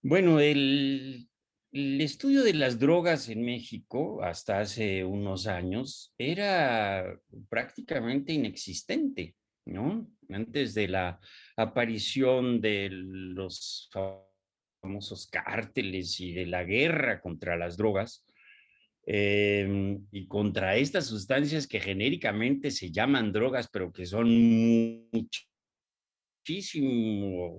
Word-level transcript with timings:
Bueno, 0.01 0.39
el, 0.39 1.29
el 1.71 2.01
estudio 2.01 2.43
de 2.43 2.53
las 2.53 2.77
drogas 2.77 3.29
en 3.29 3.43
México 3.43 4.21
hasta 4.23 4.59
hace 4.59 5.03
unos 5.03 5.47
años 5.47 6.13
era 6.17 7.19
prácticamente 7.49 8.33
inexistente, 8.33 9.35
¿no? 9.65 10.07
Antes 10.29 10.73
de 10.73 10.87
la 10.87 11.19
aparición 11.55 12.61
de 12.61 12.89
los 12.91 13.89
famosos 14.83 15.27
cárteles 15.27 16.19
y 16.19 16.33
de 16.33 16.45
la 16.45 16.65
guerra 16.65 17.21
contra 17.21 17.55
las 17.55 17.77
drogas 17.77 18.25
em, 19.05 20.05
y 20.11 20.27
contra 20.27 20.75
estas 20.75 21.07
sustancias 21.07 21.67
que 21.67 21.79
genéricamente 21.79 22.69
se 22.69 22.91
llaman 22.91 23.31
drogas, 23.31 23.69
pero 23.71 23.93
que 23.93 24.05
son 24.05 24.27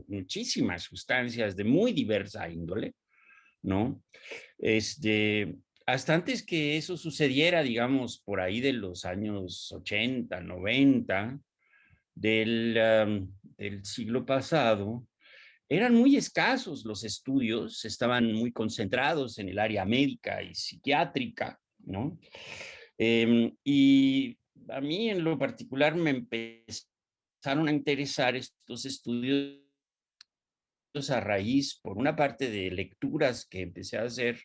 muchísimas 0.06 0.82
sustancias 0.82 1.56
de 1.56 1.64
muy 1.64 1.92
diversa 1.92 2.46
índole, 2.50 2.94
¿no? 3.62 4.02
Este, 4.58 5.56
hasta 5.86 6.14
antes 6.14 6.44
que 6.44 6.76
eso 6.76 6.98
sucediera, 6.98 7.62
digamos, 7.62 8.18
por 8.18 8.40
ahí 8.40 8.60
de 8.60 8.74
los 8.74 9.06
años 9.06 9.72
80, 9.72 10.40
90 10.40 11.40
del, 12.14 13.28
del 13.56 13.84
siglo 13.84 14.26
pasado, 14.26 15.06
eran 15.68 15.94
muy 15.94 16.16
escasos 16.16 16.84
los 16.84 17.04
estudios, 17.04 17.84
estaban 17.84 18.32
muy 18.32 18.52
concentrados 18.52 19.38
en 19.38 19.48
el 19.48 19.58
área 19.58 19.84
médica 19.84 20.42
y 20.42 20.54
psiquiátrica, 20.54 21.58
¿no? 21.78 22.18
Em, 22.98 23.54
y 23.64 24.36
a 24.68 24.80
mí 24.80 25.10
en 25.10 25.24
lo 25.24 25.38
particular 25.38 25.94
me 25.96 26.10
empezaron 26.10 27.68
a 27.68 27.72
interesar 27.72 28.36
estos 28.36 28.84
estudios 28.84 29.60
a 31.10 31.20
raíz, 31.20 31.78
por 31.82 31.98
una 31.98 32.14
parte, 32.14 32.50
de 32.50 32.70
lecturas 32.70 33.46
que 33.46 33.62
empecé 33.62 33.98
a 33.98 34.04
hacer, 34.04 34.40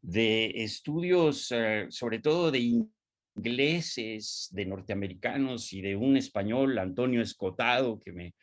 de 0.00 0.62
estudios, 0.62 1.52
eh, 1.52 1.86
sobre 1.90 2.20
todo 2.20 2.50
de 2.50 2.82
ingleses, 3.36 4.48
de 4.52 4.64
norteamericanos 4.64 5.72
y 5.72 5.82
de 5.82 5.96
un 5.96 6.16
español, 6.16 6.78
Antonio 6.78 7.20
Escotado, 7.20 8.00
que 8.00 8.12
me 8.12 8.34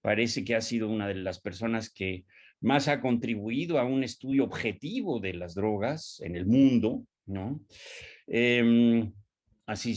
parece 0.00 0.44
que 0.44 0.54
ha 0.54 0.60
sido 0.60 0.88
una 0.88 1.08
de 1.08 1.14
las 1.14 1.40
personas 1.40 1.90
que 1.90 2.24
más 2.60 2.88
ha 2.88 3.00
contribuido 3.00 3.78
a 3.78 3.84
un 3.84 4.02
estudio 4.02 4.44
objetivo 4.44 5.20
de 5.20 5.34
las 5.34 5.54
drogas 5.54 6.20
en 6.20 6.36
el 6.36 6.46
mundo, 6.46 7.04
¿no? 7.26 7.60
Eh, 8.26 9.08
así 9.66 9.92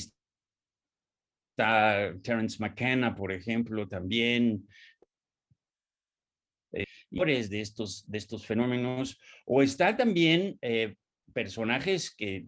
está 1.52 2.14
Terence 2.22 2.58
McKenna, 2.60 3.16
por 3.16 3.32
ejemplo, 3.32 3.88
también, 3.88 4.68
eh, 6.74 6.86
de 7.12 7.62
estos, 7.62 8.10
de 8.10 8.18
estos 8.18 8.46
fenómenos, 8.46 9.20
o 9.46 9.62
está 9.62 9.96
también 9.98 10.58
eh, 10.62 10.96
personajes 11.34 12.14
que 12.14 12.46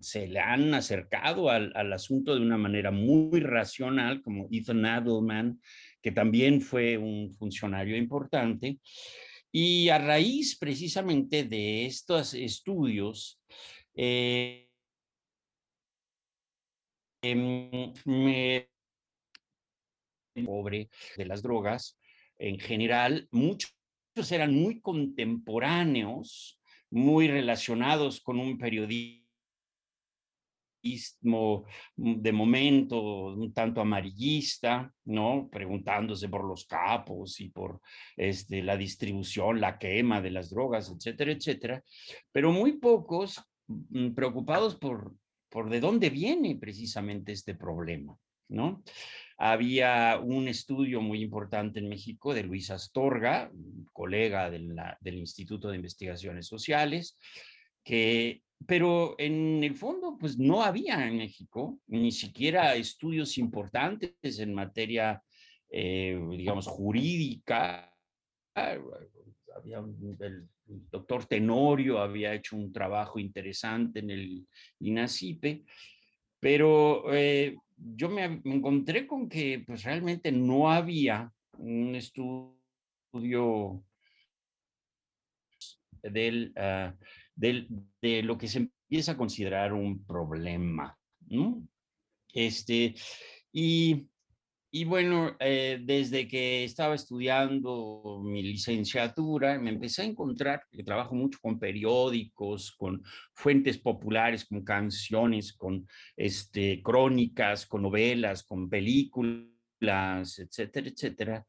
se 0.00 0.26
le 0.26 0.40
han 0.40 0.72
acercado 0.74 1.50
al, 1.50 1.92
asunto 1.92 2.34
de 2.34 2.40
una 2.40 2.56
manera 2.56 2.90
muy 2.90 3.40
racional, 3.40 4.22
como 4.22 4.48
Ethan 4.50 4.84
Adelman, 4.86 5.60
que 6.02 6.10
también 6.10 6.62
fue 6.62 6.96
un 6.96 7.32
funcionario 7.34 7.96
importante. 7.96 8.78
Y 9.52 9.88
a 9.90 9.98
raíz 9.98 10.56
precisamente 10.58 11.44
de 11.44 11.86
estos 11.86 12.34
estudios, 12.34 13.40
eh, 13.94 14.68
em, 17.22 17.92
me 18.06 18.68
pobre 20.44 20.88
de 21.16 21.26
las 21.26 21.42
drogas, 21.42 21.98
en 22.38 22.58
general, 22.58 23.28
muchos 23.30 23.74
eran 24.30 24.54
muy 24.54 24.80
contemporáneos, 24.80 26.58
muy 26.90 27.28
relacionados 27.28 28.20
con 28.20 28.38
un 28.38 28.56
periodismo 28.56 29.19
Mm, 30.82 32.22
de 32.22 32.32
momento 32.32 33.00
un 33.34 33.52
tanto 33.52 33.80
amarillista, 33.80 34.92
¿no? 35.04 35.48
Preguntándose 35.50 36.28
por 36.28 36.44
los 36.44 36.64
capos 36.66 37.40
y 37.40 37.50
por 37.50 37.80
este, 38.16 38.62
la 38.62 38.76
distribución, 38.76 39.60
la 39.60 39.78
quema 39.78 40.20
de 40.20 40.30
las 40.30 40.50
drogas, 40.50 40.90
etcétera, 40.90 41.32
etcétera, 41.32 41.84
pero 42.32 42.52
muy 42.52 42.78
pocos 42.78 43.42
mm, 43.66 44.12
preocupados 44.14 44.76
por, 44.76 45.14
por 45.48 45.68
de 45.68 45.80
dónde 45.80 46.10
viene 46.10 46.56
precisamente 46.56 47.32
este 47.32 47.54
problema, 47.54 48.16
¿no? 48.48 48.82
Había 49.36 50.18
un 50.22 50.48
estudio 50.48 51.00
muy 51.00 51.22
importante 51.22 51.78
en 51.78 51.88
México 51.88 52.34
de 52.34 52.42
Luis 52.42 52.70
Astorga, 52.70 53.50
colega 53.92 54.50
del 54.50 55.14
Instituto 55.14 55.70
de 55.70 55.76
Investigaciones 55.76 56.46
Sociales, 56.46 57.16
que 57.82 58.42
pero 58.66 59.14
en 59.18 59.64
el 59.64 59.74
fondo, 59.74 60.16
pues 60.18 60.38
no 60.38 60.62
había 60.62 61.06
en 61.06 61.16
México 61.16 61.80
ni 61.86 62.12
siquiera 62.12 62.74
estudios 62.74 63.38
importantes 63.38 64.38
en 64.38 64.54
materia, 64.54 65.22
eh, 65.70 66.20
digamos, 66.30 66.66
jurídica. 66.66 67.92
Había 68.54 69.78
el 70.20 70.48
doctor 70.90 71.26
Tenorio 71.26 71.98
había 71.98 72.34
hecho 72.34 72.56
un 72.56 72.72
trabajo 72.72 73.18
interesante 73.18 74.00
en 74.00 74.10
el 74.10 74.46
INACIPE, 74.80 75.64
pero 76.38 77.12
eh, 77.12 77.56
yo 77.76 78.08
me, 78.08 78.40
encontré 78.44 79.06
con 79.06 79.28
que 79.28 79.62
pues 79.66 79.84
realmente 79.84 80.32
no 80.32 80.70
había 80.70 81.32
un 81.58 81.94
estudio 81.94 83.84
del, 86.02 86.52
ah, 86.56 86.94
de 87.40 88.22
lo 88.22 88.36
que 88.36 88.48
se 88.48 88.58
empieza 88.58 89.12
a 89.12 89.16
considerar 89.16 89.72
un 89.72 90.04
problema. 90.04 90.96
Este, 92.32 92.94
y, 93.52 94.06
y 94.70 94.84
bueno, 94.84 95.36
eh, 95.40 95.80
desde 95.82 96.28
que 96.28 96.64
estaba 96.64 96.94
estudiando 96.94 98.20
mi 98.24 98.42
licenciatura, 98.42 99.58
me 99.58 99.70
empecé 99.70 100.02
a 100.02 100.06
encontrar, 100.06 100.62
que 100.70 100.84
trabajo 100.84 101.14
mucho 101.14 101.38
con 101.40 101.58
periódicos, 101.58 102.72
con 102.72 103.02
fuentes 103.34 103.78
populares, 103.78 104.44
con 104.44 104.62
canciones, 104.62 105.52
con 105.52 105.86
este, 106.16 106.82
crónicas, 106.82 107.66
con 107.66 107.82
novelas, 107.82 108.44
con 108.44 108.68
películas, 108.68 110.38
etcétera, 110.38 110.88
etcétera, 110.88 111.46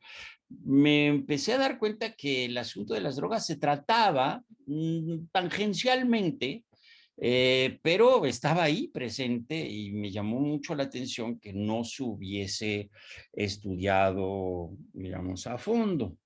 me 0.64 1.08
empecé 1.08 1.54
a 1.54 1.58
dar 1.58 1.78
cuenta 1.80 2.14
que 2.14 2.46
el 2.46 2.58
asunto 2.58 2.94
de 2.94 3.02
las 3.02 3.16
drogas 3.16 3.46
se 3.46 3.58
trataba 3.58 4.44
mm, 4.66 5.28
tangencialmente, 5.32 6.66
eh, 7.18 7.80
pero 7.82 8.26
estaba 8.26 8.64
ahí 8.64 8.88
presente 8.88 9.60
y 9.60 9.92
me 9.92 10.12
llamó 10.12 10.40
mucho 10.40 10.74
la 10.76 10.84
atención 10.84 11.40
que 11.40 11.54
no 11.54 11.84
se 11.84 12.04
hubiese 12.04 12.90
estudiado, 13.34 14.72
digamos, 14.94 15.46
a 15.48 15.58
fondo. 15.58 16.18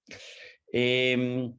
Em, 0.72 1.54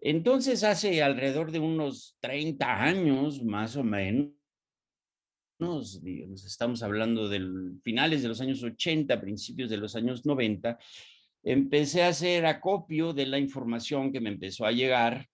Entonces, 0.00 0.62
hace 0.64 1.02
alrededor 1.02 1.50
de 1.50 1.58
unos 1.58 2.16
30 2.20 2.82
años, 2.84 3.42
más 3.42 3.76
o 3.76 3.82
menos, 3.82 4.32
nos, 5.58 6.00
estamos 6.46 6.82
hablando 6.82 7.28
de 7.28 7.40
finales 7.82 8.22
de 8.22 8.28
los 8.28 8.40
años 8.40 8.62
80, 8.62 9.20
principios 9.20 9.70
de 9.70 9.76
los 9.76 9.96
años 9.96 10.24
90, 10.24 10.78
empecé 11.50 12.02
a 12.02 12.08
hacer 12.08 12.44
acopio 12.44 13.14
de 13.14 13.24
la 13.24 13.38
información 13.38 14.12
que 14.12 14.20
me 14.20 14.28
empezó 14.28 14.66
a 14.66 14.72
llegar 14.72 15.26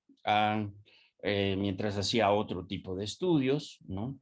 eh, 1.22 1.56
mientras 1.58 1.98
hacía 1.98 2.30
otro 2.30 2.66
tipo 2.66 2.94
de 2.94 3.04
estudios, 3.04 3.78
¿no? 3.88 4.18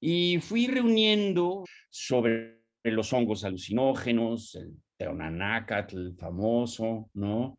Y 0.00 0.38
fui 0.40 0.66
reuniendo 0.66 1.64
sobre 1.88 2.62
los 2.82 3.12
hongos 3.12 3.44
alucinógenos, 3.44 4.56
el 4.56 4.74
teonanacatl 4.96 6.16
famoso, 6.18 7.10
¿no? 7.14 7.58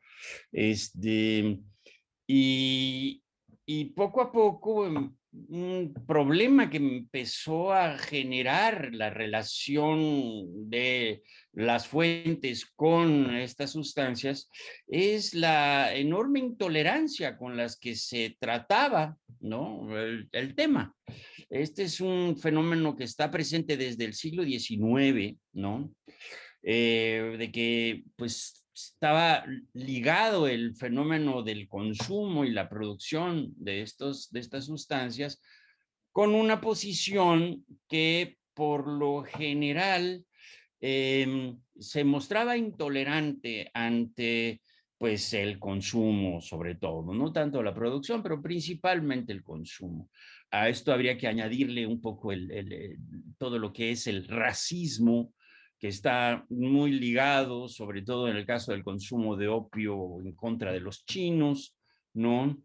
Este, 0.52 1.60
y, 2.28 3.24
y 3.66 3.86
poco 3.86 4.22
a 4.22 4.32
poco 4.34 4.86
em, 4.86 5.16
un 5.34 5.94
problema 6.08 6.70
que 6.70 6.78
empezó 6.78 7.72
a 7.72 7.98
generar 7.98 8.94
la 8.94 9.10
relación 9.10 10.70
de 10.70 11.24
las 11.54 11.88
fuentes 11.88 12.66
con 12.76 13.36
estas 13.36 13.72
sustancias 13.72 14.50
es 14.88 15.34
la 15.34 15.96
enorme 15.96 16.40
intolerancia 16.40 17.38
con 17.38 17.56
las 17.56 17.78
que 17.78 17.96
se 17.96 18.36
trataba 18.40 19.18
¿no? 19.40 19.88
el, 19.98 20.56
tema. 20.56 20.94
Este 21.50 21.84
es 21.84 22.02
un 22.02 22.38
fenómeno 22.38 22.96
que 22.96 23.06
está 23.06 23.32
presente 23.32 23.78
desde 23.78 24.06
el 24.06 24.14
siglo 24.14 24.44
XIX, 24.44 25.38
¿no? 25.54 25.94
Eh, 26.64 27.36
de 27.40 27.52
que 27.52 28.04
pues 28.16 28.61
estaba 28.90 29.46
ligado 29.74 30.48
el 30.48 30.76
fenómeno 30.76 31.44
del 31.44 31.68
consumo 31.68 32.46
y 32.46 32.52
la 32.52 32.70
producción 32.70 33.54
de, 33.58 33.82
estos, 33.82 34.32
de 34.32 34.40
estas 34.40 34.66
sustancias 34.66 35.42
con 36.12 36.36
una 36.36 36.60
posición 36.60 37.66
que 37.88 38.38
por 38.54 38.88
lo 38.88 39.24
general 39.24 40.26
em, 40.80 41.60
se 41.80 42.04
mostraba 42.04 42.58
intolerante 42.58 43.72
ante 43.74 44.62
pues 44.98 45.34
el 45.34 45.58
consumo 45.58 46.42
sobre 46.42 46.76
todo, 46.76 47.14
no 47.14 47.34
tanto 47.34 47.64
la 47.64 47.74
producción, 47.74 48.22
pero 48.22 48.40
principalmente 48.40 49.34
el 49.34 49.44
consumo. 49.44 50.10
A 50.52 50.70
esto 50.70 50.94
habría 50.94 51.18
que 51.18 51.28
añadirle 51.28 51.88
un 51.88 52.00
poco 52.00 52.32
todo 53.40 53.58
lo 53.58 53.74
que 53.74 53.92
es 53.92 54.06
el 54.06 54.28
racismo 54.28 55.34
que 55.82 55.88
está 55.88 56.46
muy 56.50 56.92
ligado, 56.92 57.68
sobre 57.68 58.04
todo 58.04 58.30
en 58.30 58.38
el 58.38 58.46
caso 58.46 58.72
del 58.72 58.84
consumo 58.84 59.36
de 59.36 59.48
opio 59.48 60.22
en 60.22 60.34
contra 60.34 60.72
de 60.72 60.80
los 60.80 61.04
chinos, 61.06 61.76
¿no? 62.14 62.56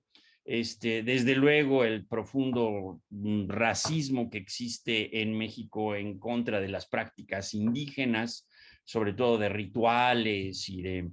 Este, 0.44 1.02
desde 1.02 1.34
luego 1.34 1.82
el 1.82 2.06
profundo 2.06 3.00
mm, 3.08 3.48
racismo 3.48 4.28
que 4.28 4.36
existe 4.36 5.22
en 5.22 5.36
México 5.36 5.96
en 5.96 6.18
contra 6.18 6.60
de 6.60 6.68
las 6.68 6.86
prácticas 6.86 7.54
indígenas, 7.54 8.46
sobre 8.84 9.14
todo 9.14 9.38
de 9.38 9.48
rituales 9.48 10.68
y 10.68 10.82
de, 10.82 11.10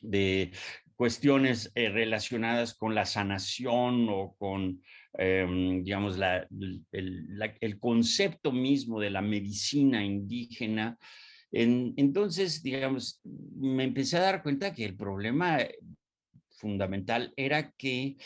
de 0.00 0.50
cuestiones 0.96 1.70
eh, 1.74 1.90
relacionadas 1.90 2.74
con 2.74 2.94
la 2.94 3.04
sanación 3.04 4.08
o 4.08 4.34
con, 4.38 4.80
em, 5.18 5.84
digamos, 5.84 6.16
la, 6.16 6.48
el, 6.90 7.78
concepto 7.78 8.50
mismo 8.50 8.98
de 8.98 9.10
la 9.10 9.20
medicina 9.20 10.04
indígena, 10.04 10.98
entonces, 11.54 12.62
digamos, 12.62 13.20
me 13.22 13.84
empecé 13.84 14.16
a 14.16 14.22
dar 14.22 14.42
cuenta 14.42 14.74
que 14.74 14.84
el 14.84 14.96
problema 14.96 15.60
eh, 15.60 15.78
fundamental 16.50 17.32
era 17.36 17.70
que 17.72 18.16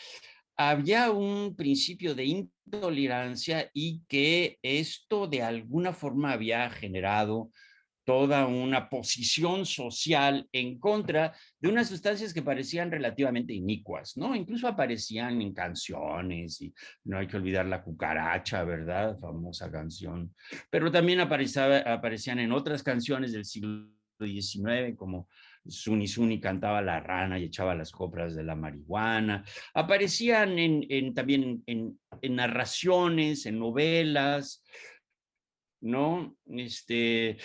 había 0.56 1.10
un 1.10 1.54
principio 1.54 2.14
de 2.14 2.24
intolerancia 2.24 3.70
y 3.72 4.02
que 4.08 4.58
esto 4.62 5.26
de 5.26 5.42
alguna 5.42 5.92
forma 5.92 6.32
había 6.32 6.68
generado 6.70 7.50
toda 8.08 8.46
una 8.46 8.88
posición 8.88 9.66
social 9.66 10.48
en 10.52 10.78
contra 10.78 11.34
de 11.60 11.68
unas 11.68 11.88
sustancias 11.88 12.32
que 12.32 12.40
parecían 12.40 12.90
relativamente 12.90 13.52
inicuas, 13.52 14.16
¿no? 14.16 14.34
Incluso 14.34 14.66
aparecían 14.66 15.42
en 15.42 15.52
canciones 15.52 16.58
y 16.62 16.72
no 17.04 17.18
hay 17.18 17.26
que 17.26 17.36
olvidar 17.36 17.66
la 17.66 17.82
cucaracha, 17.82 18.64
¿verdad? 18.64 19.18
Famosa 19.20 19.70
canción. 19.70 20.34
Pero 20.70 20.90
también 20.90 21.20
aparecían 21.20 22.38
en 22.38 22.52
otras 22.52 22.82
canciones 22.82 23.32
del 23.32 23.44
siglo 23.44 23.90
XIX 24.18 24.96
como 24.96 25.28
Suni 25.66 26.08
Suni 26.08 26.40
cantaba 26.40 26.80
la 26.80 27.00
rana 27.00 27.38
y 27.38 27.44
echaba 27.44 27.74
las 27.74 27.92
copras 27.92 28.34
de 28.34 28.42
la 28.42 28.54
marihuana. 28.54 29.44
Aparecían 29.74 30.56
también 31.14 31.62
en, 31.66 32.00
en, 32.22 32.36
narraciones, 32.36 33.44
en 33.44 33.58
novelas, 33.58 34.64
¿no? 35.82 36.38
Este, 36.46 37.36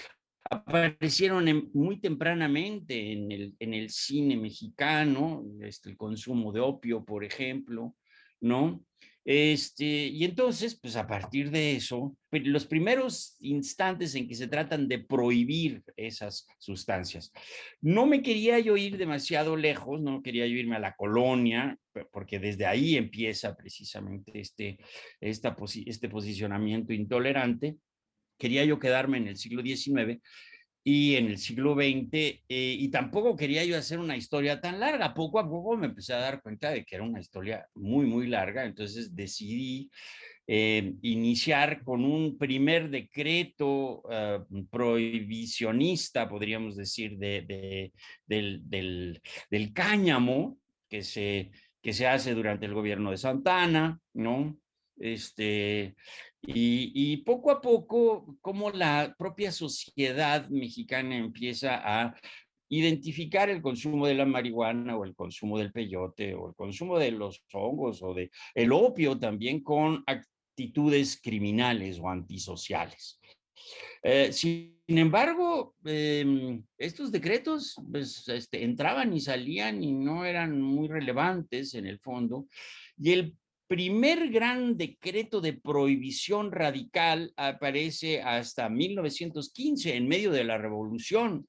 aparecieron 0.50 1.72
muy 1.74 2.00
tempranamente 2.00 3.12
en 3.12 3.32
el, 3.32 3.56
en 3.60 3.74
el 3.74 3.90
cine 3.90 4.38
mexicano, 4.38 5.46
este, 5.62 5.90
el 5.90 5.98
consumo 5.98 6.52
de 6.52 6.60
opio, 6.60 7.04
por 7.04 7.24
ejemplo, 7.24 7.96
¿no? 8.42 8.84
Este, 9.26 9.86
y 9.86 10.26
entonces, 10.26 10.76
pues 10.76 10.98
a 10.98 11.08
partir 11.08 11.50
de 11.50 11.78
eso, 11.78 12.18
los 12.32 12.66
primeros 12.66 13.38
instantes 13.40 14.16
en 14.16 14.28
que 14.28 14.36
se 14.36 14.50
tratan 14.50 14.90
de 14.90 15.00
prohibir 15.00 15.82
esas 15.96 16.46
sustancias. 16.58 17.32
No 17.80 18.06
me 18.06 18.22
quería 18.22 18.60
yo 18.60 18.76
ir 18.76 18.98
demasiado 18.98 19.56
lejos, 19.56 20.02
no 20.02 20.22
quería 20.22 20.46
yo 20.46 20.56
irme 20.56 20.76
a 20.76 20.80
la 20.80 20.96
colonia, 20.96 21.78
porque 22.12 22.38
desde 22.40 22.66
ahí 22.66 22.98
empieza 22.98 23.56
precisamente 23.56 24.38
este, 24.38 24.78
esta, 25.22 25.56
este 25.86 26.10
posicionamiento 26.10 26.92
intolerante, 26.92 27.78
quería 28.38 28.66
yo 28.66 28.80
quedarme 28.80 29.18
en 29.18 29.28
el 29.28 29.38
siglo 29.38 29.62
XIX 29.62 30.22
y 30.84 31.16
en 31.16 31.28
el 31.28 31.38
siglo 31.38 31.76
XX, 31.76 32.10
eh, 32.14 32.42
y 32.50 32.90
tampoco 32.90 33.38
quería 33.38 33.64
yo 33.64 33.78
hacer 33.78 34.00
una 34.00 34.18
historia 34.18 34.60
tan 34.60 34.80
larga. 34.80 35.14
Poco 35.14 35.40
a 35.40 35.50
poco 35.50 35.78
me 35.78 35.88
empecé 35.88 36.14
a 36.14 36.18
dar 36.18 36.42
cuenta 36.42 36.72
de 36.72 36.84
que 36.84 36.96
era 36.96 37.06
una 37.06 37.22
historia 37.22 37.66
muy, 37.76 38.06
muy 38.06 38.28
larga, 38.28 38.66
entonces 38.66 39.16
decidí 39.16 39.90
eh, 40.46 40.94
iniciar 41.04 41.84
con 41.84 42.04
un 42.04 42.38
primer 42.38 42.90
decreto 42.90 44.04
ah, 44.12 44.46
prohibicionista, 44.70 46.28
podríamos 46.28 46.76
decir, 46.76 47.18
de, 47.18 47.94
del, 48.26 48.70
del, 48.70 49.22
del, 49.50 49.74
cáñamo 49.74 50.58
que 50.90 51.02
se, 51.02 51.52
que 51.82 51.94
se 51.94 52.08
hace 52.08 52.34
durante 52.34 52.66
el 52.66 52.74
gobierno 52.74 53.12
de 53.12 53.18
Santana, 53.18 54.02
¿no? 54.14 54.58
Este, 54.98 55.96
y, 56.46 57.18
poco 57.18 57.52
a 57.52 57.62
poco, 57.62 58.38
como 58.42 58.70
la 58.72 59.16
propia 59.18 59.52
sociedad 59.52 60.50
mexicana 60.50 61.16
empieza 61.16 61.82
a 61.84 62.16
identificar 62.70 63.50
el 63.50 63.62
consumo 63.62 64.08
de 64.08 64.16
la 64.16 64.26
marihuana 64.26 64.98
o 64.98 65.06
el 65.06 65.16
consumo 65.16 65.58
del 65.58 65.72
peyote 65.72 66.34
o 66.34 66.50
el 66.50 66.56
consumo 66.56 66.98
de 66.98 67.12
los 67.12 67.44
hongos 67.54 68.02
o 68.02 68.14
de 68.14 68.32
el 68.56 68.72
opio 68.72 69.18
también 69.18 69.62
con 69.62 70.04
actitudes 70.08 71.20
criminales 71.22 72.00
o 72.00 72.10
antisociales. 72.10 73.20
Eh, 74.02 74.34
sin 74.34 74.74
embargo, 74.88 75.76
em, 75.86 76.62
estos 76.78 77.12
decretos 77.12 77.76
pues, 77.90 78.28
este, 78.28 78.64
entraban 78.64 79.14
y 79.14 79.22
salían 79.22 79.82
y 79.82 79.94
no 79.94 80.26
eran 80.26 80.62
muy 80.62 80.90
relevantes 80.90 81.74
en 81.76 81.88
el 81.88 82.00
fondo. 82.00 82.48
Y 82.98 83.12
el 83.12 83.38
primer 83.68 84.30
gran 84.30 84.78
decreto 84.78 85.42
de 85.42 85.54
prohibición 85.54 86.52
radical 86.52 87.34
aparece 87.38 88.22
hasta 88.22 88.70
1915, 88.70 89.96
en 89.96 90.08
medio 90.08 90.32
de 90.32 90.44
la 90.44 90.58
Revolución 90.58 91.48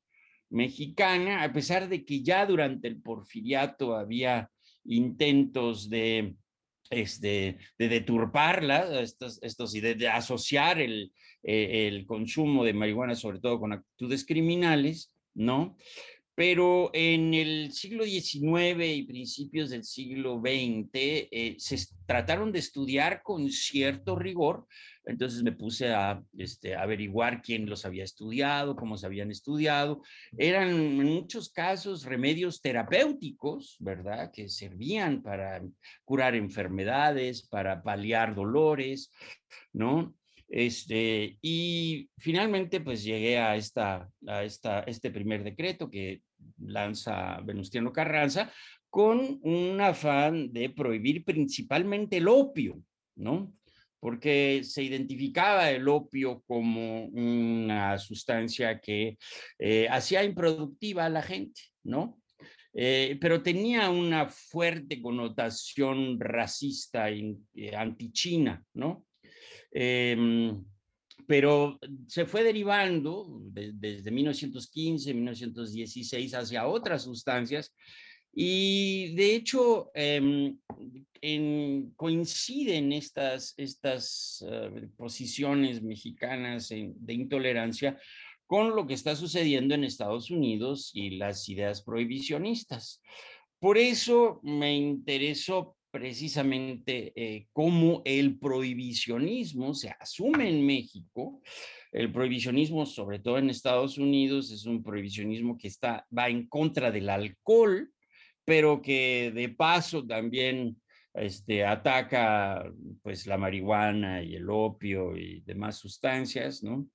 Mexicana, 0.51 1.43
a 1.43 1.53
pesar 1.53 1.89
de 1.89 2.05
que 2.05 2.23
ya 2.23 2.47
durante 2.47 2.89
el 2.89 3.01
porfiriato 3.01 3.97
había 3.97 4.51
intentos 4.85 5.91
de, 5.91 6.37
este, 6.91 7.59
de 7.79 7.89
deturparla, 7.89 9.01
estos, 9.01 9.75
y 9.75 9.81
de, 9.81 10.09
asociar 10.09 10.81
el, 10.81 11.13
eh, 11.43 11.89
el 11.89 12.07
consumo 12.07 12.65
de 12.65 12.73
marihuana, 12.73 13.15
sobre 13.15 13.41
todo 13.41 13.59
con 13.59 13.73
actitudes 13.73 14.25
criminales, 14.25 15.15
¿no? 15.35 15.77
Pero 16.35 16.91
en 16.93 17.33
el 17.33 17.73
siglo 17.73 18.05
XIX 18.05 18.85
y 18.85 19.05
principios 19.05 19.71
del 19.71 19.85
siglo 19.85 20.41
XX 20.41 20.91
eh, 20.93 21.57
se 21.59 21.79
trataron 22.07 22.51
de 22.51 22.59
estudiar 22.59 23.23
con 23.23 23.49
cierto 23.51 24.17
rigor. 24.17 24.67
Entonces 25.07 25.43
me 25.43 25.53
puse 25.53 25.91
a 25.93 26.23
este, 26.37 26.75
averiguar 26.75 27.43
quién 27.43 27.69
los 27.69 27.85
había 27.85 28.05
estudiado, 28.05 28.75
cómo 28.75 28.97
se 28.97 29.07
habían 29.07 29.31
estudiado. 29.31 30.03
Eran 30.37 30.71
en 30.71 31.05
muchos 31.05 31.51
casos 31.51 32.05
remedios 32.05 32.61
terapéuticos, 32.61 33.77
¿verdad? 33.79 34.33
Que 34.33 34.49
servían 34.49 35.23
para 35.23 35.63
curar 36.05 36.35
enfermedades, 36.35 37.43
para 37.43 37.83
paliar 37.83 38.35
dolores, 38.35 39.13
¿no? 39.73 40.15
Este, 40.49 41.39
y 41.41 42.09
finalmente, 42.19 42.81
pues 42.81 43.03
llegué 43.03 43.39
a, 43.39 43.57
esta, 43.57 44.11
este 44.87 45.11
primer 45.11 45.43
decreto 45.43 45.91
que 45.91 46.23
lanza 46.59 47.41
Venustiano 47.41 47.93
Carranza 47.93 48.53
con 48.91 49.41
un 49.43 49.81
afán 49.81 50.53
de 50.53 50.71
prohibir 50.71 51.25
principalmente 51.25 52.19
el 52.19 52.29
opio, 52.29 52.81
¿no? 53.17 53.53
Porque 53.99 54.63
se 54.63 54.83
identificaba 54.83 55.71
el 55.71 55.89
opio 55.89 56.43
como 56.47 57.07
una 57.07 57.99
sustancia 57.99 58.81
que 58.81 59.17
eh, 59.59 59.89
hacía 59.91 60.23
improductiva 60.23 61.07
a 61.07 61.11
la 61.11 61.23
gente, 61.23 61.61
¿no? 61.83 62.21
Eh, 62.77 63.17
pero 63.21 63.43
tenía 63.43 63.89
una 63.89 64.29
fuerte 64.29 65.01
connotación 65.01 66.19
racista 66.19 67.09
y 67.11 67.39
eh, 67.55 67.75
antichina, 67.75 68.63
¿no? 68.75 69.07
Em, 69.77 70.65
pero 71.27 71.79
se 72.07 72.27
fue 72.27 72.45
derivando 72.45 73.41
desde 73.51 74.11
1915, 74.11 75.13
1916 75.13 76.35
hacia 76.35 76.67
otras 76.67 77.03
sustancias 77.03 77.75
y 78.37 79.15
de 79.15 79.37
hecho, 79.37 79.91
em, 79.95 80.59
coinciden 81.97 82.93
estas, 82.93 83.55
estas 83.57 84.45
eh, 84.47 84.89
posiciones 84.97 85.83
mexicanas 85.83 86.69
de 86.69 87.13
intolerancia 87.13 87.99
con 88.47 88.75
lo 88.75 88.87
que 88.87 88.95
está 88.95 89.17
sucediendo 89.17 89.75
en 89.75 89.85
Estados 89.85 90.31
Unidos 90.31 90.91
y 90.95 91.11
las 91.11 91.49
ideas 91.49 91.83
prohibicionistas. 91.83 93.01
Por 93.59 93.79
eso 93.79 94.41
me 94.43 94.77
interesó 94.77 95.77
precisamente 95.95 97.13
eh, 97.15 97.47
cómo 97.53 98.03
el 98.05 98.37
prohibicionismo 98.41 99.75
se 99.75 99.91
asume 99.91 100.51
en 100.51 100.67
México. 100.67 101.41
El 101.93 102.11
prohibicionismo, 102.11 102.85
sobre 102.85 103.21
todo 103.21 103.39
en 103.39 103.49
Estados 103.49 103.97
Unidos, 103.97 104.51
es 104.51 104.67
un 104.67 104.83
prohibicionismo 104.83 105.57
que 105.57 105.69
está, 105.69 106.05
va 106.11 106.29
en 106.29 106.49
contra 106.49 106.91
del 106.91 107.09
alcohol, 107.09 107.93
pero 108.45 108.83
que 108.83 109.31
de 109.33 109.51
paso 109.51 110.05
también 110.05 110.77
este, 111.15 111.65
ataca 111.65 112.69
pues 113.01 113.29
la 113.29 113.39
marihuana 113.39 114.21
y 114.21 114.35
el 114.35 114.51
opio 114.51 115.17
y 115.17 115.43
demás 115.43 115.79
sustancias, 115.79 116.65
¿no? 116.65 116.89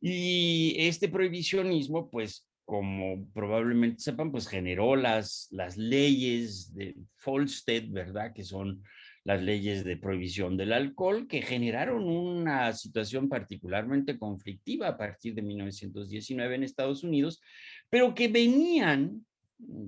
Y 0.00 0.74
este 0.80 1.08
prohibicionismo, 1.08 2.10
pues 2.10 2.45
como 2.66 3.26
probablemente 3.32 4.02
sepan, 4.02 4.30
pues 4.30 4.46
generó 4.46 4.94
las, 4.96 5.48
las 5.50 5.78
leyes 5.78 6.74
de 6.74 6.96
Volstead, 7.24 7.84
¿verdad? 7.88 8.34
Que 8.34 8.44
son 8.44 8.82
las 9.24 9.42
leyes 9.42 9.84
de 9.84 9.96
prohibición 9.96 10.56
del 10.56 10.72
alcohol, 10.74 11.26
que 11.26 11.40
generaron 11.40 12.06
una 12.06 12.72
situación 12.74 13.28
particularmente 13.28 14.18
conflictiva 14.18 14.88
a 14.88 14.98
partir 14.98 15.34
de 15.34 15.42
1919 15.42 16.54
en 16.54 16.62
Estados 16.62 17.02
Unidos, 17.02 17.40
pero 17.88 18.14
que 18.14 18.28
venían 18.28 19.24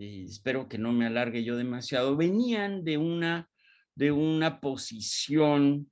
espero 0.01 0.69
que 0.69 0.79
no 0.79 0.93
me 0.93 1.07
alargue 1.07 1.45
yo 1.45 1.57
demasiado, 1.57 2.17
venían 2.17 2.85
de 2.85 2.99
una, 2.99 3.49
de 3.95 4.13
una 4.13 4.61
posición 4.61 5.91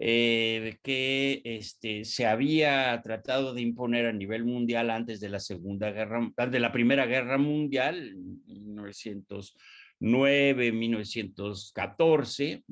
eh, 0.00 0.78
que 0.82 1.42
este, 1.44 2.04
se 2.04 2.24
había 2.24 3.00
tratado 3.02 3.52
de 3.52 3.62
imponer 3.62 4.06
a 4.06 4.12
nivel 4.12 4.44
mundial 4.44 4.90
antes 4.90 5.18
de 5.18 5.28
la 5.28 5.40
Segunda 5.40 5.90
Guerra, 5.90 6.32
de 6.48 6.60
la 6.60 6.70
Primera 6.70 7.04
Guerra 7.04 7.36
Mundial, 7.36 8.14
1909, 8.46 10.70
1914, 10.70 12.62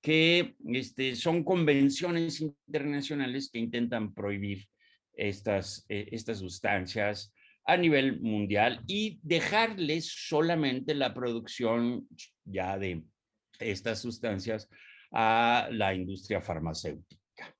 que 0.00 0.56
este, 0.66 1.14
son 1.14 1.44
convenciones 1.44 2.40
internacionales 2.40 3.48
que 3.52 3.60
intentan 3.60 4.12
prohibir 4.12 4.66
estas, 5.14 5.86
eh, 5.88 6.08
estas 6.10 6.40
sustancias 6.40 7.32
a 7.64 7.76
nivel 7.76 8.20
mundial 8.20 8.82
y 8.88 9.20
dejarles 9.22 10.06
solamente 10.06 10.96
la 10.96 11.14
producción 11.14 12.08
ya 12.44 12.76
de 12.78 13.04
estas 13.60 14.00
sustancias 14.00 14.68
a 15.12 15.68
la 15.70 15.94
industria 15.94 16.40
farmacéutica. 16.40 17.54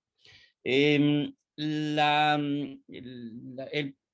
Em, 0.65 1.33
el 1.57 1.99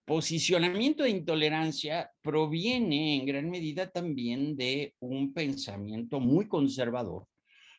posicionamiento 0.05 1.03
de 1.03 1.11
intolerancia 1.11 2.11
proviene 2.23 3.17
en 3.17 3.27
gran 3.27 3.51
medida 3.51 3.91
también 3.91 4.57
de 4.57 4.95
un 5.01 5.33
pensamiento 5.35 6.19
muy 6.19 6.49
conservador, 6.49 7.27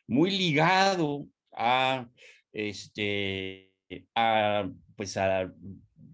muy 0.06 0.30
ligado 0.30 1.26
a, 1.52 2.08
este, 2.52 3.72
a, 4.14 4.70
pues 4.96 5.16
a 5.16 5.52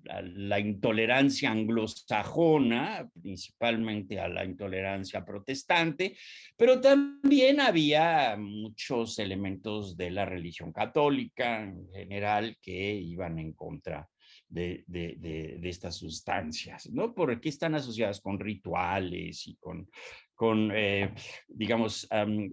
la 0.07 0.61
intolerancia 0.61 1.51
anglosajona, 1.51 3.09
principalmente 3.21 4.19
a 4.21 4.29
la 4.29 4.45
intolerancia 4.45 5.25
protestante, 5.25 6.17
pero 6.57 6.81
también 6.81 7.61
había 7.61 8.37
muchos 8.39 9.19
elementos 9.19 9.97
de 9.97 10.11
la 10.11 10.25
religión 10.25 10.73
católica 10.73 11.63
en 11.63 11.89
general 11.93 12.57
que 12.61 12.95
iban 12.95 13.39
en 13.39 13.53
contra 13.53 14.09
de, 14.49 15.61
estas 15.63 15.97
sustancias, 15.97 16.89
¿no? 16.91 17.15
Porque 17.15 17.49
están 17.49 17.75
asociadas 17.75 18.21
con 18.21 18.39
rituales 18.39 19.47
y 19.47 19.57
con, 19.57 20.71
eh, 20.73 21.13
digamos, 21.49 22.09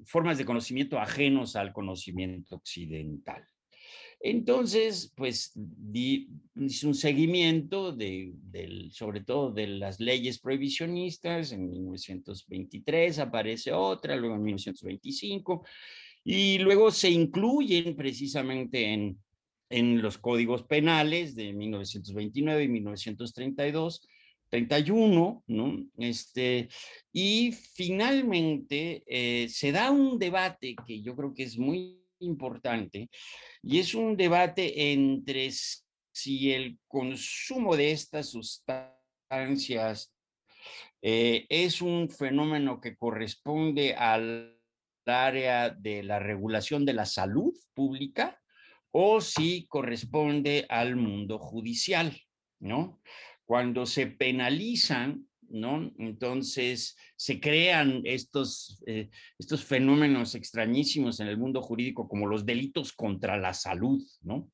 formas 0.06 0.38
de 0.38 0.46
conocimiento 0.46 1.00
ajenos 1.00 1.56
al 1.56 1.72
conocimiento 1.72 2.56
occidental. 2.56 3.46
Entonces, 4.26 5.12
pues 5.18 5.52
hice 5.94 6.88
un 6.88 6.96
seguimiento 6.96 7.92
de, 7.92 8.32
sobre 8.90 9.20
todo 9.20 9.52
de 9.52 9.68
las 9.68 10.00
leyes 10.00 10.40
prohibicionistas. 10.40 11.52
En 11.52 11.70
1923 11.70 13.20
aparece 13.20 13.74
otra, 13.74 14.16
luego 14.16 14.36
en 14.36 14.44
1925, 14.44 15.66
y 16.24 16.58
luego 16.60 16.90
se 16.90 17.10
incluyen 17.10 17.98
precisamente 17.98 18.94
en, 18.94 19.18
en 19.70 20.02
los 20.02 20.18
códigos 20.18 20.64
penales 20.64 21.36
de 21.36 21.52
1929 21.52 22.64
y 22.64 22.70
1932. 22.70 24.08
31, 24.50 25.44
¿no? 25.48 25.84
Este, 25.98 26.70
y 27.12 27.52
finalmente 27.52 29.04
eh, 29.08 29.50
se 29.50 29.72
da 29.72 29.90
un 29.90 30.20
debate 30.20 30.76
que 30.86 31.02
yo 31.02 31.16
creo 31.16 31.34
que 31.34 31.42
es 31.42 31.58
muy 31.58 32.03
importante 32.24 33.10
y 33.62 33.80
es 33.80 33.94
un 33.94 34.18
debate 34.18 34.92
entre 34.92 35.50
si 35.52 36.52
el 36.52 36.80
consumo 36.88 37.76
de 37.76 37.92
estas 37.92 38.30
sustancias 38.30 40.14
eh, 41.02 41.46
es 41.50 41.82
un 41.82 42.10
fenómeno 42.10 42.80
que 42.80 42.96
corresponde 42.96 43.94
al 43.96 44.60
área 45.06 45.70
de 45.70 46.04
la 46.04 46.20
regulación 46.20 46.86
de 46.86 46.94
la 46.94 47.06
salud 47.06 47.54
pública 47.74 48.40
o 48.92 49.20
si 49.22 49.66
corresponde 49.68 50.66
al 50.70 50.96
mundo 50.96 51.40
judicial, 51.40 52.16
¿no? 52.60 53.02
Cuando 53.46 53.86
se 53.86 54.08
penalizan 54.08 55.28
¿no? 55.54 55.94
Entonces 56.00 56.98
se 57.16 57.40
crean 57.40 58.02
estos, 58.04 58.84
eh, 58.88 59.10
estos 59.38 59.64
fenómenos 59.64 60.36
extrañísimos 60.36 61.20
en 61.20 61.28
el 61.28 61.38
mundo 61.38 61.62
jurídico 61.62 62.08
como 62.08 62.28
los 62.28 62.46
delitos 62.46 62.92
contra 62.92 63.38
la 63.38 63.54
salud, 63.54 64.02
¿no? 64.22 64.50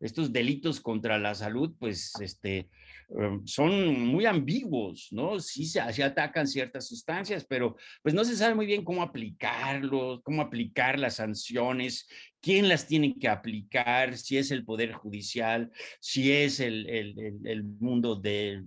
Estos 0.00 0.32
delitos 0.32 0.80
contra 0.80 1.18
la 1.18 1.34
salud, 1.34 1.74
pues, 1.78 2.12
este, 2.20 2.70
em, 3.08 3.44
son 3.46 4.06
muy 4.06 4.26
ambiguos, 4.26 5.08
¿no? 5.10 5.40
Sí 5.40 5.66
se, 5.66 5.80
atacan 5.80 6.46
ciertas 6.46 6.86
sustancias, 6.88 7.44
pero 7.48 7.76
pues 8.02 8.14
no 8.14 8.24
se 8.24 8.36
sabe 8.36 8.54
muy 8.54 8.66
bien 8.66 8.84
cómo 8.84 9.02
aplicarlos, 9.02 10.22
cómo 10.22 10.40
aplicar 10.40 10.98
las 10.98 11.16
sanciones, 11.16 12.08
quién 12.40 12.68
las 12.68 12.86
tiene 12.86 13.18
que 13.18 13.28
aplicar, 13.28 14.16
si 14.16 14.38
es 14.38 14.50
el 14.50 14.64
Poder 14.64 14.92
Judicial, 14.92 15.70
si 16.00 16.32
es 16.32 16.60
el, 16.60 16.88
el, 16.88 17.40
el 17.44 17.64
mundo 17.64 18.14
de, 18.14 18.62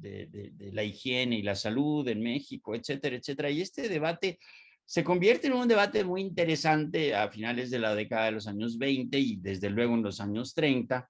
de, 0.00 0.52
la 0.72 0.84
higiene 0.84 1.38
y 1.38 1.42
la 1.42 1.54
salud 1.54 2.06
en 2.08 2.22
México, 2.22 2.74
etcétera, 2.74 3.16
etcétera. 3.16 3.50
Y 3.50 3.60
este 3.60 3.88
debate 3.88 4.38
se 4.84 5.04
convierte 5.04 5.46
en 5.46 5.52
un 5.52 5.68
debate 5.68 6.02
muy 6.04 6.20
interesante 6.20 7.14
a 7.14 7.30
finales 7.30 7.70
de 7.70 7.78
la 7.78 7.94
década 7.94 8.26
de 8.26 8.32
los 8.32 8.48
años 8.48 8.76
20 8.76 9.18
y 9.18 9.36
desde 9.36 9.70
luego 9.70 9.94
en 9.94 10.02
los 10.02 10.20
años 10.20 10.52
30. 10.54 11.08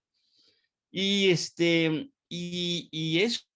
Y, 0.90 1.30
este, 1.30 2.11
y, 2.28 3.18
es 3.20 3.49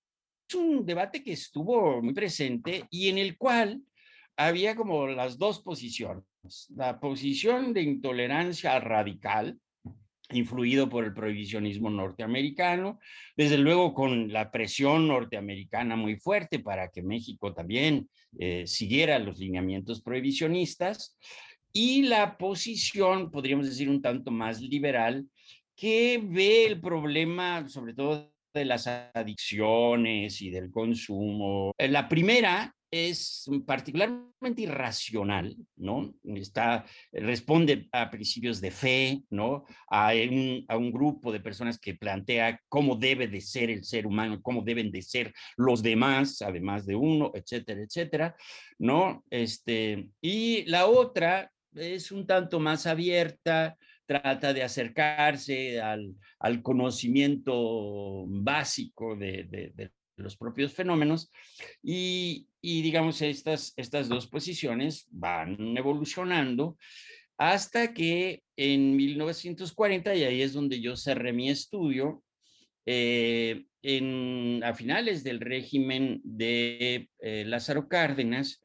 un 0.55 0.87
debate 0.87 1.23
que 1.23 1.33
estuvo 1.33 2.01
muy 2.01 2.15
presente 2.15 2.85
y 2.91 3.09
en 3.09 3.19
el 3.19 3.37
cual 3.37 3.83
había 4.37 4.75
como 4.75 5.07
las 5.09 5.37
dos 5.37 5.61
posiciones. 5.61 6.25
La 6.71 7.01
posición 7.01 7.73
de 7.73 7.83
intolerancia 7.83 8.79
radical, 8.79 9.59
influido 10.31 10.89
por 10.89 11.05
el 11.05 11.13
prohibicionismo 11.13 11.91
norteamericano, 11.91 12.99
desde 13.37 13.59
luego 13.59 13.95
con 13.95 14.33
la 14.33 14.51
presión 14.51 15.07
norteamericana 15.07 15.97
muy 15.97 16.17
fuerte 16.17 16.59
para 16.61 16.89
que 16.89 17.03
México 17.03 17.53
también 17.53 18.09
eh, 18.39 18.67
siguiera 18.67 19.19
los 19.19 19.39
lineamientos 19.39 20.03
prohibicionistas, 20.03 21.19
y 21.77 22.03
la 22.03 22.39
posición, 22.39 23.31
podríamos 23.33 23.67
decir, 23.67 23.89
un 23.89 24.01
tanto 24.01 24.31
más 24.31 24.61
liberal, 24.61 25.27
que 25.77 26.21
ve 26.23 26.67
el 26.67 26.81
problema 26.81 27.69
sobre 27.69 27.95
todo 27.95 28.33
de 28.55 28.65
las 28.65 28.87
adicciones 28.87 30.41
y 30.41 30.51
del 30.51 30.71
consumo. 30.71 31.73
La 31.77 32.09
primera 32.09 32.73
es 32.95 33.51
particularmente 33.67 34.63
irracional, 34.63 35.57
¿no? 35.75 36.15
Está, 36.23 36.85
responde 37.13 37.89
a 37.91 38.09
principios 38.09 38.61
de 38.61 38.71
fe, 38.71 39.23
¿no? 39.31 39.65
A 39.89 40.13
un, 40.15 40.65
a 40.69 40.77
un, 40.77 40.93
grupo 40.93 41.33
de 41.33 41.41
personas 41.41 41.79
que 41.79 41.95
plantea 41.95 42.61
cómo 42.69 42.95
debe 42.95 43.27
de 43.27 43.41
ser 43.41 43.71
el 43.71 43.83
ser 43.83 44.07
humano, 44.07 44.41
cómo 44.41 44.63
deben 44.63 44.93
de 44.93 45.03
ser 45.03 45.33
los 45.57 45.83
demás, 45.83 46.41
además 46.41 46.87
de 46.87 46.95
uno, 46.95 47.33
etcétera, 47.35 47.83
etcétera, 47.83 48.37
¿no? 48.79 49.25
Este, 49.29 50.09
y 50.21 50.65
la 50.67 50.87
otra 50.87 51.51
es 51.75 52.13
un 52.13 52.27
tanto 52.27 52.61
más 52.61 52.87
abierta, 52.87 53.77
trata 54.07 54.53
de 54.53 54.63
acercarse 54.63 55.81
al, 55.81 56.15
al 56.39 56.63
conocimiento 56.63 58.25
básico 58.29 59.17
de, 59.17 59.45
de, 59.75 59.91
los 60.17 60.37
propios 60.37 60.73
fenómenos 60.73 61.31
y, 61.83 62.47
digamos 62.63 63.21
estas, 63.23 63.73
estas 63.77 64.09
dos 64.09 64.27
posiciones 64.27 65.07
van 65.11 65.77
evolucionando 65.77 66.77
hasta 67.37 67.93
que 67.93 68.43
en 68.57 68.97
1940, 68.97 70.15
y 70.15 70.25
ahí 70.25 70.43
es 70.43 70.53
donde 70.53 70.81
yo 70.81 70.97
cerré 70.97 71.33
mi 71.33 71.51
estudio, 71.51 72.23
eh, 72.87 73.65
en, 73.83 74.63
a 74.65 74.75
finales 74.75 75.25
del 75.25 75.41
régimen 75.41 76.21
de 76.25 77.09
eh, 77.19 77.45
Lázaro 77.45 77.89
Cárdenas, 77.89 78.64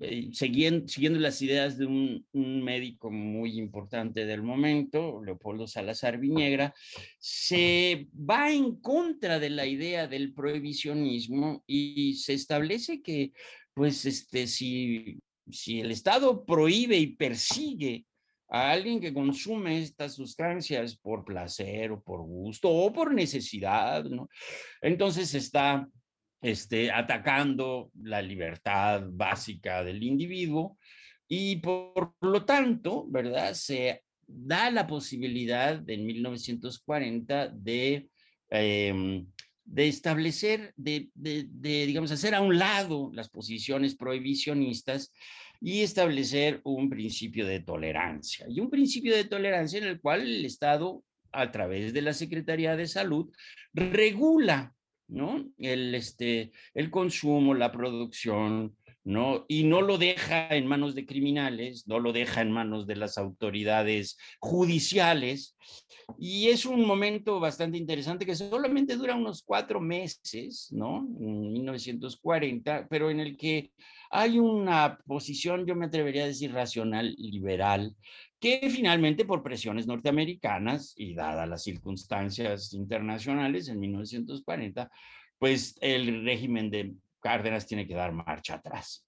eh, 0.00 0.30
siguiendo, 0.32 1.20
las 1.20 1.42
ideas 1.42 1.76
de 1.76 1.86
un, 1.86 2.24
médico 2.62 3.10
muy 3.10 3.58
importante 3.58 4.24
del 4.24 4.42
momento, 4.42 5.22
Leopoldo 5.22 5.66
Salazar 5.66 6.18
Viñegra, 6.18 6.74
se 7.18 8.08
va 8.18 8.50
en 8.50 8.76
contra 8.76 9.38
de 9.38 9.50
la 9.50 9.66
idea 9.66 10.06
del 10.06 10.32
prohibicionismo 10.32 11.62
y 11.66 12.14
se 12.14 12.32
establece 12.34 13.02
que, 13.02 13.32
pues, 13.74 14.06
este, 14.06 14.46
si, 14.46 15.20
si 15.50 15.80
el 15.80 15.90
Estado 15.90 16.44
prohíbe 16.46 16.96
y 16.96 17.08
persigue 17.08 18.06
a 18.48 18.70
alguien 18.70 19.00
que 19.00 19.12
consume 19.12 19.82
estas 19.82 20.14
sustancias 20.14 20.96
por 20.96 21.24
placer 21.24 21.92
o 21.92 22.00
por 22.02 22.22
gusto 22.22 22.70
o 22.70 22.92
por 22.92 23.12
necesidad. 23.12 24.06
Entonces 24.80 25.34
está 25.34 25.88
este, 26.44 26.92
atacando 26.92 27.90
la 28.02 28.20
libertad 28.20 29.02
básica 29.08 29.82
del 29.82 30.02
individuo 30.02 30.76
y 31.26 31.56
por 31.56 32.16
lo 32.20 32.44
tanto, 32.44 33.06
¿verdad? 33.08 33.54
Se 33.54 34.02
da 34.26 34.70
la 34.70 34.86
posibilidad 34.86 35.82
en 35.88 36.04
1940 36.04 37.48
de, 37.48 38.10
em, 38.50 39.26
de 39.64 39.88
establecer, 39.88 40.74
de, 40.76 41.08
de, 41.14 41.86
digamos, 41.86 42.10
hacer 42.10 42.34
a 42.34 42.42
un 42.42 42.58
lado 42.58 43.10
las 43.14 43.30
posiciones 43.30 43.96
prohibicionistas 43.96 45.14
y 45.62 45.80
establecer 45.80 46.60
un 46.64 46.90
principio 46.90 47.46
de 47.46 47.60
tolerancia. 47.60 48.44
Y 48.50 48.60
un 48.60 48.68
principio 48.68 49.16
de 49.16 49.24
tolerancia 49.24 49.78
en 49.78 49.86
el 49.86 49.98
cual 49.98 50.20
el 50.20 50.44
Estado, 50.44 51.02
a 51.32 51.50
través 51.50 51.94
de 51.94 52.02
la 52.02 52.12
Secretaría 52.12 52.76
de 52.76 52.86
Salud, 52.86 53.32
regula 53.72 54.74
¿no? 55.08 55.44
El, 55.58 55.94
este, 55.94 56.52
el 56.74 56.90
consumo, 56.90 57.54
la 57.54 57.72
producción, 57.72 58.76
¿no? 59.04 59.44
Y 59.48 59.64
no 59.64 59.82
lo 59.82 59.98
deja 59.98 60.48
en 60.48 60.66
manos 60.66 60.94
de 60.94 61.04
criminales, 61.06 61.86
no 61.86 62.00
lo 62.00 62.12
deja 62.12 62.40
en 62.40 62.50
manos 62.50 62.86
de 62.86 62.96
las 62.96 63.18
autoridades 63.18 64.16
judiciales. 64.40 65.56
Y 66.18 66.48
es 66.48 66.64
un 66.64 66.86
momento 66.86 67.38
bastante 67.38 67.78
interesante 67.78 68.26
que 68.26 68.34
solamente 68.34 68.96
dura 68.96 69.14
unos 69.14 69.42
cuatro 69.42 69.80
meses, 69.80 70.68
¿no? 70.72 71.06
En 71.20 71.52
1940, 71.52 72.86
pero 72.88 73.10
en 73.10 73.20
el 73.20 73.36
que 73.36 73.72
hay 74.16 74.38
una 74.38 74.96
posición, 75.06 75.66
yo 75.66 75.74
me 75.74 75.86
atrevería 75.86 76.22
a 76.22 76.28
decir, 76.28 76.52
racional, 76.52 77.16
liberal, 77.18 77.96
que 78.38 78.70
finalmente 78.70 79.24
por 79.24 79.42
presiones 79.42 79.88
norteamericanas 79.88 80.94
y 80.96 81.14
dadas 81.14 81.48
las 81.48 81.64
circunstancias 81.64 82.72
internacionales 82.74 83.68
en 83.68 83.80
1940, 83.80 84.88
pues 85.36 85.76
el 85.80 86.24
régimen 86.24 86.70
de 86.70 86.94
Cárdenas 87.18 87.66
tiene 87.66 87.88
que 87.88 87.94
dar 87.96 88.12
marcha 88.12 88.54
atrás. 88.54 89.04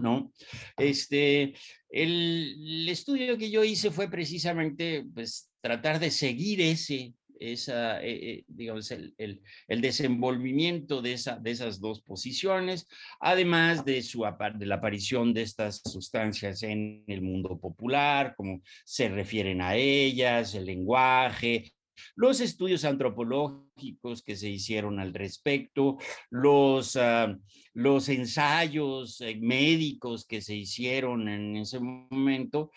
¿no? 0.00 0.32
Este, 0.76 1.54
el, 1.88 2.88
estudio 2.88 3.38
que 3.38 3.52
yo 3.52 3.62
hice 3.62 3.92
fue 3.92 4.10
precisamente 4.10 5.06
pues, 5.14 5.48
tratar 5.60 6.00
de 6.00 6.10
seguir 6.10 6.60
ese, 6.60 7.14
esa, 7.40 8.02
eh, 8.02 8.30
eh, 8.30 8.44
digamos, 8.46 8.90
el, 8.90 9.14
el, 9.16 9.80
desenvolvimiento 9.80 11.02
de, 11.02 11.14
esa, 11.14 11.36
de 11.36 11.50
esas 11.50 11.80
dos 11.80 12.02
posiciones, 12.02 12.86
además 13.18 13.84
de, 13.84 14.02
su, 14.02 14.24
de 14.54 14.66
la 14.66 14.76
aparición 14.76 15.32
de 15.34 15.42
estas 15.42 15.80
sustancias 15.84 16.62
en 16.62 17.02
el 17.06 17.22
mundo 17.22 17.58
popular, 17.58 18.34
como 18.36 18.62
se 18.84 19.08
refieren 19.08 19.60
a 19.62 19.74
ellas, 19.74 20.54
el 20.54 20.66
lenguaje, 20.66 21.72
los 22.16 22.40
estudios 22.40 22.84
antropológicos 22.84 24.22
que 24.22 24.36
se 24.36 24.48
hicieron 24.48 25.00
al 25.00 25.14
respecto, 25.14 25.98
los, 26.30 26.96
uh, 26.96 27.38
los 27.74 28.08
ensayos 28.08 29.20
eh, 29.20 29.38
médicos 29.40 30.26
que 30.26 30.40
se 30.40 30.54
hicieron 30.54 31.28
en 31.28 31.56
ese 31.56 31.80
momento, 31.80 32.70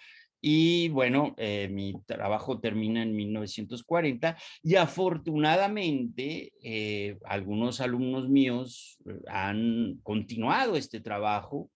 y 0.46 0.90
bueno, 0.90 1.34
eh, 1.38 1.70
mi 1.72 1.94
trabajo 2.06 2.60
termina 2.60 3.02
en 3.02 3.16
1940 3.16 4.36
y 4.62 4.76
afortunadamente 4.76 6.52
eh, 6.62 7.18
algunos 7.24 7.80
alumnos 7.80 8.28
míos 8.28 8.98
eh, 9.06 9.22
han 9.30 10.02
continuado 10.04 10.76
este 10.76 11.00
trabajo 11.00 11.72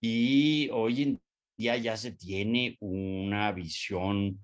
y 0.00 0.68
hoy 0.72 1.02
en 1.02 1.20
día 1.56 1.76
ya 1.76 1.96
se 1.96 2.12
tiene 2.12 2.76
una 2.78 3.50
visión 3.50 4.38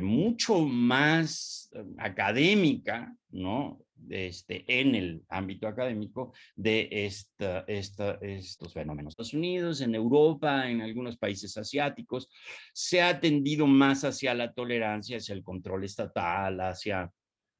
mucho 0.00 0.60
más 0.60 1.70
académica, 1.98 3.14
¿no? 3.30 3.83
Este, 4.10 4.64
en 4.66 4.94
el 4.94 5.24
ámbito 5.28 5.66
académico 5.66 6.32
de 6.56 6.88
estos 6.96 8.72
fenómenos. 8.72 9.12
Estados 9.12 9.34
Unidos, 9.34 9.80
en 9.80 9.94
Europa, 9.94 10.68
en 10.68 10.80
algunos 10.80 11.16
países 11.16 11.56
asiáticos, 11.56 12.28
se 12.72 13.02
ha 13.02 13.20
tendido 13.20 13.66
más 13.66 14.04
hacia 14.04 14.34
la 14.34 14.52
tolerancia, 14.52 15.16
hacia 15.16 15.34
el 15.34 15.42
control 15.42 15.84
estatal, 15.84 16.60
hacia, 16.60 17.10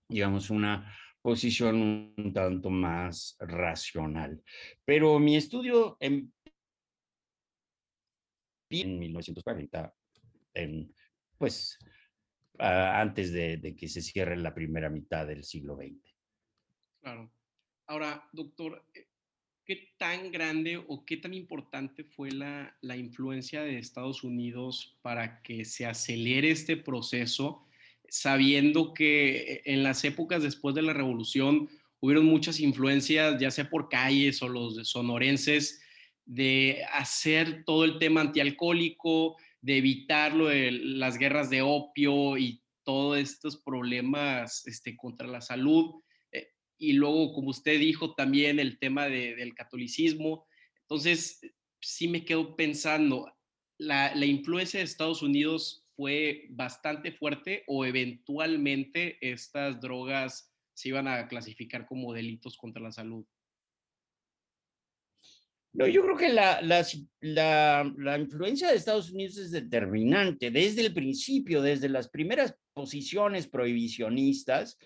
digamos, 0.08 0.50
una 0.50 0.92
posición 1.22 2.12
un 2.16 2.32
tanto 2.34 2.68
más 2.68 3.36
racional. 3.40 4.42
Pero 4.84 5.18
mi 5.18 5.36
estudio 5.36 5.96
en, 5.98 6.32
en 8.68 8.98
1940, 8.98 9.94
en, 10.52 10.94
pues, 11.38 11.78
antes 12.58 13.32
de, 13.32 13.74
que 13.76 13.88
se 13.88 14.02
cierre 14.02 14.36
la 14.36 14.54
primera 14.54 14.90
mitad 14.90 15.26
del 15.26 15.44
siglo 15.44 15.76
XX. 15.76 16.13
Claro. 17.04 17.30
Ahora, 17.86 18.26
doctor, 18.32 18.82
eh, 18.94 19.06
¿qué 19.66 19.90
tan 19.98 20.32
grande 20.32 20.78
o 20.78 21.04
qué 21.04 21.18
tan 21.18 21.34
importante 21.34 22.02
fue 22.02 22.30
la, 22.30 22.74
la, 22.80 22.96
influencia 22.96 23.62
de 23.62 23.78
Estados 23.78 24.24
Unidos 24.24 24.96
para 25.02 25.42
que 25.42 25.66
se 25.66 25.84
acelere 25.84 26.50
este 26.50 26.78
proceso, 26.78 27.66
sabiendo 28.08 28.94
que 28.94 29.60
en 29.66 29.82
las 29.82 30.02
épocas 30.04 30.42
después 30.42 30.74
de 30.74 30.80
la 30.80 30.94
revolución 30.94 31.68
hubieron 32.00 32.24
muchas 32.24 32.58
influencias, 32.58 33.38
ya 33.38 33.50
sea 33.50 33.68
por 33.68 33.90
calles 33.90 34.40
o 34.40 34.48
los 34.48 34.88
sonorenses, 34.88 35.82
de 36.24 36.86
hacer 36.90 37.64
todo 37.66 37.84
el 37.84 37.98
tema 37.98 38.22
antialcohólico, 38.22 39.36
de 39.60 39.76
evitar 39.76 40.34
lo 40.34 40.46
de 40.46 40.72
las 40.72 41.18
guerras 41.18 41.50
de 41.50 41.60
opio 41.60 42.38
y 42.38 42.62
todos 42.82 43.18
estos 43.18 43.58
problemas 43.58 44.66
este, 44.66 44.96
contra 44.96 45.28
la 45.28 45.42
salud 45.42 46.02
y 46.78 46.94
luego, 46.94 47.32
como 47.32 47.50
usted 47.50 47.78
dijo, 47.78 48.14
también 48.14 48.58
el 48.58 48.78
tema 48.78 49.08
de, 49.08 49.34
del 49.34 49.54
catolicismo. 49.54 50.46
Entonces, 50.82 51.40
sí 51.80 52.08
me 52.08 52.24
quedo 52.24 52.56
pensando, 52.56 53.32
¿la, 53.78 54.14
¿la, 54.14 54.26
influencia 54.26 54.78
de 54.78 54.84
Estados 54.84 55.22
Unidos 55.22 55.86
fue 55.96 56.46
bastante 56.50 57.12
fuerte 57.12 57.64
o 57.66 57.84
eventualmente 57.84 59.18
estas 59.20 59.80
drogas 59.80 60.52
se 60.74 60.88
iban 60.88 61.08
a 61.08 61.28
clasificar 61.28 61.86
como 61.86 62.12
delitos 62.12 62.56
contra 62.56 62.82
la 62.82 62.92
salud? 62.92 63.24
No, 65.74 65.88
yo 65.88 66.02
creo 66.02 66.16
que 66.16 66.28
la, 66.28 66.62
la, 66.62 67.92
la, 67.96 68.18
influencia 68.18 68.68
de 68.68 68.76
Estados 68.76 69.10
Unidos 69.10 69.38
es 69.38 69.50
determinante 69.50 70.52
desde 70.52 70.86
el 70.86 70.94
principio, 70.94 71.62
desde 71.62 71.88
las 71.88 72.08
primeras 72.08 72.56
posiciones 72.72 73.48
prohibicionistas, 73.48 74.78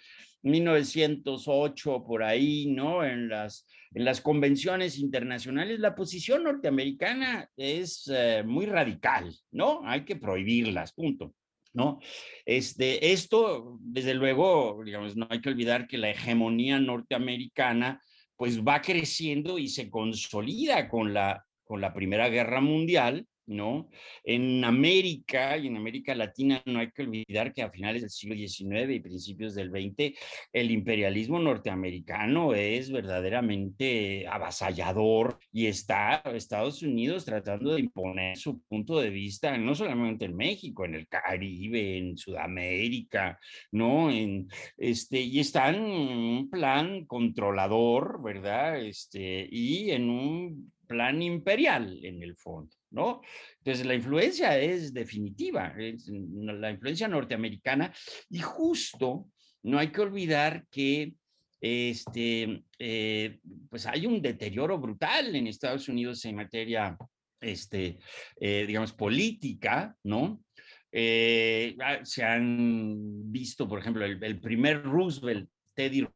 1908 0.43 2.05
por 2.07 2.23
ahí, 2.23 2.67
¿no? 2.67 3.05
En 3.05 3.29
las, 3.29 3.67
en 3.93 4.05
las 4.05 4.21
convenciones 4.21 4.99
internacionales, 4.99 5.81
la 5.81 5.95
posición 5.95 6.45
norteamericana 6.45 7.49
es 7.57 8.11
eh, 8.13 8.43
muy 8.45 8.67
radical, 8.67 9.35
¿no? 9.51 9.83
Hay 9.85 10.05
que 10.05 10.17
prohibirlas, 10.17 10.93
punto. 10.93 11.35
¿No? 11.75 12.01
Este, 12.47 13.13
esto, 13.13 13.79
desde 13.81 14.15
luego, 14.15 14.81
digamos, 14.85 15.17
no 15.17 15.29
hay 15.31 15.41
que 15.41 15.51
olvidar 15.51 15.87
que 15.87 15.99
la 15.99 16.11
hegemonía 16.11 16.81
norteamericana 16.81 18.03
pues 18.37 18.63
va 18.63 18.81
creciendo 18.81 19.59
y 19.59 19.69
se 19.69 19.91
consolida 19.91 20.89
con 20.89 21.13
la, 21.13 21.45
con 21.65 21.81
la 21.81 21.93
Primera 21.93 22.31
Guerra 22.31 22.61
Mundial, 22.61 23.27
¿no? 23.49 23.89
En 24.23 24.65
América 24.65 25.57
y 25.57 25.67
en 25.67 25.77
América 25.77 26.15
Latina 26.15 26.63
no 26.67 26.79
hay 26.79 26.91
que 26.91 27.03
olvidar 27.03 27.53
que 27.53 27.63
a 27.63 27.71
finales 27.71 28.03
del 28.03 28.11
siglo 28.11 28.37
XIX 28.37 28.93
y 28.93 29.01
principios 29.01 29.55
del 29.55 29.71
XX 29.71 30.17
el 30.53 30.71
imperialismo 30.71 31.39
norteamericano 31.39 32.55
es 32.55 32.91
verdaderamente 32.91 34.27
avasallador 34.29 35.39
y 35.53 35.67
está 35.67 36.23
Estados 36.27 36.83
Unidos 36.83 37.25
tratando 37.25 37.75
de 37.75 37.81
imponer 37.81 38.37
su 38.37 38.61
punto 38.63 39.01
de 39.01 39.11
vista 39.11 39.57
no 39.57 39.75
solamente 39.75 40.27
en 40.27 40.37
México, 40.37 40.85
en 40.85 40.95
el 40.95 41.09
Caribe, 41.09 41.99
en 41.99 42.17
Sudamérica, 42.17 43.39
¿no? 43.73 44.11
En, 44.11 44.49
este, 44.77 45.21
y 45.21 45.41
está 45.41 45.71
en 45.71 45.81
un 45.83 46.51
plan 46.51 47.07
controlador, 47.07 48.23
¿verdad? 48.23 48.81
Este, 48.81 49.49
y 49.51 49.91
en 49.91 50.11
un 50.11 50.73
plan 50.87 51.23
imperial 51.23 51.99
en 52.03 52.23
el 52.23 52.37
fondo. 52.37 52.78
¿No? 52.91 53.21
Entonces 53.59 53.87
la 53.87 53.95
influencia 53.95 54.59
es 54.59 54.93
definitiva, 54.93 55.75
la 55.77 56.71
influencia 56.71 57.09
norteamericana 57.09 57.93
y 58.31 58.39
justo 58.39 59.27
no 59.63 59.79
hay 59.79 59.89
que 59.89 60.01
olvidar 60.01 60.67
que 60.71 61.15
este, 61.61 62.63
eh, 62.79 63.39
pues 63.69 63.87
hay 63.87 64.07
un 64.07 64.23
deterioro 64.23 64.79
brutal 64.79 65.35
en 65.35 65.47
Estados 65.47 65.89
Unidos 65.89 66.25
en 66.25 66.37
materia, 66.37 66.97
este, 67.41 67.99
eh, 68.41 68.65
digamos, 68.67 68.93
política, 68.93 69.97
¿no? 70.05 70.43
Eh, 70.91 71.77
ah, 71.81 71.99
se 72.03 72.25
han 72.25 73.31
visto, 73.31 73.69
por 73.69 73.81
ejemplo, 73.81 74.05
el, 74.05 74.41
primer 74.41 74.83
Roosevelt, 74.83 75.49
Teddy 75.75 76.07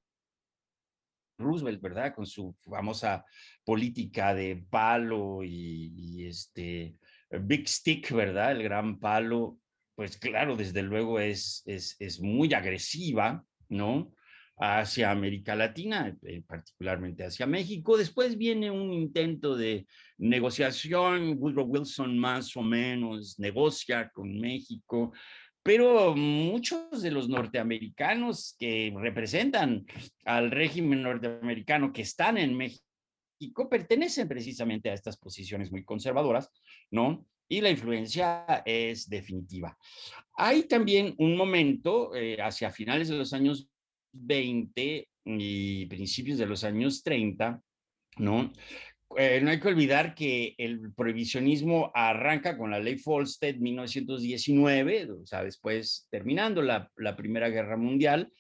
Roosevelt, 1.38 1.80
¿verdad? 1.80 2.14
Con 2.14 2.26
su 2.26 2.54
famosa 2.62 3.24
política 3.64 4.34
de 4.34 4.64
palo 4.68 5.42
y, 5.42 6.26
este 6.26 6.96
Big 7.30 7.68
Stick, 7.68 8.12
¿verdad? 8.12 8.52
El 8.52 8.62
gran 8.62 8.98
palo, 8.98 9.58
pues 9.94 10.16
claro, 10.16 10.56
desde 10.56 10.82
luego 10.82 11.18
es, 11.18 11.62
es, 11.66 11.96
es 11.98 12.20
muy 12.20 12.52
agresiva, 12.54 13.44
¿no? 13.68 14.12
Hacia 14.58 15.10
América 15.10 15.56
Latina, 15.56 16.16
eh, 16.22 16.42
particularmente 16.46 17.24
hacia 17.24 17.46
México. 17.46 17.96
Después 17.96 18.36
viene 18.36 18.70
un 18.70 18.92
intento 18.92 19.56
de 19.56 19.86
negociación, 20.18 21.36
Woodrow 21.38 21.66
Wilson 21.66 22.16
más 22.18 22.56
o 22.56 22.62
menos 22.62 23.38
negocia 23.38 24.10
con 24.10 24.38
México, 24.38 25.12
pero 25.62 26.16
muchos 26.16 27.02
de 27.02 27.10
los 27.10 27.28
norteamericanos 27.28 28.56
que 28.58 28.92
representan 28.96 29.86
al 30.24 30.50
régimen 30.50 31.02
norteamericano 31.02 31.92
que 31.92 32.02
están 32.02 32.38
en 32.38 32.56
México 32.56 33.68
pertenecen 33.68 34.28
precisamente 34.28 34.90
a 34.90 34.94
estas 34.94 35.16
posiciones 35.16 35.70
muy 35.70 35.84
conservadoras, 35.84 36.50
¿no? 36.90 37.26
Y 37.48 37.60
la 37.60 37.70
influencia 37.70 38.62
es 38.64 39.08
definitiva. 39.08 39.76
Hay 40.34 40.64
también 40.64 41.14
un 41.18 41.36
momento 41.36 42.14
eh, 42.14 42.40
hacia 42.40 42.70
finales 42.70 43.08
de 43.08 43.16
los 43.16 43.32
años 43.32 43.68
20 44.12 45.08
y 45.24 45.86
principios 45.86 46.38
de 46.38 46.46
los 46.46 46.64
años 46.64 47.02
30, 47.02 47.60
¿no? 48.18 48.52
Eh, 49.16 49.40
no 49.42 49.50
hay 49.50 49.60
que 49.60 49.68
olvidar 49.68 50.14
que 50.14 50.54
el 50.58 50.92
prohibicionismo 50.92 51.90
arranca 51.94 52.56
con 52.56 52.70
la 52.70 52.80
ley 52.80 53.00
Volstead 53.04 53.56
1919, 53.56 55.10
o 55.12 55.26
sea, 55.26 55.44
después 55.44 56.06
terminando 56.10 56.62
la 56.62 57.16
Primera 57.16 57.48
Guerra 57.48 57.76
Mundial. 57.76 58.32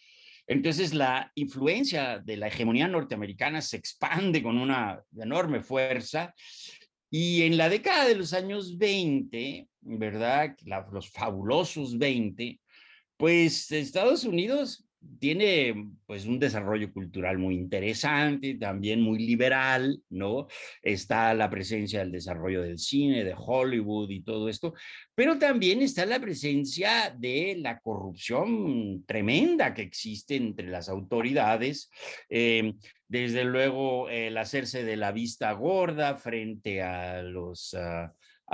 Entonces 0.46 0.92
la 0.92 1.30
influencia 1.34 2.18
de 2.18 2.36
la 2.36 2.48
hegemonía 2.48 2.88
norteamericana 2.88 3.60
se 3.60 3.76
expande 3.76 4.42
con 4.42 4.58
una 4.58 5.02
enorme 5.16 5.60
fuerza 5.60 6.34
y 7.14 7.42
en 7.42 7.56
la 7.56 7.68
década 7.68 8.06
de 8.06 8.14
los 8.14 8.32
años 8.32 8.78
20, 8.78 9.68
¿verdad? 9.82 10.56
los 10.92 11.10
fabulosos 11.10 11.98
20, 11.98 12.58
pues 13.16 13.70
Estados 13.70 14.24
Unidos 14.24 14.86
tiene 15.18 15.90
pues 16.06 16.26
un 16.26 16.38
desarrollo 16.38 16.92
cultural 16.92 17.38
muy 17.38 17.54
interesante, 17.54 18.54
también 18.54 19.00
muy 19.00 19.18
liberal, 19.18 20.02
¿no? 20.10 20.48
Está 20.82 21.32
la 21.34 21.48
presencia 21.48 22.00
del 22.00 22.12
desarrollo 22.12 22.62
del 22.62 22.78
cine, 22.78 23.24
de 23.24 23.34
Hollywood 23.36 24.10
y 24.10 24.22
todo 24.22 24.48
esto, 24.48 24.74
pero 25.14 25.38
también 25.38 25.82
está 25.82 26.06
la 26.06 26.20
presencia 26.20 27.14
de 27.16 27.56
la 27.58 27.78
corrupción 27.80 29.04
tremenda 29.06 29.74
que 29.74 29.82
existe 29.82 30.36
entre 30.36 30.68
las 30.68 30.88
autoridades, 30.88 31.90
eh, 32.28 32.74
desde 33.08 33.44
luego 33.44 34.08
el 34.08 34.36
hacerse 34.38 34.84
de 34.84 34.96
la 34.96 35.12
vista 35.12 35.52
gorda 35.52 36.16
frente 36.16 36.82
a 36.82 37.22
los... 37.22 37.76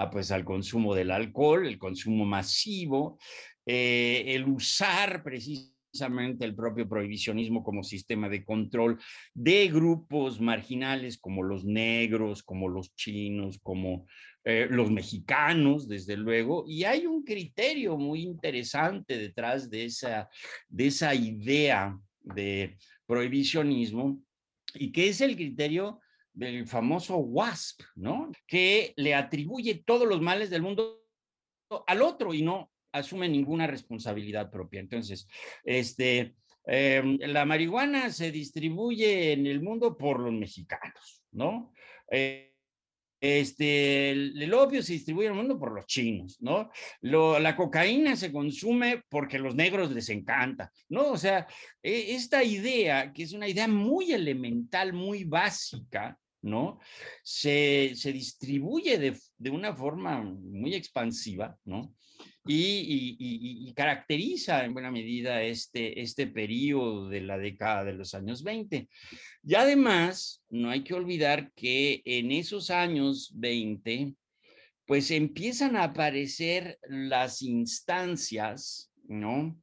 Ah, 0.00 0.10
pues 0.12 0.30
al 0.30 0.44
consumo 0.44 0.94
del 0.94 1.10
alcohol, 1.10 1.66
el 1.66 1.76
consumo 1.76 2.24
masivo, 2.24 3.18
eh, 3.66 4.22
el 4.28 4.46
usar 4.46 5.24
precisamente 5.24 5.77
precisamente 5.98 6.44
el 6.44 6.54
propio 6.54 6.88
prohibicionismo 6.88 7.64
como 7.64 7.82
sistema 7.82 8.28
de 8.28 8.44
control 8.44 9.00
de 9.34 9.66
grupos 9.66 10.40
marginales 10.40 11.18
como 11.18 11.42
los 11.42 11.64
negros, 11.64 12.44
como 12.44 12.68
los 12.68 12.94
chinos, 12.94 13.58
como 13.60 14.06
eh, 14.44 14.68
los 14.70 14.92
mexicanos, 14.92 15.88
desde 15.88 16.16
luego, 16.16 16.64
y 16.68 16.84
hay 16.84 17.06
un 17.06 17.24
criterio 17.24 17.96
muy 17.96 18.22
interesante 18.22 19.18
detrás 19.18 19.68
de 19.68 19.86
esa, 19.86 20.28
de 20.68 20.86
esa 20.86 21.14
idea 21.14 21.98
de 22.20 22.76
prohibicionismo, 23.04 24.22
y 24.74 24.92
que 24.92 25.08
es 25.08 25.20
el 25.20 25.34
criterio 25.34 26.00
del 26.32 26.66
famoso 26.68 27.16
WASP, 27.16 27.80
¿no? 27.96 28.30
Que 28.46 28.92
le 28.96 29.14
atribuye 29.14 29.82
todos 29.84 30.06
los 30.06 30.20
males 30.20 30.50
del 30.50 30.62
mundo 30.62 31.04
al 31.86 32.02
otro 32.02 32.32
y 32.32 32.42
no 32.42 32.70
asume 32.92 33.28
ninguna 33.28 33.66
responsabilidad 33.66 34.50
propia. 34.50 34.80
Entonces, 34.80 35.26
este, 35.64 36.34
em, 36.66 37.18
la 37.20 37.44
marihuana 37.44 38.10
se 38.10 38.30
distribuye 38.30 39.32
en 39.32 39.46
el 39.46 39.62
mundo 39.62 39.96
por 39.96 40.20
los 40.20 40.32
mexicanos, 40.32 41.22
¿no? 41.32 41.72
Eh, 42.10 42.48
este, 43.20 44.10
el, 44.10 44.54
opio 44.54 44.82
se 44.82 44.92
distribuye 44.92 45.26
en 45.26 45.32
el 45.32 45.38
mundo 45.38 45.58
por 45.58 45.72
los 45.72 45.86
chinos, 45.86 46.40
¿no? 46.40 46.70
la 47.02 47.56
cocaína 47.56 48.14
se 48.14 48.32
consume 48.32 49.02
porque 49.08 49.40
los 49.40 49.56
negros 49.56 49.90
les 49.90 50.08
encanta, 50.10 50.70
¿no? 50.88 51.10
O 51.10 51.16
sea, 51.16 51.46
e, 51.82 52.14
esta 52.14 52.44
idea, 52.44 53.12
que 53.12 53.24
es 53.24 53.32
una 53.32 53.48
idea 53.48 53.66
muy 53.66 54.12
elemental, 54.12 54.92
muy 54.92 55.24
básica, 55.24 56.16
¿no? 56.42 56.78
Se, 57.24 57.92
se 57.96 58.12
distribuye 58.12 58.98
de, 58.98 59.18
de, 59.36 59.50
una 59.50 59.74
forma 59.74 60.22
muy 60.22 60.74
expansiva, 60.74 61.56
¿no? 61.64 61.94
Y, 62.48 63.72
caracteriza 63.76 64.64
en 64.64 64.72
buena 64.72 64.90
medida 64.90 65.42
este, 65.42 66.00
este 66.00 66.26
periodo 66.26 67.08
de 67.08 67.20
la 67.20 67.38
década 67.38 67.84
de 67.84 67.92
los 67.92 68.14
años 68.14 68.42
20. 68.42 68.88
Y 69.44 69.54
además, 69.54 70.42
no 70.48 70.70
hay 70.70 70.82
que 70.82 70.94
olvidar 70.94 71.52
que 71.54 72.02
en 72.04 72.32
esos 72.32 72.70
años 72.70 73.30
20, 73.34 74.14
pues 74.86 75.10
empiezan 75.10 75.76
a 75.76 75.84
aparecer 75.84 76.78
las 76.88 77.42
instancias, 77.42 78.90
¿no? 79.04 79.56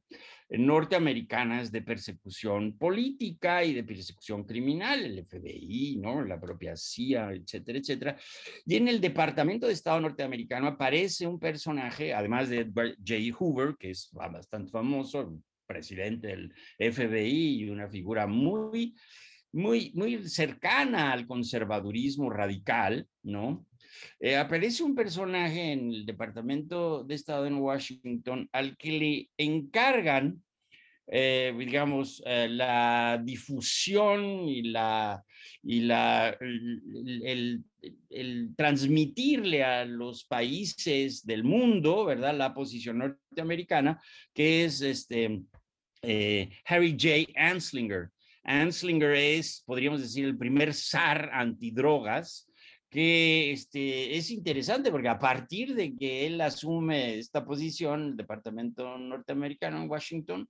Norteamericanas 0.48 1.72
de 1.72 1.82
persecución 1.82 2.78
política 2.78 3.64
y 3.64 3.74
de 3.74 3.84
persecución 3.84 4.44
criminal, 4.44 5.04
el 5.04 5.24
FBI, 5.24 5.96
¿no? 5.96 6.24
la 6.24 6.40
propia 6.40 6.76
CIA, 6.76 7.32
etcétera, 7.32 7.78
etcétera. 7.78 8.16
Y 8.64 8.76
en 8.76 8.88
el 8.88 9.00
Departamento 9.00 9.66
de 9.66 9.72
Estado 9.72 10.00
norteamericano 10.00 10.68
aparece 10.68 11.26
un 11.26 11.40
personaje, 11.40 12.14
además 12.14 12.48
de 12.48 12.64
J. 12.64 13.36
Hoover, 13.36 13.76
que 13.78 13.90
es 13.90 14.10
bastante 14.12 14.70
famoso, 14.70 15.40
presidente 15.66 16.28
del 16.28 16.52
FBI 16.78 17.64
y 17.64 17.68
una 17.68 17.88
figura 17.88 18.26
muy, 18.26 18.94
muy, 19.52 19.90
muy 19.94 20.28
cercana 20.28 21.12
al 21.12 21.26
conservadurismo 21.26 22.30
radical, 22.30 23.06
¿no? 23.22 23.66
Eh, 24.18 24.36
aparece 24.36 24.82
un 24.82 24.94
personaje 24.94 25.72
en 25.72 25.92
el 25.92 26.06
Departamento 26.06 27.04
de 27.04 27.14
Estado 27.14 27.46
en 27.46 27.56
Washington 27.56 28.48
al 28.52 28.76
que 28.76 28.92
le 28.92 29.30
encargan, 29.36 30.42
eh, 31.06 31.54
digamos, 31.56 32.22
eh, 32.26 32.48
la 32.48 33.20
difusión 33.22 34.48
y, 34.48 34.62
la, 34.62 35.22
y 35.62 35.80
la, 35.80 36.36
el, 36.40 37.62
transmitirle 38.56 39.62
a 39.62 39.84
los 39.84 40.24
países 40.24 41.24
del 41.24 41.44
mundo, 41.44 42.06
¿verdad? 42.06 42.36
La 42.36 42.54
posición 42.54 42.98
norteamericana, 42.98 44.00
que 44.34 44.64
es 44.64 44.80
este, 44.80 45.42
Harry 46.64 46.96
J. 46.98 47.32
Anslinger. 47.36 48.10
Anslinger 48.42 49.12
es, 49.12 49.62
podríamos 49.66 50.00
decir, 50.00 50.24
el 50.24 50.38
primer 50.38 50.72
zar 50.72 51.30
antidrogas 51.32 52.48
que 52.90 53.52
este, 53.52 54.16
es 54.16 54.30
interesante 54.30 54.90
porque 54.90 55.08
a 55.08 55.18
partir 55.18 55.74
de 55.74 55.94
que 55.96 56.26
él 56.26 56.40
asume 56.40 57.18
esta 57.18 57.44
posición, 57.44 58.02
el 58.02 58.16
Departamento 58.16 58.96
Norteamericano 58.98 59.82
en 59.82 59.90
Washington, 59.90 60.48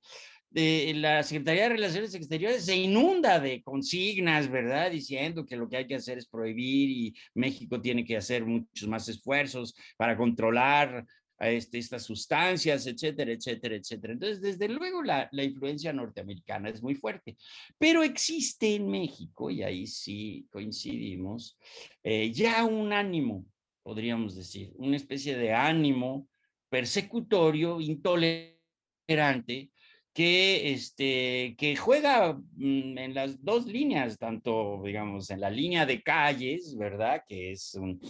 de 0.51 0.95
la 0.95 1.23
Secretaría 1.23 1.65
de 1.65 1.71
Relaciones 1.71 2.15
Exteriores 2.15 2.65
se 2.65 2.77
inunda 2.77 3.41
de 3.41 3.63
consignas, 3.63 4.51
¿verdad? 4.51 4.91
Diciendo 4.91 5.45
que 5.45 5.57
lo 5.57 5.69
que 5.69 5.79
hay 5.79 5.87
que 5.87 5.97
hacer 5.97 6.19
es 6.19 6.29
prohibir 6.29 6.89
y 6.89 7.15
México 7.35 7.81
tiene 7.81 8.05
que 8.05 8.17
hacer 8.17 8.45
muchos 8.47 8.89
más 8.89 9.09
esfuerzos 9.09 9.75
para 9.97 10.17
controlar 10.17 11.05
a 11.39 11.51
este, 11.51 11.79
estas 11.79 12.05
sustancias, 12.05 12.87
etcétera, 12.87 13.33
etcétera, 13.33 13.77
etcétera. 13.77 14.13
Entonces, 14.15 14.41
desde 14.41 14.69
luego, 14.69 15.03
la, 15.03 15.29
la, 15.33 15.45
influencia 15.45 15.93
norteamericana 15.93 16.71
es 16.71 16.83
muy 16.83 16.95
fuerte, 16.95 17.37
pero 17.79 18.03
existe 18.03 18.75
en 18.75 18.89
México, 18.89 19.51
y 19.51 19.63
ahí 19.63 19.87
sí 19.87 20.47
coincidimos, 20.51 21.59
eh, 22.03 22.33
ya 22.33 22.65
un 22.65 22.93
ánimo, 22.93 23.45
podríamos 23.83 24.35
decir, 24.35 24.73
una 24.77 24.97
especie 24.97 25.37
de 25.37 25.53
ánimo 25.53 26.29
persecutorio, 26.69 27.81
intolerante, 27.81 29.71
que, 30.17 30.73
este, 30.73 31.55
que 31.59 31.77
juega 31.77 32.33
mm, 32.33 32.97
en 32.97 33.15
las 33.15 33.45
dos 33.45 33.67
líneas, 33.67 34.17
tanto, 34.17 34.81
digamos, 34.83 35.29
en 35.29 35.41
la 35.41 35.51
línea 35.51 35.85
de 35.85 36.03
calles, 36.03 36.75
¿verdad? 36.75 37.23
Que 37.29 37.53
es 37.53 37.75
un, 37.75 38.01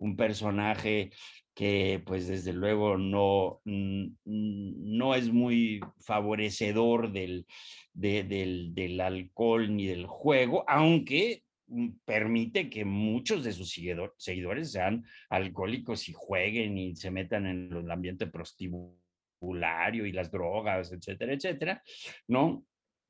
un 0.00 0.16
personaje 0.16 1.12
que 1.54 2.02
pues 2.04 2.28
desde 2.28 2.52
luego 2.52 2.96
no, 2.96 3.60
no 3.64 5.14
es 5.14 5.30
muy 5.30 5.80
favorecedor 6.00 7.12
del, 7.12 7.46
del, 7.92 8.74
del, 8.74 9.00
alcohol 9.00 9.74
ni 9.74 9.86
del 9.86 10.06
juego, 10.06 10.64
aunque 10.66 11.42
mm, 11.66 11.88
permite 12.04 12.70
que 12.70 12.84
muchos 12.84 13.44
de 13.44 13.52
sus 13.52 13.74
seguidores 14.16 14.72
sean 14.72 15.04
alcohólicos 15.28 16.08
y 16.08 16.14
jueguen 16.14 16.78
y 16.78 16.96
se 16.96 17.10
metan 17.10 17.46
en 17.46 17.72
el 17.72 17.90
ambiente 17.90 18.26
prostibulario 18.26 20.06
y 20.06 20.12
las 20.12 20.30
drogas, 20.30 20.92
etcétera, 20.92 21.34
etcétera, 21.34 21.82
¿no? 22.28 22.64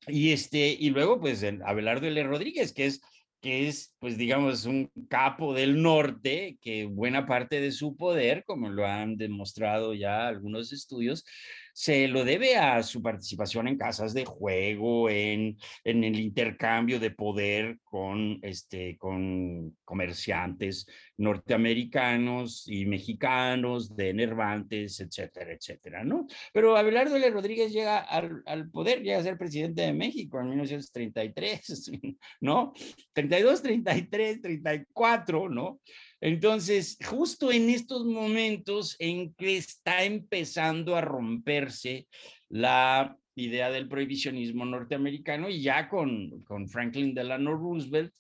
Y, 0.08 0.32
este, 0.32 0.76
y 0.78 0.90
luego, 0.90 1.20
pues, 1.20 1.44
Abelardo 1.64 2.08
L. 2.08 2.24
Rodríguez, 2.24 2.72
que 2.72 2.86
es 2.86 3.00
que 3.42 3.68
es, 3.68 3.94
pues 3.98 4.16
digamos, 4.16 4.64
un 4.66 4.90
capo 5.10 5.52
del 5.52 5.82
norte, 5.82 6.58
que 6.62 6.86
buena 6.86 7.26
parte 7.26 7.60
de 7.60 7.72
su 7.72 7.96
poder, 7.96 8.44
como 8.46 8.70
lo 8.70 8.86
han 8.86 9.16
demostrado 9.16 9.94
ya 9.94 10.28
algunos 10.28 10.72
estudios, 10.72 11.24
se 11.72 12.08
lo 12.08 12.24
debe 12.24 12.56
a 12.56 12.82
su 12.82 13.02
participación 13.02 13.68
en 13.68 13.78
casas 13.78 14.14
de 14.14 14.24
juego, 14.24 15.08
en, 15.08 15.56
en 15.84 16.04
el 16.04 16.20
intercambio 16.20 17.00
de 17.00 17.10
poder 17.10 17.78
con, 17.82 18.38
este, 18.42 18.96
con 18.98 19.76
comerciantes 19.84 20.86
norteamericanos 21.16 22.68
y 22.68 22.84
mexicanos, 22.86 23.94
de 23.96 24.12
Nervantes, 24.12 25.00
etcétera, 25.00 25.52
etcétera, 25.52 26.04
¿no? 26.04 26.26
Pero 26.52 26.76
Abelardo 26.76 27.16
L. 27.16 27.30
Rodríguez 27.30 27.72
llega 27.72 27.98
al, 27.98 28.42
al 28.46 28.70
poder, 28.70 29.02
llega 29.02 29.18
a 29.18 29.22
ser 29.22 29.38
presidente 29.38 29.82
de 29.82 29.92
México 29.92 30.40
en 30.40 30.50
1933, 30.50 31.90
¿no? 32.40 32.72
32, 33.12 33.62
33, 33.62 34.42
34, 34.42 35.48
¿no? 35.48 35.80
Entonces, 36.22 36.98
justo 37.04 37.50
en 37.50 37.68
estos 37.68 38.04
momentos 38.04 38.94
en 39.00 39.34
que 39.34 39.56
está 39.56 40.04
empezando 40.04 40.94
a 40.94 41.00
romperse 41.00 42.06
la 42.48 43.18
idea 43.34 43.72
del 43.72 43.88
prohibicionismo 43.88 44.64
norteamericano 44.64 45.48
y 45.48 45.62
ya 45.62 45.88
con, 45.88 46.44
con 46.44 46.68
Franklin 46.68 47.12
Delano 47.12 47.56
Roosevelt, 47.56 48.14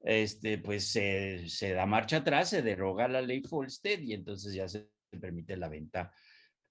este, 0.00 0.58
pues 0.58 0.88
se, 0.88 1.72
da 1.72 1.86
marcha 1.86 2.16
atrás, 2.18 2.50
se 2.50 2.60
deroga 2.60 3.06
la 3.06 3.22
ley 3.22 3.40
Folstead 3.42 4.00
y 4.00 4.14
entonces 4.14 4.52
ya 4.52 4.66
se 4.66 4.90
permite 5.20 5.56
la 5.56 5.68
venta 5.68 6.12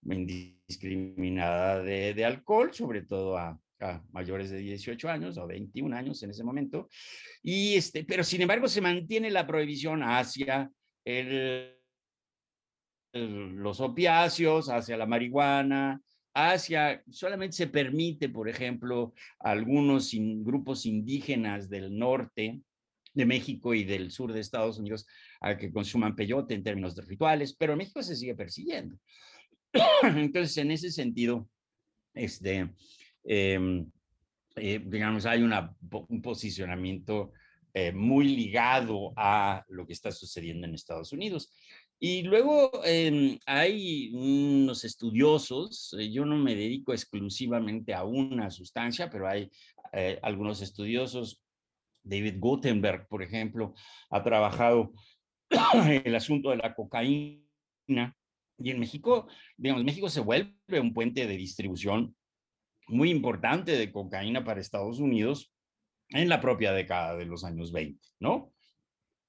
indiscriminada 0.03 1.81
de, 1.81 2.13
de 2.13 2.25
alcohol, 2.25 2.73
sobre 2.73 3.03
todo 3.03 3.37
a, 3.37 3.57
a, 3.83 4.03
mayores 4.11 4.49
de 4.49 4.57
18 4.57 5.09
años 5.09 5.37
o 5.37 5.47
21 5.47 5.95
años 5.95 6.21
en 6.23 6.31
ese 6.31 6.43
momento. 6.43 6.89
Y 7.41 7.75
este, 7.75 8.03
pero 8.03 8.23
sin 8.23 8.41
embargo 8.41 8.67
se 8.67 8.81
mantiene 8.81 9.29
la 9.29 9.45
prohibición 9.45 10.01
hacia 10.03 10.71
el, 11.05 11.75
los 13.13 13.79
opiáceos, 13.79 14.69
hacia 14.69 14.97
la 14.97 15.05
marihuana, 15.05 16.01
hacia, 16.33 17.03
solamente 17.11 17.55
se 17.55 17.67
permite, 17.67 18.29
por 18.29 18.49
ejemplo, 18.49 19.13
algunos 19.39 20.11
grupos 20.13 20.85
indígenas 20.85 21.69
del 21.69 21.95
norte 21.97 22.61
de 23.13 23.25
México 23.25 23.73
y 23.73 23.83
del 23.83 24.11
sur 24.11 24.33
de 24.33 24.39
Estados 24.39 24.79
Unidos 24.79 25.05
a 25.41 25.55
que 25.55 25.71
consuman 25.71 26.15
peyote 26.15 26.55
en 26.55 26.63
términos 26.63 26.95
de 26.95 27.03
rituales, 27.03 27.55
pero 27.55 27.75
México 27.75 28.01
se 28.01 28.15
sigue 28.15 28.35
persiguiendo. 28.35 28.97
Entonces, 30.03 30.57
en 30.57 30.71
ese 30.71 30.91
sentido, 30.91 31.47
este, 32.15 32.69
em, 33.23 33.89
eh, 34.55 34.81
digamos, 34.85 35.25
hay 35.25 35.41
una, 35.41 35.75
un 36.07 36.21
posicionamiento 36.21 37.31
eh, 37.75 37.91
muy 37.91 38.35
ligado 38.35 39.13
a 39.15 39.65
lo 39.69 39.87
que 39.87 39.93
está 39.93 40.11
sucediendo 40.11 40.67
en 40.67 40.75
Estados 40.75 41.11
Unidos. 41.11 41.51
Y 41.99 42.21
luego 42.21 42.69
em, 42.85 43.39
hay 43.45 44.11
unos 44.13 44.83
estudiosos, 44.83 45.95
eh, 45.97 46.11
yo 46.11 46.23
no 46.23 46.37
me 46.37 46.53
dedico 46.53 46.93
exclusivamente 46.93 47.93
a 47.95 48.03
una 48.03 48.51
sustancia, 48.51 49.09
pero 49.09 49.27
hay 49.27 49.49
eh, 49.91 50.19
algunos 50.21 50.61
estudiosos, 50.61 51.41
David 52.03 52.35
Gutenberg, 52.37 53.07
por 53.07 53.23
ejemplo, 53.23 53.73
ha 54.09 54.21
trabajado 54.21 54.93
el 56.03 56.13
asunto 56.13 56.51
de 56.51 56.57
la 56.57 56.75
cocaína. 56.75 58.15
Y 58.59 58.69
en 58.69 58.79
México, 58.79 59.27
digamos, 59.57 59.83
México 59.83 60.09
se 60.09 60.19
vuelve 60.19 60.79
un 60.79 60.93
puente 60.93 61.25
de 61.25 61.37
distribución 61.37 62.15
muy 62.87 63.09
importante 63.09 63.73
de 63.73 63.91
cocaína 63.91 64.43
para 64.43 64.61
Estados 64.61 64.99
Unidos 64.99 65.53
en 66.09 66.29
la 66.29 66.41
propia 66.41 66.73
década 66.73 67.15
de 67.15 67.25
los 67.25 67.43
años 67.43 67.71
20, 67.71 67.99
¿no? 68.19 68.53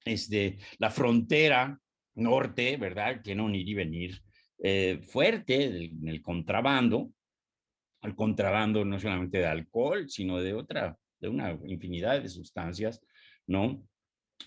Este, 0.03 0.57
la 0.77 0.91
frontera 0.91 1.79
norte, 2.15 2.77
¿verdad? 2.77 3.21
Tiene 3.23 3.41
un 3.41 3.55
ir 3.55 3.69
y 3.69 3.73
venir 3.73 4.21
eh, 4.59 4.99
fuerte 5.07 5.85
en 5.85 6.07
el 6.07 6.21
contrabando, 6.21 7.11
el 8.01 8.15
contrabando 8.15 8.85
no 8.85 8.99
solamente 8.99 9.39
de 9.39 9.47
alcohol, 9.47 10.09
sino 10.09 10.39
de 10.39 10.53
otra, 10.53 10.97
de 11.19 11.29
una 11.29 11.57
infinidad 11.65 12.21
de 12.21 12.29
sustancias, 12.29 13.01
¿no? 13.47 13.83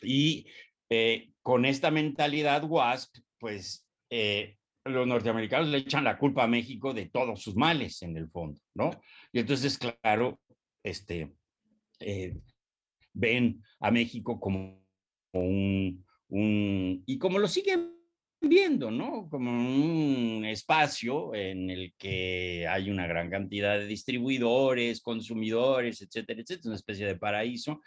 Y 0.03 0.47
eh, 0.91 1.31
con 1.43 1.65
esta 1.65 1.91
mentalidad 1.91 2.65
WASP, 2.65 3.17
pues 3.39 3.87
eh, 4.11 4.58
los 4.89 5.07
norteamericanos 5.07 5.69
le 5.69 5.79
echan 5.79 6.05
la 6.05 6.19
culpa 6.19 6.45
a 6.45 6.49
México 6.49 6.93
de 6.93 7.07
todos 7.07 7.43
sus 7.43 7.57
males 7.57 8.03
en 8.03 8.17
el 8.17 8.29
fondo, 8.29 8.61
¿no? 8.75 8.91
Y 9.33 9.41
entonces, 9.41 9.79
claro, 9.79 10.41
este, 10.83 11.33
eh, 12.01 12.37
ven 13.13 13.63
a 13.81 13.91
México 13.91 14.41
como 14.41 14.85
un, 15.33 16.05
un, 16.29 17.03
y 17.07 17.19
como 17.19 17.39
lo 17.39 17.49
siguen 17.49 17.99
viendo, 18.41 18.91
¿no? 18.91 19.29
Como 19.29 19.51
un 19.51 20.45
espacio 20.45 21.35
en 21.35 21.71
el 21.71 21.95
que 21.99 22.67
hay 22.69 22.91
una 22.91 23.07
gran 23.07 23.31
cantidad 23.31 23.79
de 23.79 23.87
distribuidores, 23.87 25.01
consumidores, 25.01 26.01
etcétera, 26.03 26.41
etcétera, 26.41 26.69
una 26.69 26.77
especie 26.77 27.07
de 27.07 27.17
paraíso, 27.17 27.81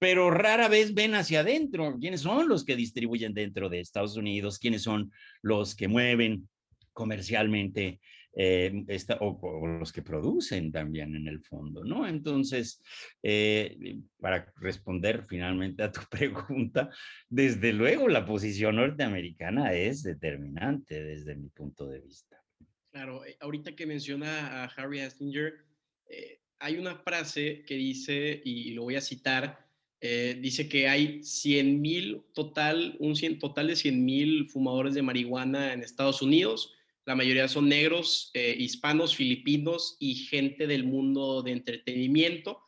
pero 0.00 0.30
rara 0.30 0.68
vez 0.68 0.94
ven 0.94 1.14
hacia 1.14 1.40
adentro 1.40 1.98
quiénes 2.00 2.22
son 2.22 2.48
los 2.48 2.64
que 2.64 2.74
distribuyen 2.74 3.34
dentro 3.34 3.68
de 3.68 3.80
Estados 3.80 4.16
Unidos, 4.16 4.58
quiénes 4.58 4.82
son 4.82 5.12
los 5.42 5.76
que 5.76 5.88
mueven 5.88 6.48
comercialmente 6.94 8.00
eh, 8.32 8.72
o, 9.20 9.66
los 9.66 9.92
que 9.92 10.00
producen 10.00 10.72
también 10.72 11.14
en 11.14 11.28
el 11.28 11.42
fondo, 11.42 11.84
¿no? 11.84 12.08
Entonces, 12.08 12.80
eh, 13.22 13.98
para 14.18 14.50
responder 14.56 15.26
finalmente 15.28 15.82
a 15.82 15.92
tu 15.92 16.00
pregunta, 16.10 16.88
desde 17.28 17.74
luego 17.74 18.08
la 18.08 18.24
posición 18.24 18.76
norteamericana 18.76 19.74
es 19.74 20.02
determinante 20.02 21.04
desde 21.04 21.36
mi 21.36 21.50
punto 21.50 21.86
de 21.86 22.00
vista. 22.00 22.42
Claro, 22.90 23.22
eh, 23.26 23.36
ahorita 23.40 23.76
que 23.76 23.84
menciona 23.84 24.62
a 24.62 24.64
Harry 24.64 25.00
Astinger, 25.00 25.52
hay 26.58 26.76
una 26.78 26.96
frase 26.96 27.64
que 27.66 27.74
dice, 27.74 28.40
y 28.44 28.72
lo 28.72 28.82
voy 28.82 28.96
a 28.96 29.00
citar, 29.00 29.69
dice 30.00 30.68
que 30.68 30.88
hay 30.88 31.22
100 31.22 31.80
mil 31.80 32.22
total, 32.32 32.96
un 33.00 33.16
100, 33.16 33.38
total 33.38 33.66
de 33.66 33.76
100 33.76 34.04
mil 34.04 34.48
fumadores 34.48 34.94
de 34.94 35.02
marihuana 35.02 35.74
en 35.74 35.82
Estados 35.82 36.22
Unidos 36.22 36.72
la 37.10 37.16
mayoría 37.16 37.48
son 37.48 37.68
negros, 37.68 38.30
eh, 38.34 38.54
hispanos, 38.58 39.16
filipinos 39.16 39.96
y 39.98 40.14
gente 40.14 40.66
del 40.66 40.84
mundo 40.84 41.42
de 41.42 41.50
entretenimiento. 41.50 42.60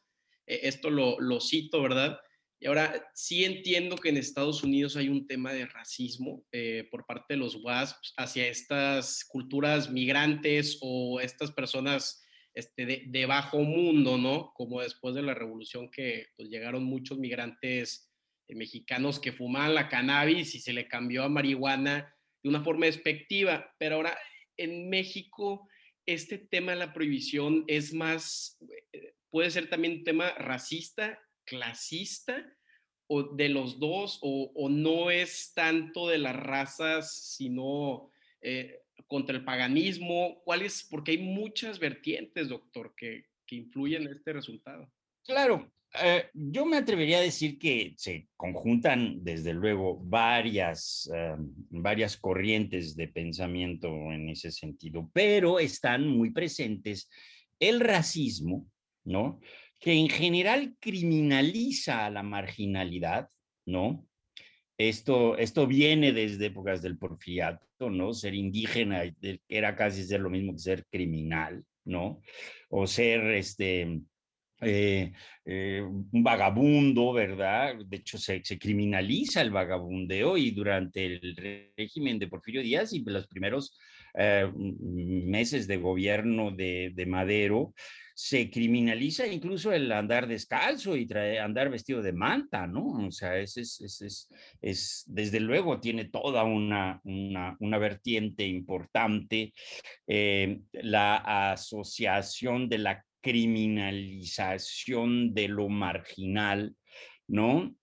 Eh, 0.48 0.60
esto 0.64 0.90
lo, 0.90 1.20
lo, 1.20 1.40
cito, 1.40 1.80
¿verdad? 1.80 2.18
Y 2.58 2.66
ahora 2.66 3.08
sí 3.14 3.44
entiendo 3.44 3.96
que 3.96 4.08
en 4.08 4.16
Estados 4.16 4.64
Unidos 4.64 4.96
hay 4.96 5.08
un 5.08 5.28
tema 5.28 5.52
de 5.52 5.66
racismo 5.66 6.44
eh, 6.50 6.88
por 6.90 7.06
parte 7.06 7.34
de 7.34 7.36
los 7.36 7.56
WASPs 7.62 8.14
hacia 8.16 8.48
estas 8.48 9.24
culturas 9.24 9.90
migrantes 9.90 10.78
o 10.80 11.20
estas 11.20 11.52
personas 11.52 12.22
este, 12.54 13.06
de, 13.06 13.26
bajo 13.26 13.60
mundo, 13.60 14.18
¿no? 14.18 14.52
Como 14.54 14.80
después 14.80 15.14
de 15.14 15.22
la 15.22 15.34
revolución 15.34 15.90
que 15.90 16.26
pues, 16.36 16.48
llegaron 16.48 16.84
muchos 16.84 17.18
migrantes 17.18 18.12
mexicanos 18.48 19.18
que 19.18 19.32
fumaban 19.32 19.74
la 19.74 19.88
cannabis 19.88 20.54
y 20.54 20.60
se 20.60 20.72
le 20.72 20.88
cambió 20.88 21.24
a 21.24 21.28
marihuana 21.28 22.14
de 22.42 22.48
una 22.48 22.62
forma 22.62 22.86
despectiva, 22.86 23.74
pero 23.78 23.96
ahora 23.96 24.18
en 24.56 24.90
México 24.90 25.68
este 26.06 26.38
tema 26.38 26.72
de 26.72 26.78
la 26.78 26.92
prohibición 26.92 27.64
es 27.68 27.94
más, 27.94 28.58
eh, 28.92 29.14
puede 29.30 29.50
ser 29.50 29.70
también 29.70 29.98
un 29.98 30.04
tema 30.04 30.30
racista, 30.32 31.18
clasista, 31.44 32.44
o 33.06 33.34
de 33.34 33.48
los 33.48 33.78
dos, 33.78 34.18
o, 34.22 34.68
no 34.70 35.10
es 35.10 35.52
tanto 35.54 36.08
de 36.08 36.18
las 36.18 36.34
razas, 36.34 37.34
sino 37.36 38.10
eh, 38.40 38.81
contra 39.06 39.36
el 39.36 39.44
paganismo. 39.44 40.40
¿Cuál 40.44 40.62
es? 40.62 40.86
Porque 40.90 41.12
hay 41.12 41.18
muchas 41.18 41.78
vertientes, 41.78 42.48
doctor, 42.48 42.94
que, 42.96 43.24
que 43.46 43.56
influyen 43.56 44.02
en 44.02 44.14
este 44.14 44.32
resultado. 44.32 44.90
Claro, 45.24 45.72
eh, 46.00 46.30
yo 46.32 46.64
me 46.64 46.78
atrevería 46.78 47.18
a 47.18 47.22
decir 47.22 47.58
que 47.58 47.94
se 47.98 48.28
conjuntan, 48.36 49.22
desde 49.22 49.52
luego, 49.52 50.00
varias, 50.02 51.10
eh, 51.14 51.34
varias 51.70 52.16
corrientes 52.16 52.96
de 52.96 53.08
pensamiento 53.08 53.88
en 54.10 54.30
ese 54.30 54.50
sentido, 54.50 55.10
pero 55.12 55.58
están 55.58 56.08
muy 56.08 56.30
presentes 56.30 57.10
el 57.60 57.80
racismo, 57.80 58.66
¿no? 59.04 59.40
Que 59.78 59.92
en 59.92 60.08
general 60.08 60.76
criminaliza 60.80 62.06
a 62.06 62.10
la 62.10 62.22
marginalidad, 62.22 63.28
¿no? 63.66 64.06
Esto, 64.78 65.36
esto 65.36 65.66
viene 65.66 66.12
desde 66.12 66.46
épocas 66.46 66.80
del 66.80 66.96
porfiriato, 66.96 67.66
¿no? 67.90 68.12
Ser 68.12 68.34
indígena 68.34 69.02
era 69.48 69.76
casi 69.76 70.04
ser 70.04 70.20
lo 70.20 70.30
mismo 70.30 70.52
que 70.52 70.58
ser 70.58 70.86
criminal, 70.90 71.64
¿no? 71.84 72.20
O 72.68 72.86
ser, 72.86 73.20
este, 73.32 74.00
eh, 74.64 75.12
eh, 75.44 75.82
un 75.82 76.22
vagabundo, 76.22 77.12
¿verdad? 77.12 77.74
De 77.84 77.96
hecho, 77.96 78.16
se, 78.16 78.40
criminaliza 78.58 79.40
el 79.40 79.50
vagabundeo 79.50 80.36
y 80.36 80.52
durante 80.52 81.04
el 81.04 81.36
régimen 81.76 82.18
de 82.18 82.28
Porfirio 82.28 82.62
Díaz 82.62 82.92
y 82.92 83.02
los 83.04 83.26
primeros 83.26 83.76
eh, 84.14 84.50
meses 84.54 85.66
de 85.66 85.76
gobierno 85.76 86.50
de, 86.50 87.04
Madero, 87.06 87.74
se 88.14 88.50
criminaliza 88.50 89.26
incluso 89.26 89.72
el 89.72 89.90
andar 89.90 90.28
descalzo 90.28 90.96
y 90.96 91.08
andar 91.40 91.70
vestido 91.70 92.02
de 92.02 92.12
manta, 92.12 92.66
¿no? 92.66 93.06
O 93.06 93.10
sea, 93.10 93.38
es, 93.38 93.56
es, 93.56 94.28
es, 94.60 95.04
desde 95.06 95.40
luego 95.40 95.80
tiene 95.80 96.06
toda 96.06 96.44
una, 96.44 97.00
una, 97.04 97.56
una 97.60 97.78
vertiente 97.78 98.46
importante. 98.46 99.52
la 100.06 101.52
asociación 101.52 102.68
de 102.68 102.78
la 102.78 103.04
criminalización 103.22 105.32
de 105.32 105.48
lo 105.48 105.68
marginal, 105.68 106.76
¿no? 107.28 107.74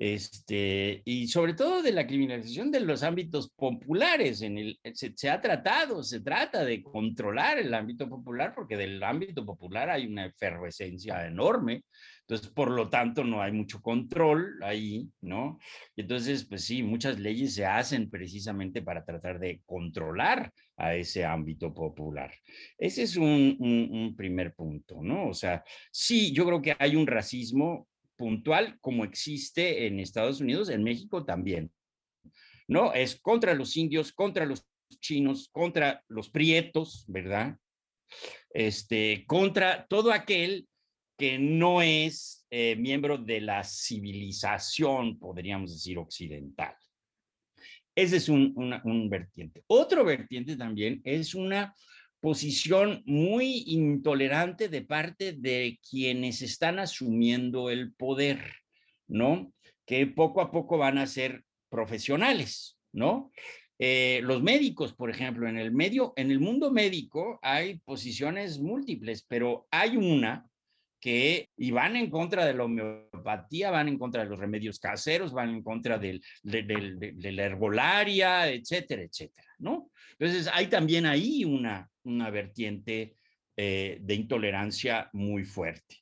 Este, 0.00 1.02
y 1.04 1.26
sobre 1.26 1.54
todo 1.54 1.82
de 1.82 1.90
la 1.90 2.06
criminalización 2.06 2.70
de 2.70 2.78
los 2.78 3.02
ámbitos 3.02 3.50
populares. 3.50 4.42
En 4.42 4.56
el, 4.56 4.78
se, 4.94 5.12
se, 5.16 5.28
ha 5.28 5.40
tratado, 5.40 6.04
se 6.04 6.20
trata 6.20 6.64
de 6.64 6.84
controlar 6.84 7.58
el 7.58 7.74
ámbito 7.74 8.08
popular 8.08 8.52
porque 8.54 8.76
del 8.76 9.02
ámbito 9.02 9.44
popular 9.44 9.90
hay 9.90 10.06
una 10.06 10.26
efervescencia 10.26 11.26
enorme. 11.26 11.82
Entonces, 12.20 12.48
por 12.48 12.70
lo 12.70 12.88
tanto, 12.90 13.24
no 13.24 13.42
hay 13.42 13.52
mucho 13.52 13.80
control 13.80 14.62
ahí, 14.62 15.08
¿no? 15.22 15.58
Entonces, 15.96 16.44
pues 16.44 16.62
sí, 16.62 16.82
muchas 16.82 17.18
leyes 17.18 17.54
se 17.54 17.64
hacen 17.64 18.08
precisamente 18.08 18.82
para 18.82 19.02
tratar 19.04 19.40
de 19.40 19.62
controlar 19.64 20.52
a 20.76 20.94
ese 20.94 21.24
ámbito 21.24 21.72
popular. 21.72 22.30
Ese 22.76 23.02
es 23.04 23.16
un, 23.16 23.56
un, 23.58 24.14
primer 24.14 24.54
punto, 24.54 24.98
¿no? 25.02 25.28
O 25.28 25.34
sea, 25.34 25.64
sí, 25.90 26.32
yo 26.32 26.44
creo 26.44 26.62
que 26.62 26.76
hay 26.78 26.96
un 26.96 27.06
racismo 27.06 27.88
puntual 28.18 28.78
como 28.80 29.04
existe 29.04 29.86
en 29.86 30.00
Estados 30.00 30.40
Unidos, 30.40 30.68
en 30.68 30.82
México 30.82 31.24
también, 31.24 31.70
¿no? 32.66 32.92
Es 32.92 33.18
contra 33.18 33.54
los 33.54 33.76
indios, 33.76 34.12
contra 34.12 34.44
los 34.44 34.66
chinos, 35.00 35.48
contra 35.50 36.04
los 36.08 36.28
prietos, 36.28 37.04
¿verdad? 37.06 37.56
Este, 38.50 39.24
contra 39.26 39.86
todo 39.86 40.12
aquel 40.12 40.68
que 41.16 41.38
no 41.38 41.80
es 41.80 42.46
eh, 42.50 42.76
miembro 42.76 43.18
de 43.18 43.40
la 43.40 43.64
civilización, 43.64 45.18
podríamos 45.18 45.72
decir, 45.72 45.98
occidental. 45.98 46.74
Ese 47.94 48.16
es 48.16 48.28
un, 48.28 48.54
un 48.84 49.10
vertiente. 49.10 49.64
Otro 49.66 50.04
vertiente 50.04 50.56
también 50.56 51.00
es 51.04 51.34
una 51.34 51.74
posición 52.20 53.02
muy 53.06 53.64
intolerante 53.66 54.68
de 54.68 54.82
parte 54.82 55.32
de 55.32 55.78
quienes 55.88 56.42
están 56.42 56.78
asumiendo 56.78 57.70
el 57.70 57.92
poder, 57.94 58.40
¿no? 59.06 59.52
Que 59.86 60.06
poco 60.06 60.40
a 60.40 60.50
poco 60.50 60.78
van 60.78 60.98
a 60.98 61.06
ser 61.06 61.44
profesionales, 61.68 62.78
¿no? 62.92 63.30
Eh, 63.78 64.20
los 64.24 64.42
médicos, 64.42 64.92
por 64.92 65.08
ejemplo, 65.08 65.48
en 65.48 65.56
el 65.56 65.70
medio, 65.70 66.12
en 66.16 66.32
el 66.32 66.40
mundo 66.40 66.72
médico 66.72 67.38
hay 67.42 67.78
posiciones 67.78 68.58
múltiples, 68.58 69.24
pero 69.28 69.68
hay 69.70 69.96
una 69.96 70.48
que 71.00 71.48
y 71.56 71.70
van 71.70 71.94
en 71.94 72.10
contra 72.10 72.44
de 72.44 72.54
la 72.54 72.64
homeopatía, 72.64 73.70
van 73.70 73.86
en 73.86 73.98
contra 73.98 74.24
de 74.24 74.30
los 74.30 74.38
remedios 74.38 74.80
caseros, 74.80 75.32
van 75.32 75.50
en 75.50 75.62
contra 75.62 75.96
del, 75.96 76.20
de, 76.42 77.32
la 77.32 77.44
herbolaria, 77.44 78.50
etcétera, 78.50 79.02
etcétera, 79.02 79.48
¿no? 79.58 79.90
Entonces 80.18 80.50
hay 80.52 80.66
también 80.66 81.06
ahí 81.06 81.44
una, 81.44 81.88
una 82.08 82.30
vertiente 82.30 83.14
eh, 83.56 83.98
de 84.00 84.14
intolerancia 84.14 85.10
muy 85.12 85.44
fuerte. 85.44 85.96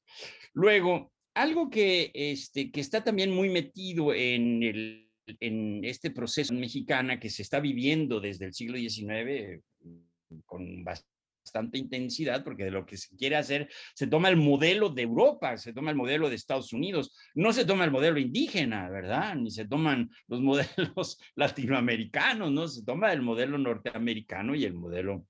Luego, 0.52 1.12
algo 1.34 1.68
que, 1.68 2.10
este, 2.14 2.70
que 2.70 2.80
está 2.80 3.04
también 3.04 3.30
muy 3.30 3.48
metido 3.48 4.14
en, 4.14 4.62
el, 4.62 5.10
en 5.40 5.84
este 5.84 6.10
proceso 6.10 6.54
mexicana 6.54 7.20
que 7.20 7.30
se 7.30 7.42
está 7.42 7.60
viviendo 7.60 8.20
desde 8.20 8.46
el 8.46 8.54
siglo 8.54 8.78
XIX 8.78 9.62
con 10.44 10.84
bastante 10.84 11.16
bastante 11.46 11.78
intensidad, 11.78 12.42
porque 12.42 12.64
de 12.64 12.72
lo 12.72 12.84
que 12.84 12.96
se 12.96 13.16
quiere 13.16 13.36
hacer, 13.36 13.68
se 13.94 14.08
toma 14.08 14.28
el 14.28 14.36
modelo 14.36 14.88
de 14.90 15.02
Europa, 15.02 15.56
se 15.56 15.72
toma 15.72 15.90
el 15.90 15.96
modelo 15.96 16.28
de 16.28 16.34
Estados 16.34 16.72
Unidos, 16.72 17.16
no 17.34 17.52
se 17.52 17.64
toma 17.64 17.84
el 17.84 17.92
modelo 17.92 18.18
indígena, 18.18 18.90
¿verdad? 18.90 19.36
Ni 19.36 19.52
se 19.52 19.66
toman 19.66 20.10
los 20.26 20.40
modelos 20.40 21.18
latinoamericanos, 21.36 22.50
¿no? 22.50 22.66
Se 22.66 22.84
toma 22.84 23.12
el 23.12 23.22
modelo 23.22 23.58
norteamericano 23.58 24.56
y 24.56 24.64
el 24.64 24.74
modelo 24.74 25.24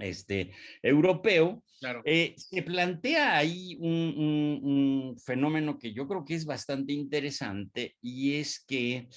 este, 0.00 0.52
europeo, 0.82 1.62
claro. 1.78 2.02
Eh, 2.04 2.34
se 2.36 2.62
plantea 2.62 3.36
ahí 3.36 3.76
un, 3.80 4.60
un, 4.62 5.18
fenómeno 5.18 5.78
que 5.78 5.92
yo 5.92 6.06
creo 6.06 6.24
que 6.24 6.34
es 6.34 6.44
bastante 6.44 6.92
interesante 6.92 7.96
y 8.00 8.34
es 8.34 8.64
que 8.66 9.08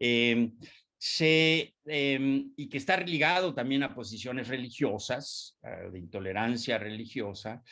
eh, 0.00 0.50
se, 0.98 1.74
em, 1.84 2.52
y 2.56 2.68
que 2.68 2.76
está 2.76 2.98
ligado 2.98 3.54
también 3.54 3.84
a 3.84 3.94
posiciones 3.94 4.48
religiosas, 4.48 5.56
ah, 5.62 5.88
de 5.92 5.98
intolerancia 5.98 6.76
religiosa, 6.76 7.62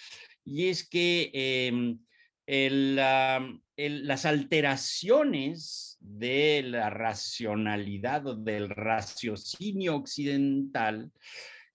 y 0.45 0.69
es 0.69 0.89
que 0.89 1.31
em, 1.35 1.99
las 3.77 4.25
alteraciones 4.25 5.99
de 6.01 6.63
la 6.65 6.91
racionalidad 6.91 8.27
o 8.29 8.37
del 8.37 8.69
raciocinio 8.69 9.97
occidental 9.97 11.11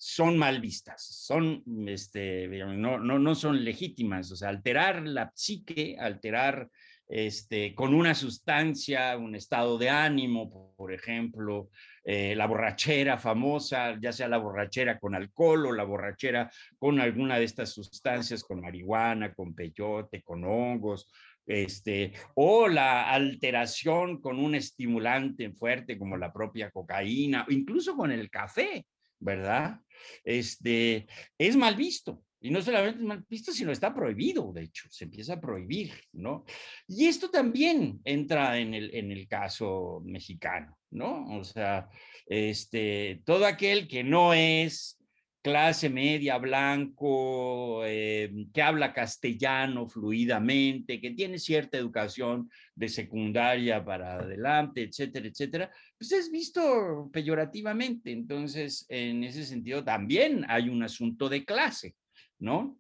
son 0.04 0.36
mal 0.36 0.60
vistas, 0.60 1.06
son, 1.06 1.64
este, 1.88 2.48
no, 2.48 2.98
no, 2.98 3.20
no 3.20 3.36
son 3.36 3.64
legítimas, 3.64 4.32
o 4.32 4.36
sea, 4.36 4.50
alterar 4.50 5.04
la 5.04 5.32
psique, 5.36 5.96
alterar 6.00 6.68
este, 7.08 7.76
con 7.76 7.94
una 7.94 8.16
sustancia, 8.16 9.16
un 9.16 9.36
estado 9.36 9.78
de 9.78 9.92
ánimo, 9.92 10.74
por 10.76 10.92
ejemplo, 10.92 11.70
eh, 12.04 12.34
la 12.36 12.48
borrachera 12.48 13.20
famosa, 13.20 13.96
ya 14.02 14.12
sea 14.12 14.28
la 14.28 14.40
borrachera 14.40 14.98
con 14.98 15.14
alcohol 15.14 15.68
o 15.68 15.72
la 15.72 15.84
borrachera 15.84 16.50
con 16.80 17.00
alguna 17.00 17.38
de 17.38 17.44
estas 17.44 17.70
sustancias, 17.70 18.44
con 18.44 18.60
marihuana, 18.60 19.36
con 19.36 19.54
peyote, 19.54 20.24
con 20.24 20.44
hongos, 20.44 21.12
este, 21.46 22.14
o 22.34 22.68
la 22.68 23.12
alteración 23.12 24.20
con 24.20 24.40
un 24.40 24.56
estimulante 24.56 25.52
fuerte 25.52 26.00
como 26.00 26.18
la 26.18 26.34
propia 26.34 26.72
cocaína, 26.72 27.46
incluso 27.50 27.96
con 27.96 28.12
el 28.12 28.32
café, 28.32 28.84
¿verdad? 29.20 29.80
Este, 30.24 31.08
es 31.38 31.56
mal 31.56 31.76
visto. 31.76 32.24
Y 32.44 32.50
no 32.50 32.62
solamente 32.62 33.00
es 33.00 33.06
mal 33.06 33.24
visto, 33.30 33.52
sino 33.52 33.72
está 33.72 33.94
prohibido, 33.94 34.52
de 34.52 34.64
hecho, 34.64 34.88
se 34.90 35.04
empieza 35.04 35.34
a 35.34 35.42
prohibir, 35.42 35.94
¿no? 36.14 36.44
Y 36.88 37.06
esto 37.06 37.30
también 37.30 38.02
entra 38.04 38.58
en 38.58 38.74
el, 38.74 38.94
en 38.96 39.12
el 39.12 39.28
caso 39.28 40.02
mexicano, 40.04 40.76
¿no? 40.90 41.38
O 41.38 41.44
sea, 41.44 41.88
este, 42.26 43.22
todo 43.26 43.46
aquel 43.46 43.88
que 43.88 44.04
no 44.04 44.34
es 44.34 45.01
clase 45.42 45.90
media, 45.90 46.38
blanco, 46.38 47.84
eh, 47.86 48.32
que 48.54 48.62
habla 48.62 48.94
castellano 48.94 49.88
fluidamente, 49.88 51.02
que 51.02 51.12
tiene 51.12 51.40
cierta 51.40 51.78
educación 51.78 52.50
de 52.76 52.90
secundaria 52.90 53.84
para 53.84 54.20
adelante, 54.20 54.84
etcétera, 54.84 55.28
etcétera, 55.28 55.72
pues 55.98 56.12
es 56.12 56.32
visto 56.32 57.10
peyorativamente. 57.12 58.12
Entonces, 58.12 58.86
en 58.90 59.24
ese 59.24 59.44
sentido, 59.46 59.84
también 59.84 60.46
hay 60.48 60.70
un 60.70 60.84
asunto 60.84 61.28
de 61.28 61.44
clase. 61.44 61.96
¿no? 62.42 62.78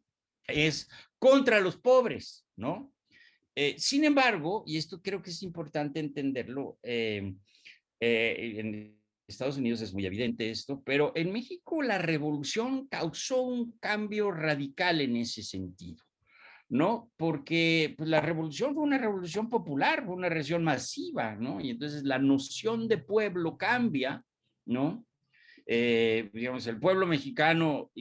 Es 0.48 0.90
contra 1.18 1.62
los 1.62 1.78
pobres, 1.78 2.46
¿no? 2.58 2.92
Eh, 3.56 3.76
sin 3.78 4.04
embargo, 4.04 4.64
y 4.66 4.78
esto 4.78 5.02
creo 5.02 5.22
que 5.22 5.30
es 5.30 5.44
importante 5.44 6.00
entenderlo, 6.00 6.80
em, 6.82 7.38
eh, 8.00 8.56
en 8.58 8.98
Estados 9.28 9.58
Unidos 9.58 9.82
es 9.82 9.94
muy 9.94 10.06
evidente 10.06 10.50
esto, 10.50 10.82
pero 10.86 11.12
en 11.16 11.32
México 11.32 11.82
la 11.82 11.98
revolución 11.98 12.88
causó 12.88 13.42
un 13.42 13.72
cambio 13.80 14.32
radical 14.32 15.02
en 15.02 15.16
ese 15.16 15.44
sentido. 15.44 16.04
¿no? 16.70 17.12
Porque 17.18 17.96
pues, 17.98 18.10
la 18.10 18.22
revolución 18.22 18.74
fue 18.74 18.84
una 18.84 18.98
revolución 18.98 19.50
popular, 19.50 20.06
fue 20.06 20.16
una 20.16 20.30
revolución 20.30 20.64
masiva, 20.64 21.36
¿no? 21.36 21.60
Y 21.60 21.72
entonces 21.72 22.04
la 22.04 22.18
noción 22.18 22.88
de 22.88 22.98
pueblo 22.98 23.58
cambia, 23.58 24.24
¿no? 24.66 25.06
Eh, 25.66 26.30
digamos, 26.34 26.66
el 26.68 26.80
pueblo 26.80 27.06
mexicano 27.06 27.92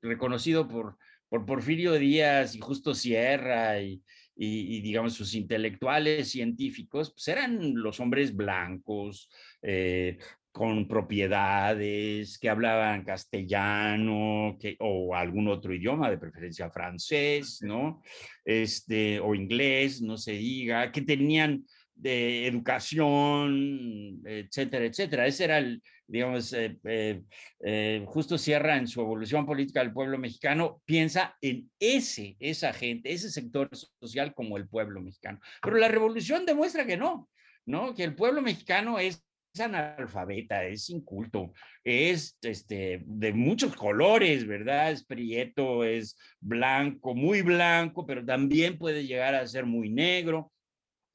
reconocido 0.00 0.66
por, 0.66 0.98
por 1.28 1.46
Porfirio 1.46 1.92
Díaz 1.92 2.56
y 2.56 2.60
Justo 2.60 2.92
Sierra 2.92 3.80
y, 3.80 4.02
y, 4.34 4.80
digamos, 4.80 5.14
sus 5.14 5.34
intelectuales 5.34 6.30
científicos, 6.30 7.12
pues 7.12 7.28
eran 7.28 7.74
los 7.74 8.00
hombres 8.00 8.34
blancos, 8.34 9.30
eh, 9.62 10.18
con 10.52 10.86
propiedades, 10.86 12.38
que 12.38 12.50
hablaban 12.50 13.04
castellano 13.04 14.58
que, 14.60 14.76
o 14.80 15.14
algún 15.14 15.48
otro 15.48 15.74
idioma, 15.74 16.10
de 16.10 16.18
preferencia 16.18 16.70
francés, 16.70 17.60
¿no? 17.62 18.02
Este, 18.44 19.18
o 19.18 19.34
inglés, 19.34 20.02
no 20.02 20.18
se 20.18 20.32
diga, 20.32 20.92
que 20.92 21.00
tenían 21.00 21.64
de 21.94 22.46
educación, 22.46 24.20
etcétera, 24.26 24.84
etcétera. 24.84 25.26
Ese 25.26 25.44
era 25.44 25.58
el, 25.58 25.82
digamos, 26.06 26.52
eh, 26.52 26.76
eh, 26.84 27.22
eh, 27.64 28.04
Justo 28.06 28.36
Sierra 28.36 28.76
en 28.76 28.88
su 28.88 29.00
evolución 29.00 29.46
política 29.46 29.80
del 29.80 29.92
pueblo 29.92 30.18
mexicano, 30.18 30.82
piensa 30.84 31.34
en 31.40 31.70
ese, 31.78 32.36
esa 32.40 32.74
gente, 32.74 33.10
ese 33.10 33.30
sector 33.30 33.70
social 34.00 34.34
como 34.34 34.58
el 34.58 34.68
pueblo 34.68 35.00
mexicano. 35.00 35.40
Pero 35.62 35.78
la 35.78 35.88
revolución 35.88 36.44
demuestra 36.44 36.84
que 36.84 36.98
no, 36.98 37.30
¿no? 37.64 37.94
Que 37.94 38.04
el 38.04 38.14
pueblo 38.14 38.42
mexicano 38.42 38.98
es 38.98 39.22
es 39.22 39.22
analfabeta, 39.60 40.64
es 40.64 40.88
inculto, 40.90 41.52
es 41.84 42.36
este, 42.42 43.02
de 43.04 43.32
muchos 43.32 43.76
colores, 43.76 44.46
¿verdad? 44.46 44.92
Es 44.92 45.04
prieto, 45.04 45.84
es 45.84 46.16
blanco, 46.40 47.14
muy 47.14 47.42
blanco, 47.42 48.06
pero 48.06 48.24
también 48.24 48.78
puede 48.78 49.06
llegar 49.06 49.34
a 49.34 49.46
ser 49.46 49.66
muy 49.66 49.90
negro, 49.90 50.52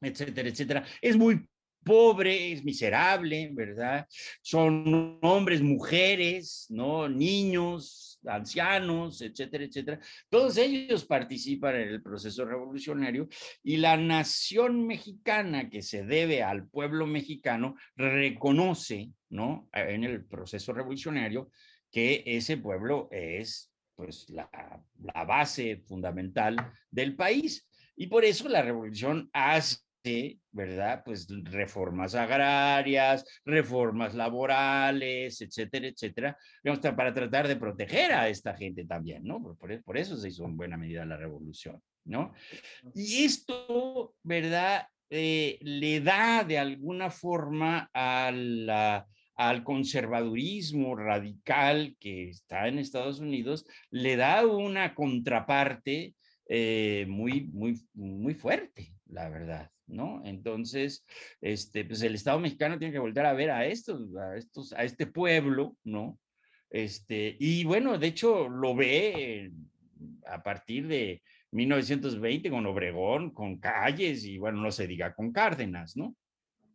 etcétera, 0.01 0.49
etcétera. 0.49 0.85
Es 1.01 1.17
muy 1.17 1.47
pobre, 1.83 2.51
es 2.51 2.63
miserable, 2.63 3.49
¿verdad? 3.53 4.05
Son 4.41 5.17
hombres, 5.21 5.61
mujeres, 5.61 6.67
¿no? 6.69 7.07
Niños, 7.07 8.06
ancianos, 8.27 9.21
etcétera, 9.21 9.63
etcétera. 9.63 9.99
Todos 10.29 10.57
ellos 10.57 11.05
participan 11.05 11.75
en 11.75 11.89
el 11.89 12.01
proceso 12.01 12.45
revolucionario 12.45 13.27
y 13.63 13.77
la 13.77 13.97
nación 13.97 14.85
mexicana 14.85 15.69
que 15.69 15.81
se 15.81 16.03
debe 16.03 16.43
al 16.43 16.67
pueblo 16.67 17.07
mexicano 17.07 17.75
reconoce, 17.95 19.11
¿no? 19.29 19.69
En 19.73 20.03
el 20.03 20.25
proceso 20.25 20.73
revolucionario 20.73 21.49
que 21.91 22.23
ese 22.25 22.57
pueblo 22.57 23.07
es 23.11 23.71
pues 23.95 24.29
la, 24.29 24.49
base 25.25 25.77
fundamental 25.87 26.55
del 26.91 27.15
país. 27.15 27.67
Y 27.95 28.07
por 28.07 28.23
eso 28.23 28.47
la 28.47 28.61
revolución 28.61 29.29
hace 29.33 29.77
¿verdad? 30.51 31.03
Pues 31.05 31.27
reformas 31.43 32.15
agrarias, 32.15 33.25
reformas 33.45 34.13
laborales, 34.15 35.41
etcétera, 35.41 35.87
etcétera, 35.87 36.37
para 36.95 37.13
tratar 37.13 37.47
de 37.47 37.55
proteger 37.55 38.11
a 38.11 38.29
esta 38.29 38.55
gente 38.55 38.85
también, 38.85 39.23
¿no? 39.23 39.41
Por, 39.57 39.97
eso 39.97 40.17
se 40.17 40.29
hizo 40.29 40.45
en 40.45 40.57
buena 40.57 40.77
medida 40.77 41.05
la 41.05 41.17
revolución, 41.17 41.81
¿no? 42.05 42.33
Y 42.93 43.23
esto, 43.25 44.15
¿verdad? 44.23 44.87
Eh, 45.09 45.57
le 45.61 46.01
da 46.01 46.43
de 46.43 46.57
alguna 46.57 47.09
forma 47.09 47.89
al 47.93 49.63
conservadurismo 49.63 50.95
radical 50.95 51.95
que 51.99 52.29
está 52.29 52.67
en 52.67 52.79
Estados 52.79 53.19
Unidos, 53.19 53.65
le 53.89 54.15
da 54.15 54.45
una 54.45 54.95
contraparte 54.95 56.15
eh, 56.49 57.05
muy, 57.07 57.47
muy, 57.53 57.81
muy 57.93 58.33
fuerte, 58.33 58.93
la 59.05 59.29
verdad. 59.29 59.69
¿No? 59.87 60.21
Entonces, 60.25 61.05
este, 61.41 61.85
pues 61.85 62.01
el 62.01 62.15
Estado 62.15 62.39
mexicano 62.39 62.77
tiene 62.77 62.93
que 62.93 62.99
volver 62.99 63.25
a 63.25 63.33
ver 63.33 63.51
a 63.51 63.65
estos, 63.65 64.15
a 64.15 64.37
estos, 64.37 64.73
a 64.73 64.83
este 64.83 65.07
pueblo, 65.07 65.77
¿no? 65.83 66.19
Este, 66.69 67.35
y 67.39 67.63
bueno, 67.63 67.97
de 67.97 68.07
hecho 68.07 68.49
lo 68.49 68.75
ve 68.75 69.51
a 70.25 70.43
partir 70.43 70.87
de 70.87 71.21
1920 71.51 72.49
con 72.49 72.65
Obregón, 72.65 73.31
con 73.31 73.57
Calles 73.57 74.25
y 74.25 74.37
bueno, 74.37 74.61
no 74.61 74.71
se 74.71 74.87
diga 74.87 75.13
con 75.13 75.31
Cárdenas, 75.31 75.95
¿no? 75.95 76.15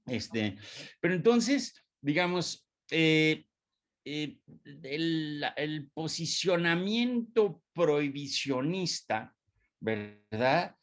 Este, 0.06 0.56
pero 1.00 1.14
entonces, 1.14 1.84
digamos, 2.00 2.66
eh, 2.90 3.44
eh, 4.04 4.38
el, 4.82 5.44
el, 5.56 5.88
posicionamiento 5.94 7.62
prohibicionista, 7.72 9.32
¿verdad? 9.78 10.74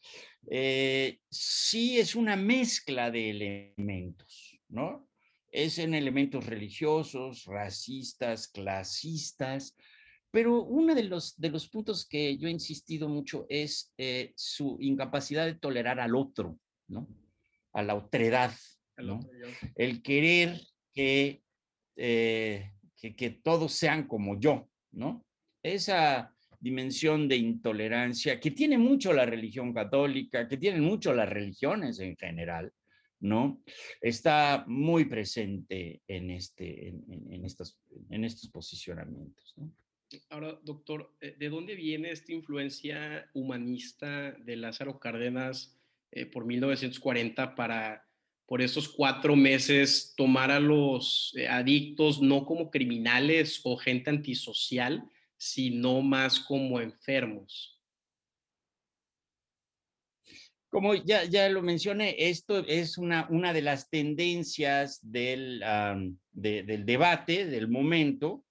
Eh, 0.48 1.20
sí 1.30 2.00
es 2.00 2.16
una 2.16 2.36
mezcla 2.36 3.12
de 3.12 3.30
elementos, 3.30 4.60
¿no? 4.70 5.08
Es 5.52 5.80
en 5.80 5.94
elementos 5.94 6.46
religiosos, 6.46 7.46
racistas, 7.46 8.48
clasistas, 8.48 9.76
pero 10.32 10.64
uno 10.64 10.94
de 10.94 11.04
los, 11.04 11.40
de 11.40 11.50
los 11.50 11.68
puntos 11.68 12.08
que 12.08 12.38
yo 12.38 12.48
he 12.48 12.52
insistido 12.52 13.10
mucho 13.10 13.46
es 13.50 13.94
eh, 13.98 14.34
su 14.36 14.78
incapacidad 14.80 15.46
de 15.46 15.56
tolerar 15.56 16.00
al 16.00 16.16
otro, 16.16 16.60
¿no? 16.88 17.08
A 17.74 17.82
la 17.82 17.96
otredad, 17.96 18.54
¿no? 18.98 19.20
El 19.76 20.02
querer 20.02 20.60
que, 20.94 21.42
eh, 21.96 22.72
que, 22.96 23.16
que 23.16 23.30
todos 23.32 23.74
sean 23.74 24.08
como 24.08 24.40
yo, 24.40 24.70
¿no? 24.92 25.26
Esa, 25.64 26.36
dimensión 26.60 27.28
de 27.28 27.38
intolerancia 27.38 28.40
que 28.40 28.52
tiene 28.52 28.78
mucho 28.78 29.14
la 29.14 29.26
religión 29.26 29.74
católica, 29.74 30.48
que 30.48 30.58
tienen 30.58 30.84
mucho 30.84 31.14
las 31.14 31.30
religiones 31.30 32.00
en 32.00 32.18
general, 32.18 32.74
¿no? 33.22 33.62
Está 34.02 34.66
muy 34.68 35.06
presente 35.06 36.02
en, 36.08 36.32
este, 36.32 36.90
en, 36.90 37.46
estos, 37.46 37.78
en 38.10 38.26
estos 38.26 38.50
posicionamientos. 38.50 39.56
Ahora, 40.30 40.60
doctor, 40.64 41.14
eh, 41.22 41.36
¿de 41.38 41.50
dónde 41.50 41.76
viene 41.76 42.12
esta 42.12 42.34
influencia 42.34 43.30
humanista 43.34 44.32
de 44.32 44.56
Lázaro 44.56 45.00
Cárdenas 45.00 45.78
eh, 46.12 46.26
por 46.26 46.46
1940 46.46 47.56
para, 47.56 48.08
por 48.48 48.62
esos 48.62 48.90
cuatro 48.90 49.36
meses, 49.36 50.14
tomar 50.18 50.50
a 50.50 50.60
los 50.60 51.34
eh, 51.38 51.48
adictos 51.48 52.22
no 52.22 52.46
como 52.46 52.72
criminales 52.72 53.62
o 53.64 53.78
gente 53.78 54.10
antisocial, 54.10 55.08
sino 55.40 56.02
más 56.02 56.42
como 56.42 56.82
enfermos. 56.82 57.80
Como 60.70 60.94
ya, 60.94 61.24
ya 61.24 61.50
lo 61.50 61.64
mencioné, 61.64 62.16
esto 62.20 62.60
es 62.60 63.00
una, 63.00 63.26
una 63.32 63.54
de 63.54 63.64
las 63.64 63.90
tendencias 63.90 65.00
del, 65.02 65.64
del 66.32 66.86
debate, 66.86 67.48
del 67.48 67.68
momento, 67.70 68.46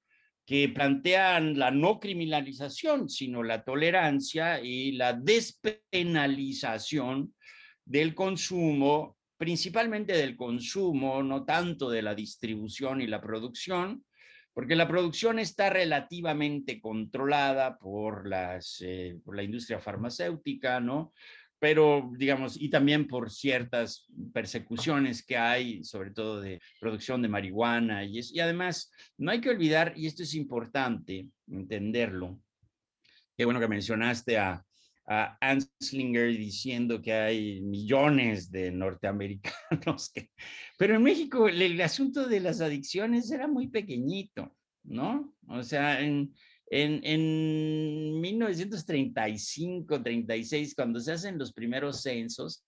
que 0.44 0.68
plantean 0.70 1.56
la 1.58 1.70
no 1.70 2.00
criminalización, 2.00 3.08
sino 3.08 3.44
la 3.44 3.62
tolerancia 3.62 4.60
y 4.60 4.90
la 4.92 5.12
despenalización 5.12 7.34
del 7.84 8.14
consumo, 8.14 9.16
principalmente 9.36 10.14
del 10.14 10.36
consumo, 10.36 11.22
no 11.22 11.44
tanto 11.44 11.90
de 11.90 12.00
la 12.02 12.14
distribución 12.14 13.02
y 13.02 13.06
la 13.06 13.20
producción, 13.20 14.04
porque 14.58 14.74
la 14.74 14.88
producción 14.88 15.38
está 15.38 15.70
relativamente 15.70 16.80
controlada 16.80 17.78
por, 17.78 18.26
las, 18.26 18.78
eh, 18.80 19.16
por 19.24 19.36
la 19.36 19.44
industria 19.44 19.78
farmacéutica, 19.78 20.80
¿no? 20.80 21.12
Pero, 21.60 22.10
digamos, 22.16 22.60
y 22.60 22.68
también 22.68 23.06
por 23.06 23.30
ciertas 23.30 24.08
persecuciones 24.34 25.24
que 25.24 25.36
hay, 25.36 25.84
sobre 25.84 26.10
todo 26.10 26.40
de 26.40 26.60
producción 26.80 27.22
de 27.22 27.28
marihuana. 27.28 28.02
Y, 28.02 28.18
y 28.32 28.40
además, 28.40 28.90
no 29.16 29.30
hay 29.30 29.40
que 29.40 29.50
olvidar, 29.50 29.92
y 29.94 30.08
esto 30.08 30.24
es 30.24 30.34
importante 30.34 31.28
entenderlo, 31.46 32.40
qué 33.36 33.44
bueno 33.44 33.60
que 33.60 33.68
mencionaste 33.68 34.38
a, 34.38 34.66
a 35.08 35.38
Anslinger 35.40 36.36
diciendo 36.36 37.00
que 37.00 37.14
hay 37.14 37.60
millones 37.62 38.50
de 38.50 38.70
norteamericanos 38.70 40.10
que... 40.12 40.30
Pero 40.76 40.96
en 40.96 41.02
México 41.02 41.48
el, 41.48 41.80
asunto 41.80 42.28
de 42.28 42.40
las 42.40 42.60
adicciones 42.60 43.30
era 43.30 43.48
muy 43.48 43.68
pequeñito, 43.68 44.54
¿no? 44.84 45.34
O 45.48 45.62
sea, 45.62 46.00
en, 46.02 46.34
en, 46.66 47.00
en 47.04 48.20
1935, 48.20 50.02
36, 50.02 50.74
cuando 50.74 51.00
se 51.00 51.12
hacen 51.12 51.38
los 51.38 51.54
primeros 51.54 52.02
censos, 52.02 52.66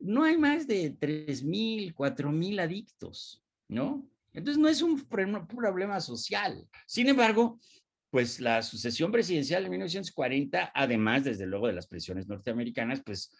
no 0.00 0.24
hay 0.24 0.36
más 0.36 0.66
de 0.66 0.92
3.000, 0.98 1.94
4.000 1.94 2.60
adictos, 2.60 3.44
¿no? 3.68 4.10
Entonces 4.32 4.60
no 4.60 4.68
es 4.68 4.82
un 4.82 5.00
problema 5.06 6.00
social. 6.00 6.68
Sin 6.86 7.08
embargo, 7.08 7.60
pues 8.14 8.38
la 8.38 8.62
sucesión 8.62 9.10
presidencial 9.10 9.64
de 9.64 9.70
1940, 9.70 10.70
además, 10.72 11.24
desde 11.24 11.46
luego, 11.46 11.66
de 11.66 11.72
las 11.72 11.88
presiones 11.88 12.28
norteamericanas, 12.28 13.02
pues 13.04 13.34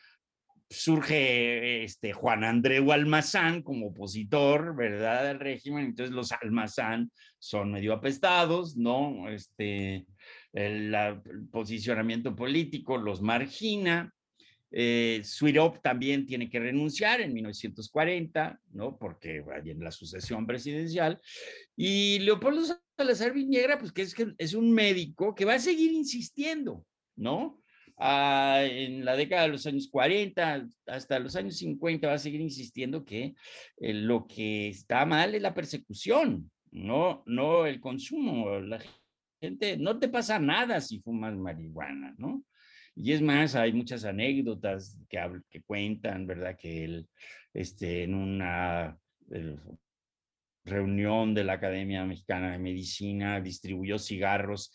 surge 0.69 1.85
este 1.85 2.13
Juan 2.13 2.43
Andreu 2.43 2.91
Almazán 2.91 3.63
como 3.63 3.91
opositor, 3.91 4.75
¿verdad? 4.75 5.29
Al 5.29 5.39
régimen, 5.39 5.85
entonces 5.85 6.13
los 6.13 6.33
Almazán 6.33 7.13
son 7.39 7.71
medio 7.71 7.93
apestados, 7.93 8.77
¿no? 8.77 9.29
Este, 9.29 10.07
el, 10.53 10.97
posicionamiento 11.53 12.35
político 12.35 12.99
los 12.99 13.23
margina. 13.23 14.13
Eh, 14.73 15.21
Suirop 15.23 15.83
también 15.83 16.27
tiene 16.27 16.51
que 16.51 16.59
renunciar 16.59 17.21
en 17.21 17.33
1940, 17.33 18.59
¿no? 18.73 18.99
Porque 18.99 19.37
en 19.37 19.85
la 19.85 19.93
sucesión 19.93 20.49
presidencial. 20.49 21.21
Y 21.77 22.19
Leopoldo 22.19 22.84
Salazar 22.97 23.33
Viñegra, 23.33 23.79
pues 23.79 23.93
que 23.93 24.03
es, 24.03 24.15
es 24.39 24.55
un 24.55 24.73
médico 24.73 25.35
que 25.35 25.45
va 25.45 25.55
a 25.55 25.59
seguir 25.59 25.93
insistiendo, 25.93 26.87
¿no? 27.17 27.61
Ah, 27.97 28.63
en 28.65 29.05
la 29.05 29.15
década 29.17 29.43
de 29.43 29.49
los 29.51 29.67
años 29.67 29.89
40 29.89 30.67
hasta 30.87 31.19
los 31.21 31.37
años 31.37 31.57
50 31.59 32.09
va 32.09 32.15
a 32.15 32.19
seguir 32.19 32.41
insistiendo 32.41 33.05
que 33.05 33.35
eh, 33.77 33.95
lo 33.95 34.27
que 34.27 34.69
está 34.69 35.07
mal 35.07 35.35
es 35.35 35.43
la 35.43 35.55
persecución, 35.55 36.51
no, 36.73 37.23
no 37.27 37.67
el 37.67 37.81
consumo. 37.81 38.59
La 38.61 38.81
gente, 39.41 39.77
no 39.77 39.99
te 39.99 40.09
pasa 40.09 40.39
nada 40.39 40.81
si 40.81 41.01
fumas 41.01 41.37
marihuana, 41.37 42.15
¿no? 42.19 42.45
Y 42.97 43.13
es 43.13 43.23
más, 43.23 43.55
hay 43.55 43.73
muchas 43.73 44.05
anécdotas 44.05 44.99
que, 45.09 45.19
que 45.51 45.63
cuentan, 45.63 46.27
¿verdad? 46.27 46.57
Que 46.57 46.85
él, 46.85 47.09
este, 47.53 48.05
en 48.05 48.15
una 48.15 48.99
reunión 50.65 51.35
de 51.35 51.45
la 51.45 51.55
Academia 51.55 52.05
Mexicana 52.05 52.53
de 52.53 52.59
Medicina 52.59 53.41
distribuyó 53.41 53.99
cigarros 53.99 54.73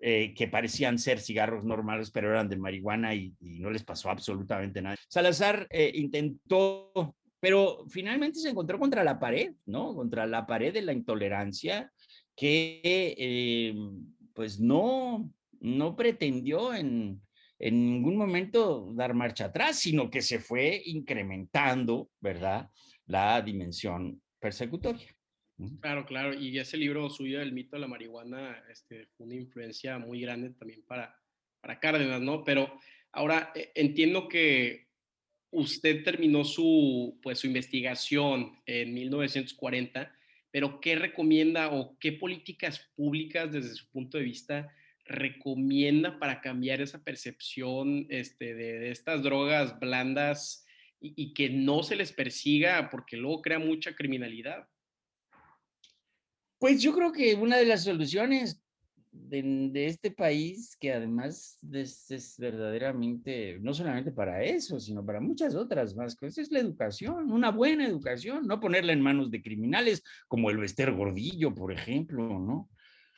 eh, 0.00 0.34
que 0.34 0.48
parecían 0.48 0.98
ser 0.98 1.20
cigarros 1.20 1.64
normales, 1.64 2.10
pero 2.10 2.28
eran 2.28 2.48
de 2.48 2.56
marihuana 2.56 3.14
y, 3.14 3.36
no 3.40 3.70
les 3.70 3.84
pasó 3.84 4.10
absolutamente 4.10 4.82
nada. 4.82 4.96
Salazar 5.08 5.68
eh, 5.70 5.92
intentó, 5.94 7.14
pero 7.38 7.84
finalmente 7.88 8.40
se 8.40 8.50
encontró 8.50 8.80
contra 8.80 9.04
la 9.04 9.20
pared, 9.20 9.52
¿no? 9.66 9.94
Contra 9.94 10.26
la 10.26 10.44
pared 10.44 10.72
de 10.74 10.82
la 10.82 10.92
intolerancia 10.92 11.92
que 12.34 12.80
eh, 12.84 13.74
pues 14.34 14.58
no, 14.58 15.30
no 15.60 15.94
pretendió 15.94 16.74
en, 16.74 17.22
en 17.60 17.86
ningún 17.86 18.16
momento 18.16 18.92
dar 18.94 19.14
marcha 19.14 19.44
atrás, 19.46 19.78
sino 19.78 20.10
que 20.10 20.20
se 20.20 20.40
fue 20.40 20.82
incrementando, 20.84 22.10
¿verdad? 22.20 22.68
La 23.06 23.40
dimensión 23.40 24.20
persecutoria. 24.40 25.14
Claro, 25.80 26.06
claro. 26.06 26.34
Y 26.34 26.58
ese 26.58 26.76
libro 26.76 27.08
suyo, 27.10 27.40
El 27.40 27.52
mito 27.52 27.76
de 27.76 27.80
la 27.80 27.88
marihuana, 27.88 28.62
este, 28.70 29.06
fue 29.16 29.26
una 29.26 29.36
influencia 29.36 29.98
muy 29.98 30.20
grande 30.20 30.50
también 30.50 30.82
para, 30.82 31.16
para 31.60 31.78
Cárdenas, 31.78 32.20
¿no? 32.20 32.44
Pero 32.44 32.78
ahora 33.12 33.52
eh, 33.54 33.70
entiendo 33.74 34.28
que 34.28 34.88
usted 35.50 36.02
terminó 36.02 36.44
su, 36.44 37.18
pues, 37.22 37.40
su 37.40 37.46
investigación 37.46 38.58
en 38.66 38.94
1940, 38.94 40.12
pero 40.50 40.80
¿qué 40.80 40.96
recomienda 40.96 41.70
o 41.72 41.96
qué 41.98 42.12
políticas 42.12 42.90
públicas 42.96 43.52
desde 43.52 43.74
su 43.74 43.88
punto 43.90 44.18
de 44.18 44.24
vista 44.24 44.72
recomienda 45.04 46.18
para 46.18 46.40
cambiar 46.40 46.80
esa 46.80 47.02
percepción 47.02 48.06
este, 48.08 48.54
de, 48.54 48.90
estas 48.90 49.22
drogas 49.22 49.78
blandas 49.78 50.64
y, 51.00 51.12
y 51.16 51.34
que 51.34 51.50
no 51.50 51.82
se 51.82 51.96
les 51.96 52.12
persiga 52.12 52.88
porque 52.90 53.16
luego 53.16 53.42
crea 53.42 53.58
mucha 53.58 53.94
criminalidad? 53.94 54.68
Pues 56.62 56.80
yo 56.80 56.94
creo 56.94 57.10
que 57.10 57.34
una 57.34 57.56
de 57.56 57.66
las 57.66 57.82
soluciones 57.82 58.62
de, 59.10 59.84
este 59.84 60.12
país, 60.12 60.76
que 60.78 60.92
además 60.92 61.58
es, 61.72 62.36
verdaderamente, 62.38 63.58
no 63.60 63.74
solamente 63.74 64.12
para 64.12 64.44
eso, 64.44 64.78
sino 64.78 65.04
para 65.04 65.20
muchas 65.20 65.56
otras 65.56 65.96
más 65.96 66.14
cosas, 66.14 66.38
es 66.38 66.52
la 66.52 66.60
educación, 66.60 67.32
una 67.32 67.50
buena 67.50 67.84
educación, 67.84 68.46
no 68.46 68.60
ponerla 68.60 68.92
en 68.92 69.00
manos 69.00 69.32
de 69.32 69.42
criminales 69.42 70.04
como 70.28 70.50
el 70.50 70.58
Bester 70.58 70.92
Gordillo, 70.92 71.52
por 71.52 71.72
ejemplo, 71.72 72.38
¿no? 72.38 72.70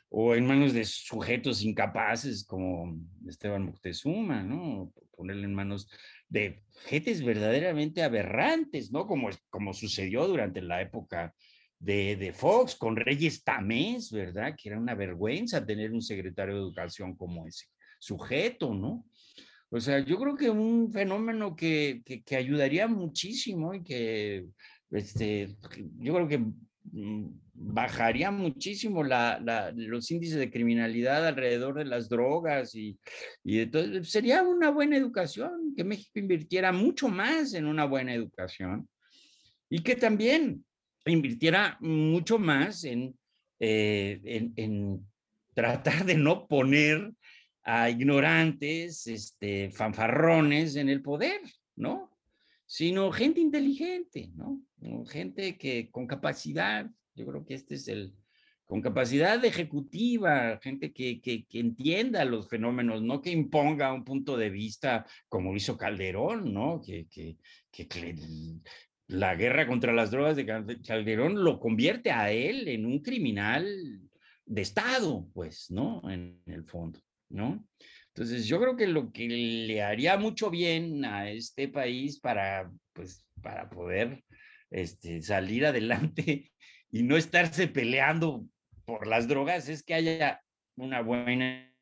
O 0.09 0.35
en 0.35 0.47
manos 0.47 0.73
de 0.73 0.87
sujetos 0.87 1.63
incapaces 1.63 2.47
como 2.47 2.99
Esteban 3.29 3.67
Moctezuma, 3.67 4.43
¿no? 4.43 4.91
Ponerla 5.15 5.45
en 5.45 5.55
manos 5.55 5.91
de 6.31 6.63
gentes 6.87 7.23
verdaderamente 7.23 8.03
aberrantes, 8.03 8.91
¿no? 8.91 9.07
Como, 9.07 9.29
como 9.51 9.75
sucedió 9.75 10.27
durante 10.27 10.63
la 10.63 10.81
época 10.81 11.35
de, 11.85 12.33
Fox 12.35 12.75
con 12.75 12.97
Reyes 12.97 13.45
Tamés, 13.45 14.11
¿verdad? 14.11 14.55
Que 14.57 14.71
era 14.71 14.79
una 14.79 14.95
vergüenza 14.95 15.65
tener 15.65 15.93
un 15.93 16.01
secretario 16.01 16.55
de 16.55 16.61
educación 16.61 17.15
como 17.15 17.47
ese 17.47 17.67
sujeto, 17.99 18.75
¿no? 18.75 19.07
O 19.71 19.81
sea, 19.81 19.99
yo 20.01 20.19
creo 20.19 20.37
que 20.37 20.51
un 20.51 20.91
fenómeno 20.93 21.55
que, 21.55 22.03
que, 22.25 22.37
ayudaría 22.37 22.87
muchísimo 22.87 23.75
y 23.75 23.83
que, 23.83 24.47
este, 24.91 25.57
yo 25.99 26.15
creo 26.15 26.29
que 26.29 26.39
mm, 26.39 27.41
bajaría 27.55 28.31
muchísimo 28.31 29.03
la, 29.03 29.41
la, 29.45 29.73
los 29.75 30.11
índices 30.11 30.39
de 30.39 30.51
criminalidad 30.51 31.27
alrededor 31.27 31.75
de 31.75 31.87
las 31.87 32.09
drogas 32.09 32.75
y, 32.75 32.99
y 33.43 33.61
entonces 33.61 34.09
sería 34.09 34.43
una 34.43 34.71
buena 34.71 34.97
educación, 34.97 35.75
que 35.77 35.85
México 35.85 36.19
invirtiera 36.19 36.73
mucho 36.73 37.09
más 37.09 37.53
en 37.55 37.67
una 37.67 37.85
buena 37.85 38.15
educación 38.15 38.89
y 39.69 39.81
que 39.81 39.97
también 39.97 40.65
invirtiera 41.13 41.77
mucho 41.81 42.39
más 42.39 42.85
en, 42.85 43.17
eh, 43.61 44.21
en, 44.57 45.07
tratar 45.55 46.05
de 46.05 46.17
no 46.17 46.47
poner 46.49 47.13
a 47.63 47.89
ignorantes, 47.89 49.07
este, 49.07 49.71
fanfarrones 49.71 50.77
en 50.77 50.89
el 50.89 51.03
poder, 51.03 51.41
¿no? 51.77 52.11
Sino 52.67 53.13
gente 53.13 53.41
inteligente, 53.41 54.31
¿no? 54.35 54.61
Gente 55.07 55.57
que 55.57 55.91
con 55.91 56.07
capacidad, 56.07 56.91
yo 57.15 57.27
creo 57.27 57.45
que 57.47 57.55
este 57.55 57.77
es 57.77 57.89
el, 57.89 58.15
con 58.67 58.81
capacidad 58.81 59.43
ejecutiva, 59.45 60.59
gente 60.63 60.93
que, 60.93 61.21
que, 61.21 61.45
que, 61.47 61.61
entienda 61.61 62.25
los 62.25 62.49
fenómenos, 62.49 63.03
no 63.03 63.21
que 63.21 63.31
imponga 63.31 63.93
un 63.93 64.05
punto 64.05 64.37
de 64.37 64.51
vista 64.51 65.07
como 65.29 65.55
hizo 65.55 65.77
Calderón, 65.77 66.53
¿no? 66.53 66.81
Que, 66.81 67.07
que, 67.07 67.37
la 69.09 69.35
guerra 69.35 69.67
contra 69.67 69.93
las 69.93 70.11
drogas 70.11 70.37
de 70.37 70.47
Calderón 70.83 71.45
lo 71.45 71.61
convierte 71.61 72.11
a 72.11 72.31
él 72.31 72.69
en 72.69 72.87
un 72.87 73.01
criminal 73.01 73.67
de 74.47 74.63
Estado, 74.63 75.29
pues, 75.35 75.71
¿no? 75.71 76.03
En 76.11 76.41
el 76.47 76.65
fondo, 76.65 77.01
¿no? 77.29 77.67
Entonces, 78.09 78.47
yo 78.47 78.61
creo 78.61 78.77
que 78.77 78.87
lo 78.87 79.13
que 79.13 79.27
le 79.29 79.83
haría 79.83 80.17
mucho 80.17 80.51
bien 80.51 81.05
a 81.05 81.31
este 81.31 81.69
país 81.69 82.21
para, 82.21 82.71
pues, 82.93 83.27
para 83.43 83.69
poder 83.69 84.25
este, 84.71 85.21
salir 85.21 85.67
adelante 85.67 86.53
y 86.91 87.03
no 87.03 87.17
estarse 87.17 87.69
peleando 87.69 88.47
por 88.85 89.07
las 89.07 89.29
drogas 89.29 89.69
es 89.69 89.83
que 89.83 89.95
haya 89.95 90.43
una 90.77 91.01
buena 91.01 91.74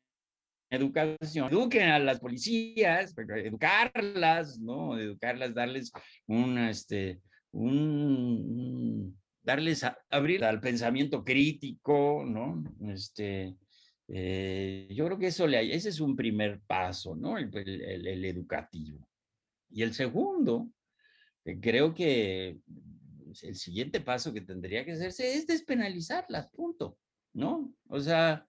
educación, 0.75 1.49
eduquen 1.51 1.89
a 1.89 1.99
las 1.99 2.19
policías, 2.19 3.13
educarlas, 3.17 4.59
¿no? 4.59 4.97
Educarlas, 4.97 5.53
darles 5.53 5.91
un, 6.27 6.57
este, 6.57 7.21
un, 7.51 9.17
darles, 9.41 9.83
a, 9.83 9.97
abrir 10.09 10.43
al 10.43 10.59
pensamiento 10.59 11.23
crítico, 11.23 12.23
¿no? 12.25 12.63
Este, 12.91 13.55
eh, 14.07 14.87
yo 14.91 15.05
creo 15.05 15.17
que 15.17 15.27
eso 15.27 15.47
le, 15.47 15.73
ese 15.73 15.89
es 15.89 15.99
un 15.99 16.15
primer 16.15 16.61
paso, 16.61 17.15
¿no? 17.15 17.37
El, 17.37 18.25
educativo. 18.25 19.07
Y 19.69 19.83
el 19.83 19.93
segundo, 19.93 20.69
creo 21.61 21.93
que 21.93 22.59
el 23.41 23.55
siguiente 23.55 23.99
paso 24.01 24.33
que 24.33 24.41
tendría 24.41 24.85
que 24.85 24.91
hacerse 24.91 25.35
es 25.35 25.47
despenalizarlas, 25.47 26.49
punto, 26.49 26.97
¿no? 27.33 27.73
O 27.87 27.99
sea, 27.99 28.45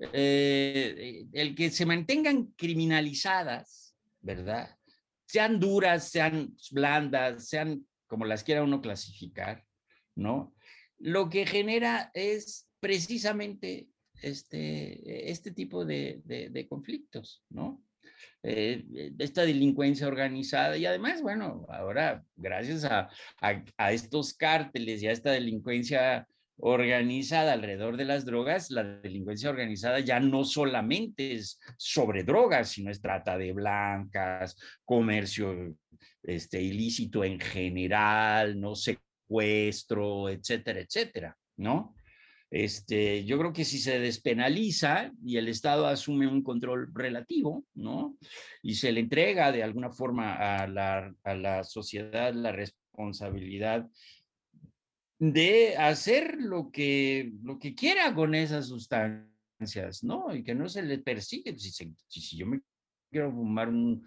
eh, 0.00 1.26
el 1.32 1.54
que 1.54 1.70
se 1.70 1.86
mantengan 1.86 2.46
criminalizadas, 2.56 3.96
¿verdad? 4.20 4.76
Sean 5.26 5.60
duras, 5.60 6.08
sean 6.10 6.54
blandas, 6.70 7.48
sean 7.48 7.86
como 8.06 8.24
las 8.24 8.44
quiera 8.44 8.62
uno 8.62 8.80
clasificar, 8.80 9.64
¿no? 10.14 10.54
Lo 10.98 11.28
que 11.28 11.46
genera 11.46 12.10
es 12.14 12.68
precisamente 12.80 13.88
este, 14.22 15.30
este 15.30 15.50
tipo 15.50 15.84
de, 15.84 16.22
de, 16.24 16.68
conflictos, 16.68 17.42
¿no? 17.48 17.82
Eh, 18.42 18.84
esta 19.18 19.42
delincuencia 19.42 20.06
organizada 20.06 20.76
y 20.76 20.86
además, 20.86 21.22
bueno, 21.22 21.66
ahora 21.68 22.24
gracias 22.36 22.84
a, 22.84 23.08
a, 23.40 23.64
a, 23.76 23.92
estos 23.92 24.34
cárteles 24.34 25.02
y 25.02 25.08
a 25.08 25.12
esta 25.12 25.30
delincuencia 25.30 26.28
organizada 26.56 27.52
alrededor 27.52 27.96
de 27.96 28.04
las 28.04 28.24
drogas, 28.24 28.70
la 28.70 28.84
delincuencia 28.84 29.50
organizada 29.50 30.00
ya 30.00 30.20
no 30.20 30.44
solamente 30.44 31.34
es 31.34 31.58
sobre 31.76 32.22
drogas, 32.22 32.70
sino 32.70 32.90
es 32.90 33.00
trata 33.00 33.36
de 33.36 33.52
blancas, 33.52 34.56
comercio 34.84 35.76
este, 36.22 36.62
ilícito 36.62 37.24
en 37.24 37.40
general, 37.40 38.58
no 38.60 38.74
secuestro, 38.74 40.28
etcétera, 40.28 40.80
etcétera, 40.80 41.36
¿no? 41.56 41.94
este, 42.54 43.24
yo 43.24 43.36
creo 43.36 43.52
que 43.52 43.64
si 43.64 43.78
se 43.78 43.98
despenaliza 43.98 45.10
y 45.24 45.38
el 45.38 45.48
Estado 45.48 45.88
asume 45.88 46.28
un 46.28 46.44
control 46.44 46.88
relativo, 46.94 47.64
¿no? 47.74 48.16
Y 48.62 48.76
se 48.76 48.92
le 48.92 49.00
entrega 49.00 49.50
de 49.50 49.64
alguna 49.64 49.90
forma 49.90 50.34
a 50.34 50.68
la, 50.68 51.12
a 51.24 51.34
la 51.34 51.64
sociedad 51.64 52.32
la 52.32 52.52
responsabilidad 52.52 53.88
de 55.32 55.76
hacer 55.76 56.36
lo 56.38 56.70
que, 56.70 57.32
lo 57.42 57.58
que 57.58 57.74
quiera 57.74 58.14
con 58.14 58.34
esas 58.34 58.68
sustancias, 58.68 60.02
¿no? 60.02 60.34
Y 60.34 60.42
que 60.42 60.54
no 60.54 60.68
se 60.68 60.82
le 60.82 60.98
persigue. 60.98 61.56
Si, 61.58 61.70
si 62.08 62.36
yo 62.36 62.46
me 62.46 62.60
quiero 63.10 63.32
fumar 63.32 63.68
un, 63.68 64.04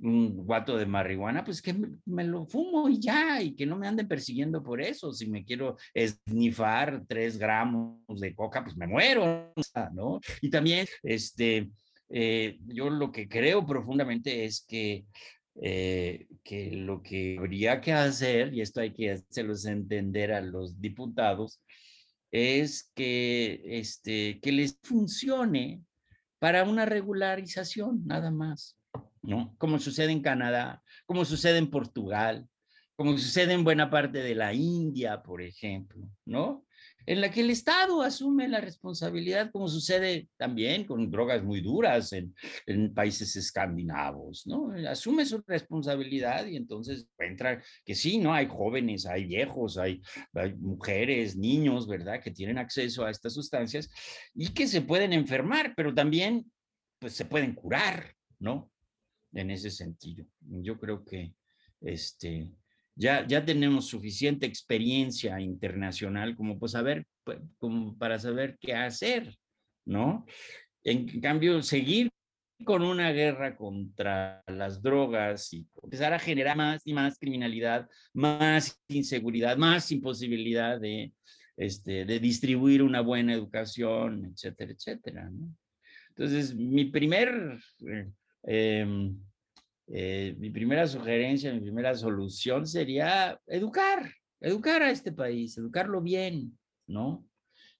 un 0.00 0.44
guato 0.44 0.76
de 0.76 0.86
marihuana, 0.86 1.44
pues 1.44 1.62
que 1.62 1.74
me, 2.04 2.24
lo 2.24 2.46
fumo 2.46 2.88
y 2.88 3.00
ya, 3.00 3.40
y 3.42 3.54
que 3.54 3.66
no 3.66 3.76
me 3.76 3.88
anden 3.88 4.06
persiguiendo 4.06 4.62
por 4.62 4.80
eso. 4.80 5.12
Si 5.12 5.26
me 5.26 5.44
quiero 5.44 5.76
esnifar 5.94 7.04
tres 7.06 7.38
gramos 7.38 8.20
de 8.20 8.34
coca, 8.34 8.62
pues 8.62 8.76
me 8.76 8.86
muero, 8.86 9.52
¿no? 9.92 10.20
Y 10.40 10.50
también, 10.50 10.86
este, 11.02 11.70
eh, 12.10 12.58
yo 12.66 12.90
lo 12.90 13.10
que 13.10 13.28
creo 13.28 13.66
profundamente 13.66 14.44
es 14.44 14.64
que, 14.66 15.06
eh, 15.60 16.26
que 16.44 16.72
lo 16.72 17.02
que 17.02 17.36
habría 17.38 17.80
que 17.80 17.92
hacer, 17.92 18.54
y 18.54 18.60
esto 18.60 18.80
hay 18.80 18.92
que 18.92 19.12
hacerlos 19.12 19.64
entender 19.66 20.32
a 20.32 20.40
los 20.40 20.80
diputados, 20.80 21.60
es 22.30 22.90
que, 22.94 23.60
este, 23.64 24.38
que 24.40 24.52
les 24.52 24.78
funcione 24.82 25.82
para 26.38 26.64
una 26.64 26.84
regularización, 26.84 28.06
nada 28.06 28.30
más. 28.30 28.76
¿no? 29.22 29.54
Como 29.58 29.78
sucede 29.78 30.12
en 30.12 30.22
Canadá, 30.22 30.82
como 31.06 31.24
sucede 31.24 31.58
en 31.58 31.70
Portugal, 31.70 32.48
como 32.96 33.16
sucede 33.16 33.52
en 33.52 33.64
buena 33.64 33.90
parte 33.90 34.18
de 34.18 34.34
la 34.34 34.54
India, 34.54 35.22
por 35.22 35.42
ejemplo, 35.42 36.08
¿no? 36.24 36.64
En 37.08 37.22
la 37.22 37.30
que 37.30 37.40
el 37.40 37.48
Estado 37.48 38.02
asume 38.02 38.48
la 38.48 38.60
responsabilidad, 38.60 39.50
como 39.50 39.66
sucede 39.66 40.28
también 40.36 40.84
con 40.84 41.10
drogas 41.10 41.42
muy 41.42 41.62
duras 41.62 42.12
en, 42.12 42.34
países 42.94 43.34
escandinavos, 43.34 44.46
¿no? 44.46 44.72
Asume 44.86 45.24
su 45.24 45.42
responsabilidad 45.46 46.44
y 46.46 46.56
entonces 46.56 47.08
encuentra 47.12 47.62
que 47.82 47.94
sí, 47.94 48.18
¿no? 48.18 48.34
Hay 48.34 48.46
jóvenes, 48.46 49.06
hay 49.06 49.24
viejos, 49.24 49.78
hay, 49.78 50.02
hay 50.34 50.54
mujeres, 50.56 51.34
niños, 51.34 51.88
¿verdad? 51.88 52.20
Que 52.22 52.30
tienen 52.30 52.58
acceso 52.58 53.06
a 53.06 53.10
estas 53.10 53.32
sustancias 53.32 53.88
y 54.34 54.48
que 54.48 54.66
se 54.66 54.82
pueden 54.82 55.14
enfermar, 55.14 55.72
pero 55.74 55.94
también, 55.94 56.52
pues, 56.98 57.14
se 57.14 57.24
pueden 57.24 57.54
curar, 57.54 58.14
¿no? 58.38 58.70
en 59.32 59.50
ese 59.50 59.70
sentido. 59.70 60.26
Yo 60.40 60.78
creo 60.78 61.04
que 61.04 61.34
este, 61.80 62.50
ya, 62.98 63.26
ya 63.26 63.44
tenemos 63.44 63.86
suficiente 63.86 64.46
experiencia 64.46 65.40
internacional 65.40 66.36
como, 66.36 66.58
pues, 66.58 66.72
saber, 66.72 67.06
pues, 67.24 67.38
como 67.58 67.96
para 67.96 68.18
saber 68.18 68.58
qué 68.60 68.74
hacer, 68.74 69.34
¿no? 69.86 70.26
En 70.84 71.20
cambio, 71.20 71.62
seguir 71.62 72.10
con 72.64 72.82
una 72.82 73.12
guerra 73.12 73.56
contra 73.56 74.42
las 74.48 74.82
drogas 74.82 75.52
y 75.52 75.66
empezar 75.82 76.12
a 76.12 76.18
generar 76.18 76.56
más 76.56 76.82
y 76.84 76.92
más 76.92 77.18
criminalidad, 77.18 77.88
más 78.12 78.80
inseguridad, 78.88 79.56
más 79.56 79.92
imposibilidad 79.92 80.80
de, 80.80 81.12
este, 81.56 82.04
de 82.04 82.18
distribuir 82.18 82.82
una 82.82 83.00
buena 83.00 83.32
educación, 83.32 84.26
etcétera, 84.32 84.72
etcétera. 84.72 85.30
¿no? 85.30 85.54
Entonces, 86.10 86.54
mi 86.54 86.86
primer 86.86 87.60
eh, 87.86 88.10
Em, 88.48 89.16
eh, 89.90 90.34
mi 90.38 90.50
primera 90.50 90.86
sugerencia, 90.86 91.52
mi 91.52 91.60
primera 91.60 91.94
solución 91.94 92.66
sería 92.66 93.40
educar, 93.46 94.12
educar 94.40 94.82
a 94.82 94.90
este 94.90 95.12
país, 95.12 95.56
educarlo 95.56 96.00
bien, 96.00 96.58
¿no? 96.86 97.26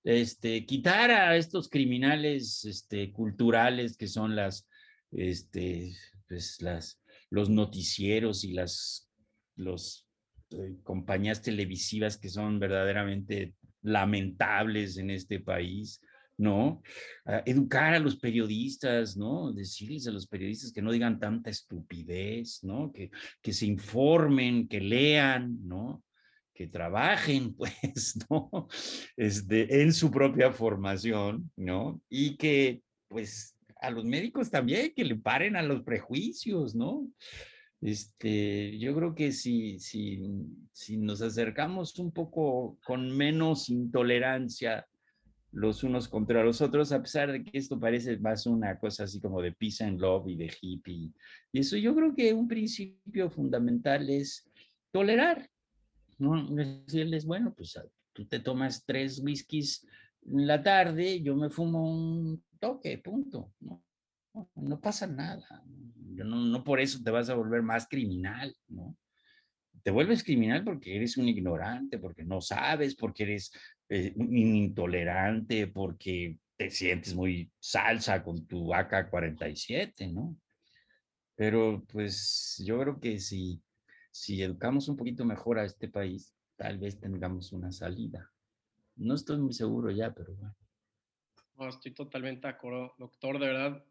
Este, 0.05 0.65
quitar 0.65 1.11
a 1.11 1.37
estos 1.37 1.69
criminales 1.69 2.65
este, 2.65 3.13
culturales 3.13 3.97
que 3.97 4.07
son 4.07 4.37
las, 4.37 4.67
este, 5.11 5.95
pues 6.27 6.63
las, 6.63 7.01
los 7.31 7.51
noticieros 7.51 8.45
y 8.45 8.53
las 8.53 9.11
los, 9.57 10.09
eh, 10.51 10.77
compañías 10.83 11.43
televisivas 11.43 12.17
que 12.17 12.31
son 12.31 12.59
verdaderamente 12.59 13.55
lamentables 13.83 14.97
en 14.97 15.11
este 15.11 15.41
país, 15.41 16.01
¿no? 16.39 16.83
educar 17.45 17.93
a 17.95 17.99
los 17.99 18.17
periodistas, 18.17 19.17
¿no? 19.17 19.53
Decirles 19.53 20.07
a 20.07 20.13
los 20.13 20.27
periodistas 20.27 20.73
que 20.73 20.81
no 20.81 20.93
digan 20.93 21.19
tanta 21.19 21.51
estupidez, 21.51 22.61
¿no? 22.63 22.93
Que, 22.93 23.11
que 23.43 23.53
se 23.53 23.67
informen, 23.67 24.69
que 24.69 24.81
lean, 24.81 25.59
¿no? 25.67 26.03
Que 26.55 26.69
trabajen, 26.69 27.55
pues, 27.57 28.17
¿no? 28.31 28.69
Este, 29.17 29.83
en 29.83 29.93
su 29.93 30.11
propia 30.11 30.53
formación, 30.53 31.51
¿no? 31.57 32.01
Y 32.09 32.37
que, 32.37 32.83
pues, 33.09 33.57
a 33.81 33.91
los 33.91 34.05
médicos 34.05 34.51
también, 34.51 34.93
que 34.95 35.05
le 35.05 35.17
paren 35.17 35.57
a 35.57 35.63
los 35.63 35.83
prejuicios, 35.83 36.75
¿no? 36.75 37.09
Este, 37.81 38.77
yo 38.79 38.95
creo 38.95 39.15
que 39.15 39.33
si, 39.33 39.79
si, 39.79 40.21
si 40.73 40.97
nos 40.97 41.23
acercamos 41.23 41.99
un 41.99 42.11
poco 42.11 42.79
con 42.85 43.17
menos 43.17 43.69
intolerancia 43.69 44.87
los 45.53 45.83
unos 45.83 46.09
contra 46.09 46.45
los 46.45 46.61
otros, 46.61 46.93
a 46.93 47.01
pesar 47.01 47.33
de 47.33 47.43
que 47.43 47.57
esto 47.59 47.79
parece 47.81 48.19
más 48.19 48.47
una 48.47 48.79
cosa 48.79 49.05
así 49.05 49.21
como 49.21 49.41
de 49.41 49.53
peace 49.53 49.83
and 49.83 50.01
love 50.01 50.29
y 50.29 50.37
de 50.37 50.53
hippie. 50.61 51.13
Y 51.53 51.61
eso 51.61 51.77
yo 51.77 51.95
creo 51.95 52.15
que 52.15 52.33
un 52.33 52.49
principio 52.49 53.31
fundamental 53.31 54.09
es 54.11 54.49
tolerar, 54.91 55.49
¿no? 56.19 56.47
Decirles, 56.55 57.25
bueno, 57.25 57.55
pues 57.55 57.77
ah, 57.77 57.85
tú 58.13 58.27
te 58.27 58.41
tomas 58.41 58.85
tres 58.85 59.21
whiskies 59.21 59.87
en 60.27 60.47
la 60.47 60.63
tarde, 60.63 61.23
yo 61.23 61.35
me 61.35 61.49
fumo 61.49 61.91
un 61.91 62.43
toque, 62.61 62.99
punto, 62.99 63.53
¿no? 63.61 63.83
Pasa 64.81 65.07
nada. 65.07 65.65
No, 65.97 66.25
no 66.25 66.63
por 66.63 66.81
eso 66.81 67.01
te 67.03 67.11
vas 67.11 67.29
a 67.31 67.35
volver 67.35 67.63
más 67.63 67.89
criminal, 67.89 68.55
¿no? 68.69 68.97
te 69.83 69.91
vuelves 69.91 70.23
criminal 70.23 70.65
porque 70.65 70.97
eres 70.97 71.17
un 71.17 71.29
ignorante, 71.29 71.99
porque 71.99 72.23
no 72.23 72.43
sabes, 72.43 72.95
porque 72.95 73.23
eres 73.23 73.51
eh, 73.89 74.13
intolerante, 74.17 75.67
porque 75.67 76.39
te 76.57 76.71
sientes 76.71 77.15
muy 77.15 77.51
salsa 77.59 78.23
con 78.23 78.47
tu 78.47 78.75
AK-47, 78.75 80.13
¿no? 80.13 80.37
Pero 81.35 81.85
pues 81.91 82.61
yo 82.67 82.81
creo 82.81 83.01
que 83.01 83.21
si, 83.21 83.63
si 84.11 84.43
educamos 84.43 84.89
un 84.89 84.97
poquito 84.97 85.25
mejor 85.25 85.59
a 85.59 85.65
este 85.65 85.89
país, 85.89 86.35
tal 86.57 86.79
vez 86.79 86.99
tengamos 86.99 87.53
una 87.53 87.71
salida. 87.71 88.31
No 88.97 89.15
estoy 89.15 89.39
muy 89.39 89.53
seguro 89.53 89.91
ya, 89.93 90.13
pero 90.13 90.35
bueno. 90.35 91.69
estoy 91.69 91.93
totalmente 91.93 92.49
de 92.49 92.55
acuerdo, 92.55 92.93
doctor, 92.99 93.39
de 93.39 93.47
verdad. 93.47 93.85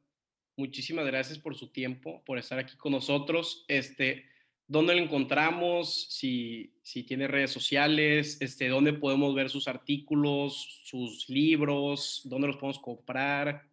Muchísimas 0.57 1.05
gracias 1.05 1.39
por 1.39 1.55
su 1.55 1.71
tiempo, 1.71 2.21
por 2.25 2.37
estar 2.37 2.59
aquí 2.59 2.75
con 2.75 2.91
nosotros. 2.91 3.63
Este, 3.69 4.25
¿Dónde 4.69 4.95
lo 4.95 5.01
encontramos? 5.01 6.07
Si, 6.09 6.73
si 6.81 7.03
tiene 7.03 7.27
redes 7.27 7.51
sociales, 7.51 8.37
este, 8.41 8.67
¿dónde 8.67 8.91
podemos 8.91 9.33
ver 9.33 9.49
sus 9.49 9.69
artículos, 9.69 10.81
sus 10.83 11.29
libros? 11.29 12.21
¿Dónde 12.25 12.47
los 12.47 12.57
podemos 12.57 12.79
comprar? 12.79 13.63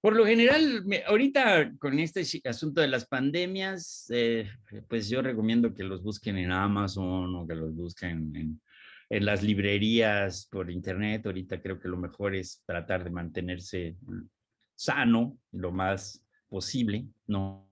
Por 0.00 0.14
lo 0.14 0.24
general, 0.24 0.84
ahorita 1.08 1.76
con 1.80 1.98
este 1.98 2.22
asunto 2.48 2.80
de 2.80 2.86
las 2.86 3.06
pandemias, 3.06 4.06
eh, 4.10 4.48
pues 4.88 5.08
yo 5.08 5.20
recomiendo 5.20 5.74
que 5.74 5.82
los 5.82 6.04
busquen 6.04 6.38
en 6.38 6.52
Amazon 6.52 7.34
o 7.34 7.44
que 7.44 7.56
los 7.56 7.74
busquen 7.74 8.36
en, 8.36 8.60
en, 9.10 9.24
las 9.24 9.42
librerías 9.42 10.46
por 10.46 10.70
internet. 10.70 11.26
Ahorita 11.26 11.60
creo 11.60 11.80
que 11.80 11.88
lo 11.88 11.96
mejor 11.96 12.36
es 12.36 12.62
tratar 12.64 13.02
de 13.02 13.10
mantenerse 13.10 13.96
sano 14.76 15.36
lo 15.50 15.72
más 15.72 16.24
posible, 16.48 17.04
¿no? 17.26 17.68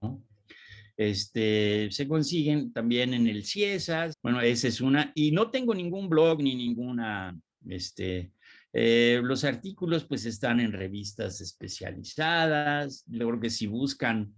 Este, 0.97 1.91
se 1.91 2.07
consiguen 2.07 2.73
también 2.73 3.15
en 3.15 3.27
el 3.27 3.45
CIESAS. 3.45 4.15
Bueno, 4.23 4.41
esa 4.41 4.69
es 4.69 4.81
una. 4.81 5.13
Y 5.15 5.33
no 5.33 5.51
tengo 5.51 5.75
ningún 5.75 6.09
blog 6.09 6.43
ni 6.43 6.55
ninguna, 6.55 7.39
este, 7.69 8.33
eh, 8.73 9.21
los 9.23 9.45
artículos 9.45 10.05
pues 10.05 10.25
están 10.27 10.61
en 10.61 10.73
revistas 10.73 11.41
especializadas. 11.41 13.05
Yo 13.07 13.29
creo 13.29 13.41
que 13.41 13.51
si 13.51 13.67
buscan 13.67 14.35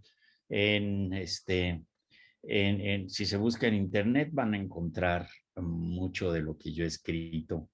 en, 0.49 1.13
este, 1.13 1.83
en, 2.43 3.09
si 3.11 3.27
se 3.27 3.37
busca 3.37 3.67
en 3.67 3.75
internet 3.75 4.31
van 4.33 4.55
a 4.55 4.59
encontrar 4.59 5.29
mucho 5.57 6.33
de 6.33 6.43
lo 6.43 6.57
que 6.57 6.73
yo 6.73 6.85
he 6.85 6.89
escrito. 6.89 7.71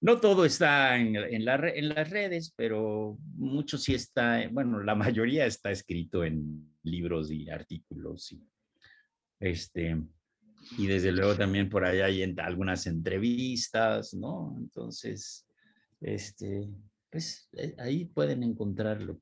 No 0.00 0.20
todo 0.20 0.44
está 0.44 0.96
en, 0.98 1.16
en, 1.16 1.44
las 1.44 2.10
redes, 2.10 2.52
pero 2.54 3.16
mucho 3.34 3.78
sí 3.78 3.94
está, 3.94 4.46
bueno, 4.50 4.82
la 4.82 4.94
mayoría 4.94 5.46
está 5.46 5.70
escrito 5.70 6.24
en 6.24 6.70
libros 6.82 7.30
y 7.30 7.48
artículos. 7.48 8.32
Y, 8.32 8.46
este, 9.40 9.96
y 10.78 10.86
desde 10.86 11.12
luego 11.12 11.34
también 11.34 11.68
por 11.68 11.84
allá 11.84 12.06
hay 12.06 12.22
algunas 12.38 12.86
entrevistas, 12.86 14.14
¿no? 14.14 14.54
Entonces, 14.58 15.46
este, 16.00 16.68
pues 17.10 17.48
eh, 17.56 17.74
ahí 17.78 18.04
pueden 18.04 18.42
encontrar 18.42 19.02
lo, 19.02 19.20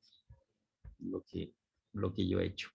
lo, 0.98 1.24
que, 1.24 1.52
lo 1.92 2.12
que 2.12 2.26
yo 2.26 2.40
he 2.40 2.46
hecho. 2.46 2.70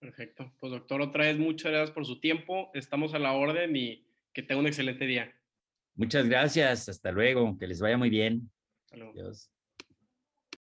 Perfecto. 0.00 0.52
Pues 0.60 0.72
doctor, 0.72 1.00
otra 1.00 1.24
vez 1.24 1.38
muchas 1.38 1.72
gracias 1.72 1.90
por 1.90 2.06
su 2.06 2.20
tiempo. 2.20 2.70
Estamos 2.74 3.14
a 3.14 3.18
la 3.18 3.32
orden 3.32 3.76
y 3.76 4.04
que 4.32 4.42
tenga 4.42 4.60
un 4.60 4.66
excelente 4.66 5.06
día. 5.06 5.32
Muchas 5.98 6.28
gracias, 6.28 6.88
hasta 6.88 7.10
luego, 7.10 7.58
que 7.58 7.66
les 7.66 7.80
vaya 7.80 7.98
muy 7.98 8.08
bien. 8.08 8.50
Adiós. 8.92 9.50